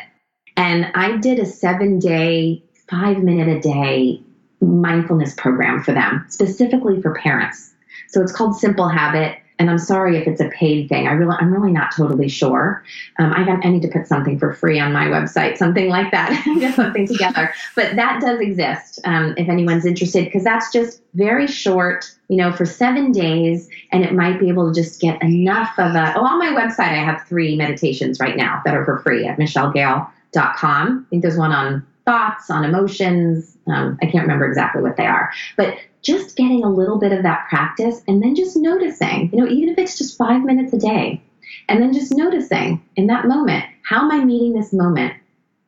And 0.56 0.86
I 0.94 1.18
did 1.18 1.38
a 1.38 1.46
seven 1.46 1.98
day, 1.98 2.62
five 2.88 3.18
minute 3.18 3.48
a 3.48 3.60
day 3.60 4.22
mindfulness 4.62 5.34
program 5.34 5.82
for 5.82 5.92
them, 5.92 6.24
specifically 6.30 7.02
for 7.02 7.14
parents. 7.14 7.74
So 8.08 8.22
it's 8.22 8.32
called 8.32 8.56
Simple 8.56 8.88
Habit 8.88 9.39
and 9.60 9.68
I'm 9.68 9.78
sorry 9.78 10.16
if 10.16 10.26
it's 10.26 10.40
a 10.40 10.48
paid 10.48 10.88
thing. 10.88 11.06
I 11.06 11.12
really, 11.12 11.36
I'm 11.38 11.52
really 11.52 11.70
not 11.70 11.94
totally 11.94 12.30
sure. 12.30 12.82
Um, 13.18 13.34
I, 13.34 13.44
got, 13.44 13.64
I 13.64 13.68
need 13.68 13.82
to 13.82 13.88
put 13.88 14.06
something 14.06 14.38
for 14.38 14.54
free 14.54 14.80
on 14.80 14.90
my 14.90 15.04
website, 15.04 15.58
something 15.58 15.90
like 15.90 16.10
that, 16.12 16.30
get 16.58 16.74
something 16.74 17.06
together. 17.06 17.52
But 17.76 17.94
that 17.96 18.22
does 18.22 18.40
exist 18.40 19.00
um, 19.04 19.34
if 19.36 19.50
anyone's 19.50 19.84
interested, 19.84 20.24
because 20.24 20.44
that's 20.44 20.72
just 20.72 21.02
very 21.12 21.46
short, 21.46 22.10
you 22.28 22.38
know, 22.38 22.50
for 22.50 22.64
seven 22.64 23.12
days, 23.12 23.68
and 23.92 24.02
it 24.02 24.14
might 24.14 24.40
be 24.40 24.48
able 24.48 24.72
to 24.72 24.74
just 24.74 24.98
get 24.98 25.22
enough 25.22 25.78
of 25.78 25.94
a. 25.94 26.14
Oh, 26.16 26.24
on 26.24 26.38
my 26.38 26.58
website, 26.58 26.92
I 26.92 27.04
have 27.04 27.26
three 27.26 27.54
meditations 27.54 28.18
right 28.18 28.38
now 28.38 28.62
that 28.64 28.74
are 28.74 28.86
for 28.86 29.00
free 29.00 29.26
at 29.26 29.38
michellegale.com. 29.38 31.06
I 31.06 31.10
think 31.10 31.20
there's 31.20 31.36
one 31.36 31.52
on 31.52 31.86
thoughts, 32.04 32.50
on 32.50 32.64
emotions. 32.64 33.56
Um, 33.66 33.98
I 34.02 34.06
can't 34.06 34.22
remember 34.22 34.46
exactly 34.46 34.82
what 34.82 34.96
they 34.96 35.06
are, 35.06 35.30
but 35.56 35.76
just 36.02 36.36
getting 36.36 36.64
a 36.64 36.70
little 36.70 36.98
bit 36.98 37.12
of 37.12 37.22
that 37.22 37.46
practice 37.48 38.02
and 38.08 38.22
then 38.22 38.34
just 38.34 38.56
noticing, 38.56 39.30
you 39.32 39.38
know, 39.38 39.48
even 39.48 39.68
if 39.68 39.78
it's 39.78 39.98
just 39.98 40.16
five 40.16 40.42
minutes 40.42 40.72
a 40.72 40.78
day, 40.78 41.22
and 41.68 41.82
then 41.82 41.92
just 41.92 42.14
noticing 42.14 42.82
in 42.96 43.06
that 43.08 43.26
moment, 43.26 43.64
how 43.82 44.02
am 44.02 44.10
I 44.10 44.24
meeting 44.24 44.52
this 44.52 44.72
moment 44.72 45.14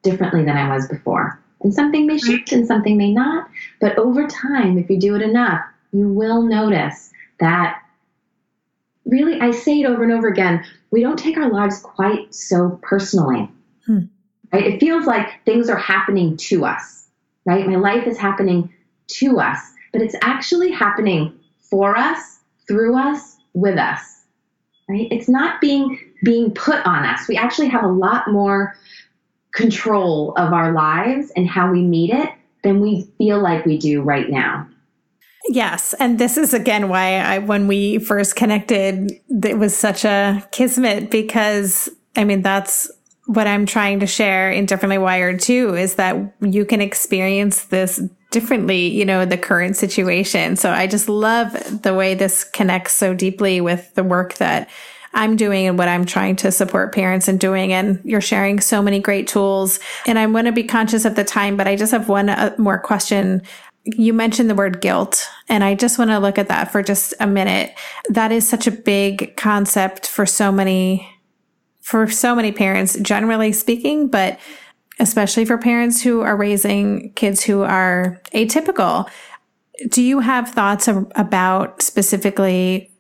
differently 0.03 0.45
than 0.45 0.57
I 0.57 0.75
was 0.75 0.89
before? 0.89 1.41
And 1.63 1.73
something 1.73 2.07
may 2.07 2.19
shift 2.19 2.53
and 2.53 2.67
something 2.67 2.97
may 2.97 3.13
not, 3.13 3.49
but 3.81 3.97
over 3.99 4.27
time, 4.27 4.79
if 4.79 4.91
you 4.91 4.99
do 4.99 5.15
it 5.15 5.23
enough, 5.23 5.61
you 5.93 6.09
will 6.09 6.43
notice 6.43 7.13
that 7.39 7.81
really, 9.05 9.41
I 9.41 9.51
say 9.51 9.81
it 9.81 9.87
over 9.87 10.03
and 10.03 10.13
over 10.13 10.29
again, 10.29 10.65
we 10.91 11.03
don't 11.03 11.19
take 11.19 11.37
our 11.37 11.51
lives 11.51 11.81
quite 11.81 12.35
so 12.35 12.81
personally. 12.83 13.49
Hmm. 13.87 14.05
Right? 14.53 14.67
It 14.67 14.81
feels 14.81 15.07
like 15.07 15.45
things 15.45 15.69
are 15.69 15.77
happening 15.77 16.37
to 16.37 16.65
us, 16.65 17.07
right? 17.47 17.67
My 17.67 17.77
life 17.77 18.07
is 18.07 18.19
happening 18.19 18.73
to 19.19 19.41
us 19.41 19.73
but 19.93 20.01
it's 20.01 20.17
actually 20.23 20.73
happening 20.73 21.39
for 21.61 21.97
us, 21.97 22.41
through 22.67 22.99
us, 22.99 23.37
with 23.55 23.79
us. 23.79 24.25
Right? 24.89 25.07
It's 25.11 25.29
not 25.29 25.61
being 25.61 25.99
being 26.25 26.53
put 26.53 26.85
on 26.87 27.05
us. 27.05 27.29
We 27.29 27.37
actually 27.37 27.69
have 27.69 27.85
a 27.85 27.89
lot 27.89 28.29
more 28.29 28.77
control 29.53 30.33
of 30.37 30.53
our 30.53 30.73
lives 30.73 31.31
and 31.37 31.49
how 31.49 31.71
we 31.71 31.83
meet 31.83 32.11
it 32.11 32.31
than 32.63 32.81
we 32.81 33.03
feel 33.19 33.41
like 33.41 33.67
we 33.67 33.77
do 33.77 34.03
right 34.03 34.31
now. 34.31 34.69
Yes. 35.49 35.95
And 35.95 36.19
this 36.19 36.37
is 36.37 36.55
again 36.55 36.89
why 36.89 37.17
I, 37.17 37.39
when 37.39 37.67
we 37.67 37.99
first 37.99 38.37
connected, 38.37 39.11
it 39.29 39.59
was 39.59 39.77
such 39.77 40.05
a 40.05 40.47
kismet 40.53 41.11
because 41.11 41.89
I 42.17 42.25
mean, 42.25 42.43
that's 42.43 42.91
what 43.27 43.47
I'm 43.47 43.67
trying 43.67 44.01
to 44.01 44.07
share 44.07 44.51
in 44.51 44.67
Differently 44.67 44.99
Wired 44.99 45.41
too 45.41 45.75
is 45.75 45.95
that 45.95 46.17
you 46.41 46.65
can 46.65 46.81
experience 46.81 47.65
this 47.65 48.03
differently, 48.31 48.89
you 48.89 49.05
know, 49.05 49.25
the 49.25 49.39
current 49.39 49.77
situation. 49.77 50.57
So 50.57 50.71
I 50.71 50.87
just 50.87 51.09
love 51.09 51.83
the 51.83 51.95
way 51.95 52.15
this 52.15 52.45
connects 52.45 52.93
so 52.93 53.15
deeply 53.15 53.61
with 53.61 53.95
the 53.95 54.03
work 54.03 54.35
that 54.35 54.69
I'm 55.15 55.37
doing 55.37 55.67
and 55.67 55.79
what 55.79 55.89
I'm 55.89 56.07
trying 56.07 56.37
to 56.37 56.51
support 56.51 56.95
parents 56.95 57.29
in 57.29 57.37
doing. 57.37 57.73
And 57.73 58.01
you're 58.03 58.23
sharing 58.23 58.61
so 58.61 58.83
many 58.83 58.99
great 58.99 59.29
tools. 59.29 59.79
And 60.07 60.19
I 60.19 60.27
want 60.27 60.47
to 60.47 60.53
be 60.53 60.65
conscious 60.65 61.05
of 61.05 61.15
the 61.15 61.25
time, 61.25 61.57
but 61.57 61.69
I 61.69 61.77
just 61.77 61.93
have 61.93 62.09
one 62.09 62.31
uh, 62.31 62.55
more 62.59 62.79
question. 62.79 63.43
You 63.85 64.15
mentioned 64.15 64.49
the 64.49 64.55
word 64.55 64.81
guilt, 64.81 65.29
and 65.49 65.63
I 65.63 65.75
just 65.75 65.99
want 65.99 66.11
to 66.13 66.19
look 66.19 66.39
at 66.39 66.49
that 66.49 66.71
for 66.71 66.83
just 66.83 67.15
a 67.21 67.27
minute. 67.27 67.75
That 68.09 68.33
is 68.33 68.49
such 68.49 68.67
a 68.67 68.71
big 68.71 69.37
concept 69.37 70.07
for 70.07 70.25
so 70.25 70.51
many 70.53 71.12
for 71.83 72.09
so 72.09 72.35
many 72.35 72.53
parents, 72.53 72.97
generally 73.01 73.53
speaking, 73.53 74.09
but 74.09 74.39
especially 74.99 75.45
for 75.45 75.59
parents 75.59 76.01
who 76.01 76.21
are 76.21 76.37
raising 76.37 77.13
kids 77.13 77.43
who 77.43 77.63
are 77.63 78.21
atypical. 78.33 79.09
Do 79.89 80.01
you 80.03 80.21
have 80.21 80.51
thoughts 80.51 80.89
about 80.89 81.83
specifically 81.83 82.91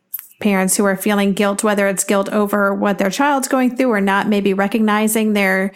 parents 0.41 0.77
who 0.77 0.85
are 0.85 0.97
feeling 0.97 1.33
guilt, 1.33 1.63
whether 1.63 1.87
it's 1.87 2.03
guilt 2.03 2.29
over 2.31 2.75
what 2.75 2.99
their 2.99 3.11
child's 3.11 3.47
going 3.47 3.77
through 3.77 3.93
or 3.93 4.01
not, 4.01 4.29
maybe 4.29 4.53
recognizing 4.53 5.33
their 5.33 5.73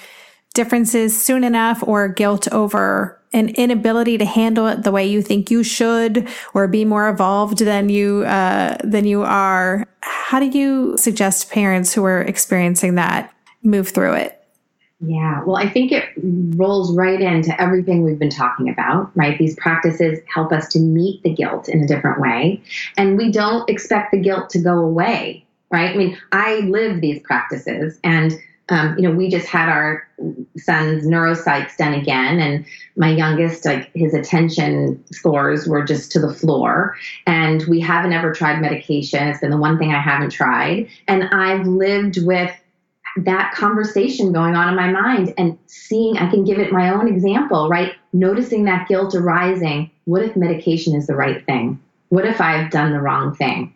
differences 0.57 1.23
soon 1.23 1.45
enough, 1.45 1.85
or 1.87 2.09
guilt 2.09 2.49
over 2.53 3.21
an 3.33 3.51
inability 3.51 4.19
to 4.19 4.25
handle 4.25 4.67
it 4.67 4.83
the 4.83 4.91
way 4.91 5.07
you 5.07 5.23
think 5.23 5.51
you 5.51 5.63
should, 5.63 6.29
or 6.55 6.67
be 6.67 6.85
more 6.85 7.09
evolved 7.09 7.59
than 7.59 7.89
you 7.89 8.25
uh, 8.25 8.77
than 8.83 9.05
you 9.05 9.23
are? 9.23 9.85
How 10.01 10.41
do 10.41 10.47
you 10.47 10.97
suggest 10.97 11.53
parents 11.53 11.95
who 11.95 12.05
are 12.05 12.23
experiencing 12.23 12.97
that 12.97 13.33
move 13.63 13.91
through 13.91 14.15
it? 14.15 14.33
Yeah, 15.01 15.45
well, 15.45 15.57
I 15.57 15.69
think 15.69 15.93
it 15.93 16.09
rolls 16.57 16.97
right 16.97 17.21
into 17.21 17.61
everything 17.61 18.03
we've 18.03 18.19
been 18.19 18.31
talking 18.31 18.71
about, 18.71 19.11
right? 19.15 19.39
These 19.39 19.55
practices 19.57 20.21
help 20.33 20.53
us 20.53 20.69
to 20.69 20.79
meet 20.79 21.23
the 21.23 21.35
guilt 21.35 21.69
in 21.69 21.85
a 21.85 21.87
different 21.87 22.19
way. 22.19 22.63
And 22.97 23.19
we 23.19 23.31
don't 23.31 23.69
expect 23.69 24.13
the 24.13 24.19
guilt 24.19 24.49
to 24.51 24.59
go 24.59 24.79
away, 24.79 25.45
right? 25.71 25.91
I 25.91 25.97
mean, 25.97 26.17
I 26.33 26.61
live 26.61 27.03
these 27.03 27.21
practices 27.23 28.01
and 28.03 28.33
um, 28.69 28.97
you 28.99 29.03
know, 29.03 29.15
we 29.15 29.29
just 29.29 29.47
had 29.47 29.69
our 29.69 30.09
son's 30.57 31.07
neuropsychs 31.07 31.77
done 31.77 31.95
again, 31.95 32.41
and 32.41 32.67
my 32.97 33.11
youngest, 33.11 33.65
like 33.65 33.93
his 33.95 34.13
attention 34.13 35.05
scores 35.13 35.69
were 35.69 35.85
just 35.85 36.11
to 36.13 36.19
the 36.19 36.33
floor. 36.35 36.97
And 37.27 37.63
we 37.69 37.81
haven't 37.81 38.13
ever 38.13 38.33
tried 38.33 38.61
medication. 38.61 39.29
It's 39.29 39.41
been 39.41 39.51
the 39.51 39.57
one 39.57 39.79
thing 39.79 39.95
I 39.95 40.01
haven't 40.01 40.31
tried. 40.31 40.89
And 41.07 41.25
I've 41.25 41.67
lived 41.67 42.19
with 42.27 42.51
that 43.19 43.55
conversation 43.55 44.33
going 44.33 44.57
on 44.57 44.69
in 44.69 44.75
my 44.75 44.91
mind 44.91 45.33
and 45.39 45.59
seeing, 45.67 46.19
I 46.19 46.29
can 46.29 46.45
give 46.45 46.59
it 46.59 46.73
my 46.73 46.91
own 46.91 47.09
example, 47.09 47.69
right? 47.69 47.95
Noticing 48.13 48.65
that 48.65 48.89
guilt 48.89 49.15
arising. 49.15 49.91
What 50.05 50.23
if 50.23 50.37
medication 50.37 50.95
is 50.95 51.07
the 51.07 51.15
right 51.15 51.45
thing? 51.47 51.81
What 52.09 52.27
if 52.27 52.41
I've 52.41 52.71
done 52.71 52.93
the 52.93 53.01
wrong 53.01 53.35
thing? 53.35 53.73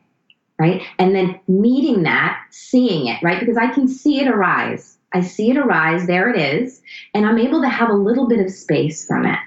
Right? 0.61 0.83
And 0.99 1.15
then 1.15 1.41
meeting 1.49 2.03
that, 2.03 2.39
seeing 2.51 3.07
it, 3.07 3.23
right? 3.23 3.41
Because 3.41 3.57
I 3.57 3.73
can 3.73 3.89
see 3.89 4.21
it 4.21 4.29
arise. 4.29 4.99
I 5.13 5.23
see 5.23 5.51
it 5.51 5.57
arise, 5.57 6.07
there 6.07 6.29
it 6.29 6.39
is, 6.39 6.83
and 7.15 7.25
I'm 7.25 7.39
able 7.39 7.63
to 7.63 7.69
have 7.69 7.89
a 7.89 7.95
little 7.95 8.29
bit 8.29 8.45
of 8.45 8.53
space 8.53 9.07
from 9.07 9.25
it. 9.25 9.39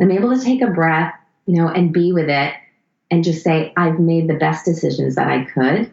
I'm 0.00 0.12
able 0.12 0.34
to 0.34 0.42
take 0.42 0.62
a 0.62 0.68
breath, 0.68 1.12
you 1.46 1.56
know, 1.56 1.68
and 1.68 1.92
be 1.92 2.12
with 2.12 2.30
it 2.30 2.54
and 3.10 3.24
just 3.24 3.42
say, 3.42 3.72
I've 3.76 3.98
made 3.98 4.28
the 4.28 4.38
best 4.38 4.64
decisions 4.64 5.16
that 5.16 5.26
I 5.26 5.44
could, 5.44 5.92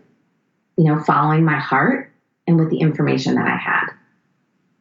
you 0.77 0.85
know, 0.85 1.03
following 1.03 1.43
my 1.43 1.59
heart 1.59 2.13
and 2.47 2.57
with 2.57 2.69
the 2.69 2.79
information 2.79 3.35
that 3.35 3.47
I 3.47 3.57
had. 3.57 3.87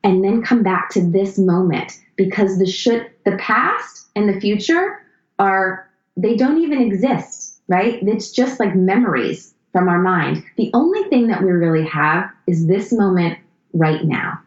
And 0.05 0.23
then 0.23 0.43
come 0.43 0.63
back 0.63 0.91
to 0.91 1.01
this 1.01 1.39
moment 1.39 1.99
because 2.17 2.59
the 2.59 2.67
should 2.67 3.11
the 3.25 3.37
past 3.39 4.07
and 4.15 4.29
the 4.29 4.41
future 4.41 5.03
are 5.39 5.91
they 6.17 6.37
don't 6.37 6.63
even 6.63 6.81
exist, 6.81 7.61
right? 7.69 7.99
It's 8.03 8.31
just 8.31 8.61
like 8.61 8.77
memories 8.77 9.55
from 9.73 9.89
our 9.89 10.01
mind. 10.01 10.45
The 10.57 10.71
only 10.75 11.05
thing 11.05 11.29
that 11.29 11.43
we 11.43 11.51
really 11.51 11.87
have 11.87 12.31
is 12.47 12.67
this 12.67 12.93
moment 12.93 13.39
right 13.73 14.05
now. 14.05 14.41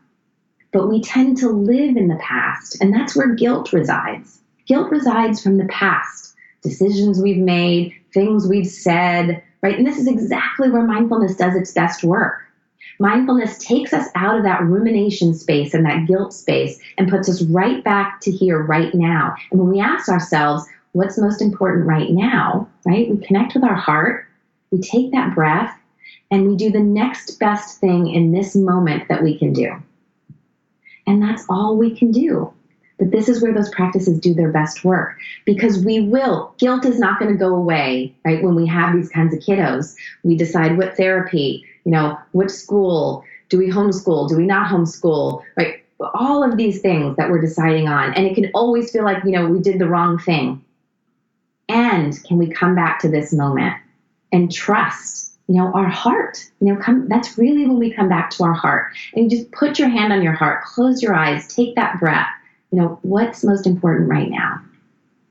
But 0.71 0.87
we 0.87 1.01
tend 1.01 1.37
to 1.37 1.49
live 1.49 1.97
in 1.97 2.07
the 2.07 2.19
past, 2.21 2.81
and 2.81 2.93
that's 2.93 3.15
where 3.15 3.35
guilt 3.35 3.73
resides. 3.73 4.39
Guilt 4.67 4.89
resides 4.89 5.43
from 5.43 5.57
the 5.57 5.65
past, 5.65 6.33
decisions 6.63 7.21
we've 7.21 7.43
made, 7.43 7.93
things 8.13 8.47
we've 8.47 8.67
said, 8.67 9.43
right? 9.61 9.77
And 9.77 9.85
this 9.85 9.97
is 9.97 10.07
exactly 10.07 10.69
where 10.69 10.83
mindfulness 10.83 11.35
does 11.35 11.55
its 11.55 11.71
best 11.71 12.03
work. 12.03 12.41
Mindfulness 12.99 13.57
takes 13.57 13.93
us 13.93 14.07
out 14.15 14.37
of 14.37 14.43
that 14.43 14.63
rumination 14.63 15.33
space 15.33 15.73
and 15.73 15.85
that 15.85 16.07
guilt 16.07 16.33
space 16.33 16.79
and 16.97 17.09
puts 17.09 17.27
us 17.27 17.41
right 17.43 17.83
back 17.83 18.21
to 18.21 18.31
here, 18.31 18.61
right 18.61 18.93
now. 18.93 19.35
And 19.51 19.59
when 19.59 19.69
we 19.69 19.81
ask 19.81 20.07
ourselves, 20.07 20.65
what's 20.93 21.17
most 21.17 21.41
important 21.41 21.87
right 21.87 22.11
now, 22.11 22.69
right? 22.85 23.09
We 23.09 23.25
connect 23.25 23.55
with 23.55 23.63
our 23.63 23.75
heart, 23.75 24.27
we 24.71 24.79
take 24.79 25.11
that 25.11 25.35
breath, 25.35 25.77
and 26.31 26.47
we 26.47 26.55
do 26.55 26.71
the 26.71 26.79
next 26.79 27.39
best 27.39 27.79
thing 27.79 28.07
in 28.07 28.31
this 28.31 28.55
moment 28.55 29.07
that 29.09 29.21
we 29.21 29.37
can 29.37 29.51
do. 29.51 29.71
And 31.05 31.21
that's 31.21 31.45
all 31.49 31.75
we 31.75 31.95
can 31.95 32.11
do. 32.11 32.53
But 32.97 33.11
this 33.11 33.27
is 33.27 33.41
where 33.41 33.53
those 33.53 33.69
practices 33.71 34.19
do 34.19 34.33
their 34.33 34.51
best 34.51 34.85
work 34.85 35.17
because 35.43 35.83
we 35.83 36.01
will. 36.01 36.53
Guilt 36.59 36.85
is 36.85 36.99
not 36.99 37.19
going 37.19 37.31
to 37.31 37.37
go 37.37 37.55
away, 37.55 38.15
right? 38.23 38.43
When 38.43 38.55
we 38.55 38.67
have 38.67 38.95
these 38.95 39.09
kinds 39.09 39.33
of 39.33 39.39
kiddos, 39.41 39.95
we 40.23 40.37
decide 40.37 40.77
what 40.77 40.95
therapy, 40.95 41.65
you 41.83 41.91
know, 41.91 42.17
what 42.31 42.51
school, 42.51 43.25
do 43.49 43.57
we 43.57 43.69
homeschool, 43.69 44.29
do 44.29 44.37
we 44.37 44.45
not 44.45 44.71
homeschool, 44.71 45.43
right? 45.57 45.83
All 46.13 46.43
of 46.43 46.57
these 46.57 46.81
things 46.81 47.17
that 47.17 47.29
we're 47.29 47.41
deciding 47.41 47.87
on. 47.87 48.13
And 48.13 48.27
it 48.27 48.35
can 48.35 48.51
always 48.53 48.91
feel 48.91 49.03
like, 49.03 49.23
you 49.25 49.31
know, 49.31 49.49
we 49.49 49.59
did 49.59 49.79
the 49.79 49.87
wrong 49.87 50.19
thing. 50.19 50.63
And 51.67 52.23
can 52.23 52.37
we 52.37 52.47
come 52.47 52.75
back 52.75 52.99
to 52.99 53.09
this 53.09 53.33
moment 53.33 53.75
and 54.31 54.51
trust, 54.51 55.33
you 55.47 55.55
know, 55.55 55.71
our 55.73 55.89
heart? 55.89 56.49
You 56.59 56.73
know, 56.73 56.81
come 56.81 57.07
that's 57.07 57.37
really 57.37 57.65
when 57.65 57.79
we 57.79 57.91
come 57.91 58.09
back 58.09 58.29
to 58.31 58.43
our 58.43 58.53
heart. 58.53 58.93
And 59.13 59.31
you 59.31 59.37
just 59.37 59.51
put 59.51 59.79
your 59.79 59.89
hand 59.89 60.13
on 60.13 60.21
your 60.21 60.33
heart, 60.33 60.63
close 60.63 61.01
your 61.01 61.15
eyes, 61.15 61.53
take 61.53 61.75
that 61.75 61.99
breath. 61.99 62.29
You 62.71 62.79
know, 62.79 62.99
what's 63.01 63.43
most 63.43 63.67
important 63.67 64.09
right 64.09 64.29
now? 64.29 64.61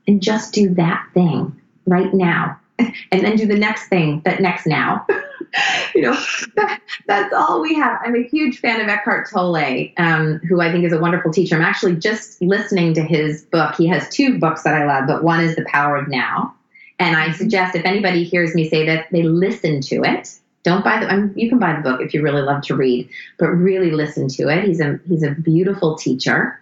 And 0.07 0.23
just 0.23 0.53
do 0.53 0.75
that 0.75 1.07
thing 1.15 1.59
right 1.87 2.13
now. 2.13 2.59
And 3.13 3.23
then 3.23 3.37
do 3.37 3.47
the 3.47 3.59
next 3.59 3.89
thing 3.89 4.23
that 4.25 4.41
next 4.41 4.67
now. 4.67 5.07
you 5.95 6.03
know, 6.03 6.15
that, 6.57 6.81
that's 7.07 7.35
all 7.35 7.61
we 7.61 7.75
have. 7.75 8.01
I'm 8.05 8.15
a 8.15 8.23
huge 8.23 8.59
fan 8.59 8.81
of 8.81 8.89
Eckhart 8.89 9.29
Tolle, 9.31 9.93
um, 9.97 10.39
who 10.49 10.61
I 10.61 10.71
think 10.73 10.85
is 10.85 10.93
a 10.93 11.01
wonderful 11.01 11.33
teacher. 11.33 11.57
I'm 11.57 11.63
actually 11.63 11.97
just 11.97 12.41
listening 12.41 12.95
to 12.95 13.03
his 13.03 13.43
book. 13.43 13.75
He 13.75 13.87
has 13.89 14.09
two 14.09 14.39
books 14.39 14.63
that 14.63 14.75
I 14.75 14.87
love, 14.87 15.07
but 15.07 15.25
one 15.25 15.41
is 15.41 15.57
The 15.57 15.65
Power 15.67 15.97
of 15.97 16.09
Now. 16.09 16.55
And 17.01 17.17
I 17.17 17.33
suggest 17.33 17.75
if 17.75 17.85
anybody 17.87 18.25
hears 18.25 18.55
me 18.55 18.69
say 18.69 18.85
that, 18.87 19.07
they 19.11 19.23
listen 19.23 19.81
to 19.81 20.03
it. 20.05 20.39
Don't 20.63 20.85
buy 20.85 21.01
the. 21.01 21.07
I 21.11 21.17
mean, 21.17 21.33
you 21.35 21.49
can 21.49 21.59
buy 21.59 21.73
the 21.73 21.81
book 21.81 22.03
if 22.03 22.13
you 22.13 22.21
really 22.21 22.43
love 22.43 22.63
to 22.65 22.77
read, 22.77 23.09
but 23.39 23.47
really 23.47 23.91
listen 23.91 24.29
to 24.29 24.49
it. 24.49 24.65
He's 24.65 24.81
a 24.81 25.01
he's 25.09 25.23
a 25.23 25.31
beautiful 25.31 25.97
teacher, 25.97 26.61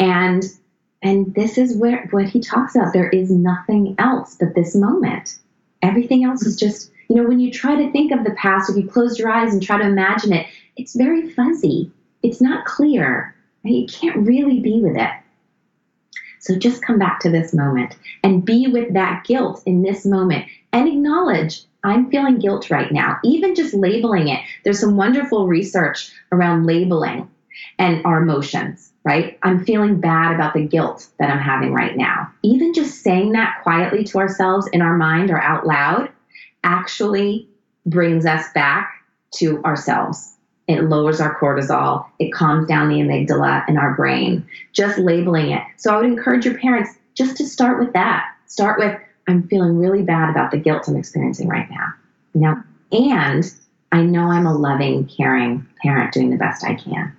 and 0.00 0.42
and 1.00 1.32
this 1.36 1.56
is 1.56 1.76
where 1.76 2.08
what 2.10 2.24
he 2.24 2.40
talks 2.40 2.74
about. 2.74 2.92
There 2.92 3.08
is 3.08 3.30
nothing 3.30 3.94
else 3.98 4.36
but 4.38 4.56
this 4.56 4.74
moment. 4.74 5.38
Everything 5.80 6.24
else 6.24 6.44
is 6.44 6.56
just 6.56 6.90
you 7.08 7.14
know 7.14 7.28
when 7.28 7.38
you 7.38 7.52
try 7.52 7.76
to 7.76 7.92
think 7.92 8.10
of 8.10 8.24
the 8.24 8.32
past, 8.32 8.68
if 8.68 8.76
you 8.76 8.90
close 8.90 9.16
your 9.16 9.30
eyes 9.30 9.52
and 9.52 9.62
try 9.62 9.78
to 9.78 9.86
imagine 9.86 10.32
it, 10.32 10.48
it's 10.76 10.96
very 10.96 11.30
fuzzy. 11.30 11.92
It's 12.24 12.40
not 12.40 12.64
clear. 12.64 13.36
Right? 13.64 13.74
You 13.74 13.86
can't 13.86 14.26
really 14.26 14.58
be 14.58 14.80
with 14.82 14.96
it. 14.96 15.10
So 16.46 16.54
just 16.56 16.80
come 16.80 16.96
back 16.96 17.18
to 17.20 17.30
this 17.30 17.52
moment 17.52 17.96
and 18.22 18.44
be 18.44 18.68
with 18.68 18.94
that 18.94 19.24
guilt 19.24 19.64
in 19.66 19.82
this 19.82 20.06
moment 20.06 20.46
and 20.72 20.86
acknowledge 20.86 21.64
I'm 21.82 22.08
feeling 22.08 22.38
guilt 22.38 22.70
right 22.70 22.92
now. 22.92 23.18
Even 23.24 23.56
just 23.56 23.74
labeling 23.74 24.28
it. 24.28 24.38
There's 24.62 24.78
some 24.78 24.96
wonderful 24.96 25.48
research 25.48 26.12
around 26.30 26.64
labeling 26.64 27.28
and 27.80 28.06
our 28.06 28.22
emotions, 28.22 28.92
right? 29.02 29.36
I'm 29.42 29.64
feeling 29.64 29.98
bad 29.98 30.36
about 30.36 30.54
the 30.54 30.64
guilt 30.64 31.08
that 31.18 31.30
I'm 31.30 31.40
having 31.40 31.72
right 31.72 31.96
now. 31.96 32.32
Even 32.44 32.72
just 32.72 33.02
saying 33.02 33.32
that 33.32 33.58
quietly 33.64 34.04
to 34.04 34.18
ourselves 34.18 34.68
in 34.68 34.82
our 34.82 34.96
mind 34.96 35.32
or 35.32 35.42
out 35.42 35.66
loud 35.66 36.12
actually 36.62 37.48
brings 37.86 38.24
us 38.24 38.52
back 38.54 39.02
to 39.38 39.60
ourselves 39.64 40.35
it 40.68 40.82
lowers 40.82 41.20
our 41.20 41.38
cortisol. 41.38 42.06
It 42.18 42.32
calms 42.32 42.66
down 42.66 42.88
the 42.88 42.96
amygdala 42.96 43.68
in 43.68 43.76
our 43.76 43.94
brain. 43.94 44.46
Just 44.72 44.98
labeling 44.98 45.50
it. 45.50 45.62
So 45.76 45.94
I 45.94 45.98
would 45.98 46.06
encourage 46.06 46.44
your 46.44 46.58
parents 46.58 46.90
just 47.14 47.36
to 47.36 47.46
start 47.46 47.78
with 47.78 47.92
that. 47.92 48.34
Start 48.46 48.78
with, 48.78 48.98
I'm 49.28 49.46
feeling 49.48 49.78
really 49.78 50.02
bad 50.02 50.30
about 50.30 50.50
the 50.50 50.58
guilt 50.58 50.88
I'm 50.88 50.96
experiencing 50.96 51.48
right 51.48 51.70
now. 51.70 51.94
You 52.34 52.40
know, 52.40 52.62
and 52.92 53.54
I 53.92 54.02
know 54.02 54.30
I'm 54.30 54.46
a 54.46 54.54
loving, 54.54 55.06
caring 55.06 55.66
parent 55.82 56.12
doing 56.12 56.30
the 56.30 56.36
best 56.36 56.64
I 56.64 56.74
can. 56.74 57.16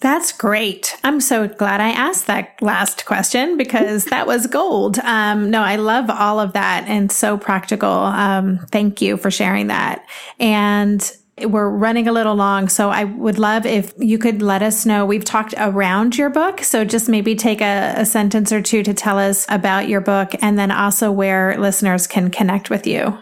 That's 0.00 0.30
great. 0.30 0.94
I'm 1.04 1.22
so 1.22 1.48
glad 1.48 1.80
I 1.80 1.88
asked 1.88 2.26
that 2.26 2.60
last 2.60 3.06
question 3.06 3.56
because 3.56 4.04
that 4.06 4.26
was 4.26 4.46
gold. 4.46 4.98
Um, 4.98 5.50
no, 5.50 5.62
I 5.62 5.76
love 5.76 6.10
all 6.10 6.38
of 6.38 6.52
that 6.52 6.84
and 6.86 7.10
so 7.10 7.38
practical. 7.38 7.88
Um, 7.90 8.58
thank 8.70 9.00
you 9.00 9.16
for 9.16 9.30
sharing 9.30 9.68
that. 9.68 10.04
And 10.38 11.10
we're 11.44 11.68
running 11.68 12.08
a 12.08 12.12
little 12.12 12.34
long, 12.34 12.68
so 12.68 12.88
I 12.88 13.04
would 13.04 13.38
love 13.38 13.66
if 13.66 13.92
you 13.98 14.16
could 14.16 14.40
let 14.40 14.62
us 14.62 14.86
know. 14.86 15.04
We've 15.04 15.24
talked 15.24 15.54
around 15.58 16.16
your 16.16 16.30
book, 16.30 16.62
so 16.62 16.82
just 16.84 17.10
maybe 17.10 17.34
take 17.34 17.60
a, 17.60 17.92
a, 17.96 18.06
sentence 18.06 18.52
or 18.52 18.62
two 18.62 18.82
to 18.82 18.94
tell 18.94 19.18
us 19.18 19.44
about 19.50 19.86
your 19.88 20.00
book 20.00 20.30
and 20.40 20.58
then 20.58 20.70
also 20.70 21.12
where 21.12 21.58
listeners 21.58 22.06
can 22.06 22.30
connect 22.30 22.70
with 22.70 22.86
you. 22.86 23.18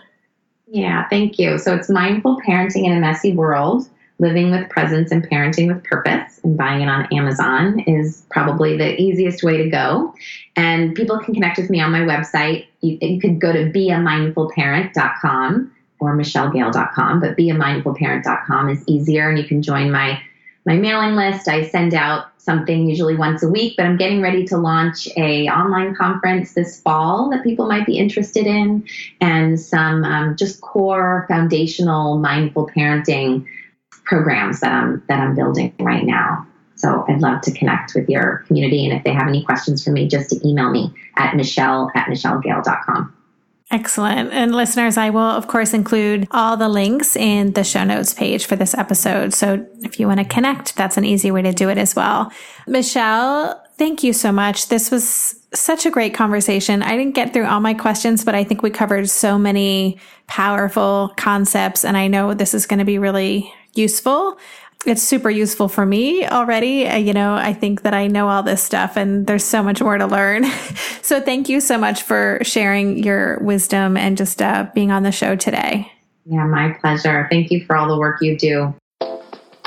Yeah, 0.68 1.08
thank 1.08 1.40
you. 1.40 1.58
So 1.58 1.74
it's 1.74 1.90
Mindful 1.90 2.40
Parenting 2.46 2.84
in 2.84 2.92
a 2.92 3.00
Messy 3.00 3.32
World 3.32 3.88
Living 4.20 4.52
with 4.52 4.70
Presence 4.70 5.10
and 5.10 5.28
Parenting 5.28 5.74
with 5.74 5.82
Purpose. 5.82 6.38
And 6.44 6.56
buying 6.56 6.82
it 6.82 6.88
on 6.88 7.12
Amazon 7.12 7.80
is 7.80 8.24
probably 8.30 8.76
the 8.76 8.94
easiest 9.00 9.42
way 9.42 9.56
to 9.56 9.68
go. 9.68 10.14
And 10.54 10.94
people 10.94 11.18
can 11.18 11.34
connect 11.34 11.58
with 11.58 11.68
me 11.68 11.80
on 11.80 11.90
my 11.90 12.02
website. 12.02 12.66
You, 12.80 12.96
you 13.00 13.20
could 13.20 13.40
go 13.40 13.52
to 13.52 13.72
beamindfulparent.com 13.72 15.74
or 16.05 16.16
michellegale.com, 16.16 17.20
but 17.20 17.36
beamindfulparent.com 17.36 18.68
is 18.68 18.84
easier 18.86 19.28
and 19.28 19.38
you 19.38 19.44
can 19.44 19.62
join 19.62 19.90
my 19.90 20.20
my 20.66 20.76
mailing 20.76 21.14
list. 21.14 21.46
I 21.46 21.68
send 21.68 21.94
out 21.94 22.26
something 22.38 22.88
usually 22.88 23.16
once 23.16 23.42
a 23.42 23.48
week, 23.48 23.74
but 23.76 23.86
I'm 23.86 23.96
getting 23.96 24.20
ready 24.20 24.46
to 24.46 24.59
launch 24.59 25.09
a 25.16 25.48
online 25.48 25.94
conference 25.94 26.52
this 26.52 26.80
fall 26.80 27.30
that 27.30 27.42
people 27.42 27.66
might 27.66 27.86
be 27.86 27.98
interested 27.98 28.46
in, 28.46 28.86
and 29.20 29.59
some 29.59 30.05
um, 30.05 30.36
just 30.36 30.61
core 30.61 31.24
foundational 31.28 32.18
mindful 32.18 32.70
parenting 32.74 33.46
programs 34.05 34.61
that 34.61 34.72
I'm 34.72 35.02
that 35.09 35.20
I'm 35.20 35.34
building 35.34 35.74
right 35.80 36.05
now. 36.05 36.46
So 36.76 37.05
I'd 37.09 37.22
love 37.22 37.40
to 37.42 37.52
connect 37.52 37.94
with 37.94 38.09
your 38.09 38.44
community, 38.46 38.84
and 38.84 38.96
if 38.96 39.05
they 39.05 39.12
have 39.12 39.28
any 39.28 39.44
questions 39.44 39.84
for 39.84 39.90
me, 39.90 40.09
just 40.09 40.30
to 40.30 40.48
email 40.48 40.70
me 40.70 40.92
at 41.16 41.36
michelle 41.36 41.90
at 41.94 42.07
michellegale.com. 42.09 43.24
Excellent. 43.70 44.32
And 44.32 44.54
listeners, 44.54 44.96
I 44.96 45.10
will, 45.10 45.20
of 45.20 45.48
course, 45.48 45.72
include 45.72 46.28
all 46.30 46.56
the 46.56 46.68
links 46.68 47.16
in 47.16 47.54
the 47.54 47.64
show 47.64 47.82
notes 47.82 48.12
page 48.12 48.44
for 48.44 48.56
this 48.56 48.74
episode. 48.74 49.32
So 49.32 49.66
if 49.82 49.98
you 49.98 50.06
want 50.06 50.20
to 50.20 50.26
connect, 50.26 50.76
that's 50.76 50.96
an 50.96 51.04
easy 51.04 51.30
way 51.30 51.42
to 51.42 51.52
do 51.52 51.70
it 51.70 51.78
as 51.78 51.96
well. 51.96 52.30
Michelle, 52.66 53.60
thank 53.76 54.02
you 54.02 54.12
so 54.12 54.30
much. 54.30 54.68
This 54.68 54.90
was 54.90 55.34
such 55.54 55.86
a 55.86 55.90
great 55.90 56.14
conversation. 56.14 56.82
I 56.82 56.96
didn't 56.96 57.14
get 57.14 57.32
through 57.32 57.46
all 57.46 57.60
my 57.60 57.74
questions, 57.74 58.24
but 58.24 58.34
I 58.34 58.44
think 58.44 58.62
we 58.62 58.70
covered 58.70 59.08
so 59.08 59.38
many 59.38 59.98
powerful 60.26 61.12
concepts. 61.16 61.84
And 61.84 61.96
I 61.96 62.06
know 62.06 62.34
this 62.34 62.54
is 62.54 62.66
going 62.66 62.80
to 62.80 62.84
be 62.84 62.98
really 62.98 63.52
useful 63.72 64.38
it's 64.87 65.03
super 65.03 65.30
useful 65.30 65.68
for 65.68 65.87
me 65.87 66.26
already. 66.26 66.87
Uh, 66.87 66.97
you 66.97 67.12
know, 67.12 67.35
I 67.35 67.53
think 67.53 67.82
that 67.82 67.95
I 67.95 68.07
know 68.07 68.28
all 68.28 68.43
this 68.43 68.62
stuff 68.62 68.97
and 68.97 69.26
there's 69.26 69.45
so 69.45 69.62
much 69.62 69.80
more 69.80 69.99
to 69.99 70.07
learn. 70.07 70.45
so 71.03 71.20
thank 71.20 71.49
you 71.49 71.61
so 71.61 71.78
much 71.78 72.03
for 72.03 72.41
sharing 72.43 73.03
your 73.03 73.39
wisdom 73.41 73.97
and 73.97 74.16
just 74.16 74.43
uh, 74.43 74.68
being 74.74 74.91
on 74.91 75.03
the 75.03 75.12
show 75.12 75.37
today. 75.37 75.91
Yeah, 76.26 76.47
my 76.47 76.70
pleasure. 76.80 77.26
Thank 77.30 77.51
you 77.51 77.64
for 77.64 77.76
all 77.76 77.89
the 77.89 77.99
work 77.99 78.20
you 78.22 78.39
do. 78.39 78.74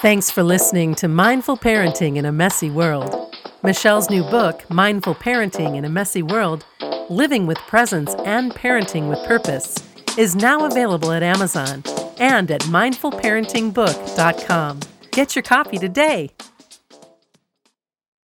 Thanks 0.02 0.30
for 0.30 0.44
listening 0.44 0.96
to 0.96 1.08
Mindful 1.08 1.58
Parenting 1.58 2.18
in 2.18 2.26
a 2.26 2.32
Messy 2.32 2.70
World. 2.70 3.36
Michelle's 3.64 4.10
new 4.10 4.24
book, 4.24 4.70
Mindful 4.70 5.16
Parenting 5.16 5.76
in 5.76 5.86
a 5.86 5.90
Messy 5.90 6.22
World 6.22 6.66
Living 7.10 7.48
with 7.48 7.58
Presence 7.60 8.14
and 8.26 8.54
Parenting 8.54 9.08
with 9.10 9.24
Purpose, 9.26 9.76
is 10.18 10.36
now 10.36 10.66
available 10.66 11.12
at 11.12 11.24
Amazon 11.24 11.84
and 12.20 12.52
at 12.52 12.62
mindfulparentingbook.com. 12.62 14.80
Get 15.18 15.36
your 15.36 15.42
copy 15.42 15.80
today. 15.80 16.30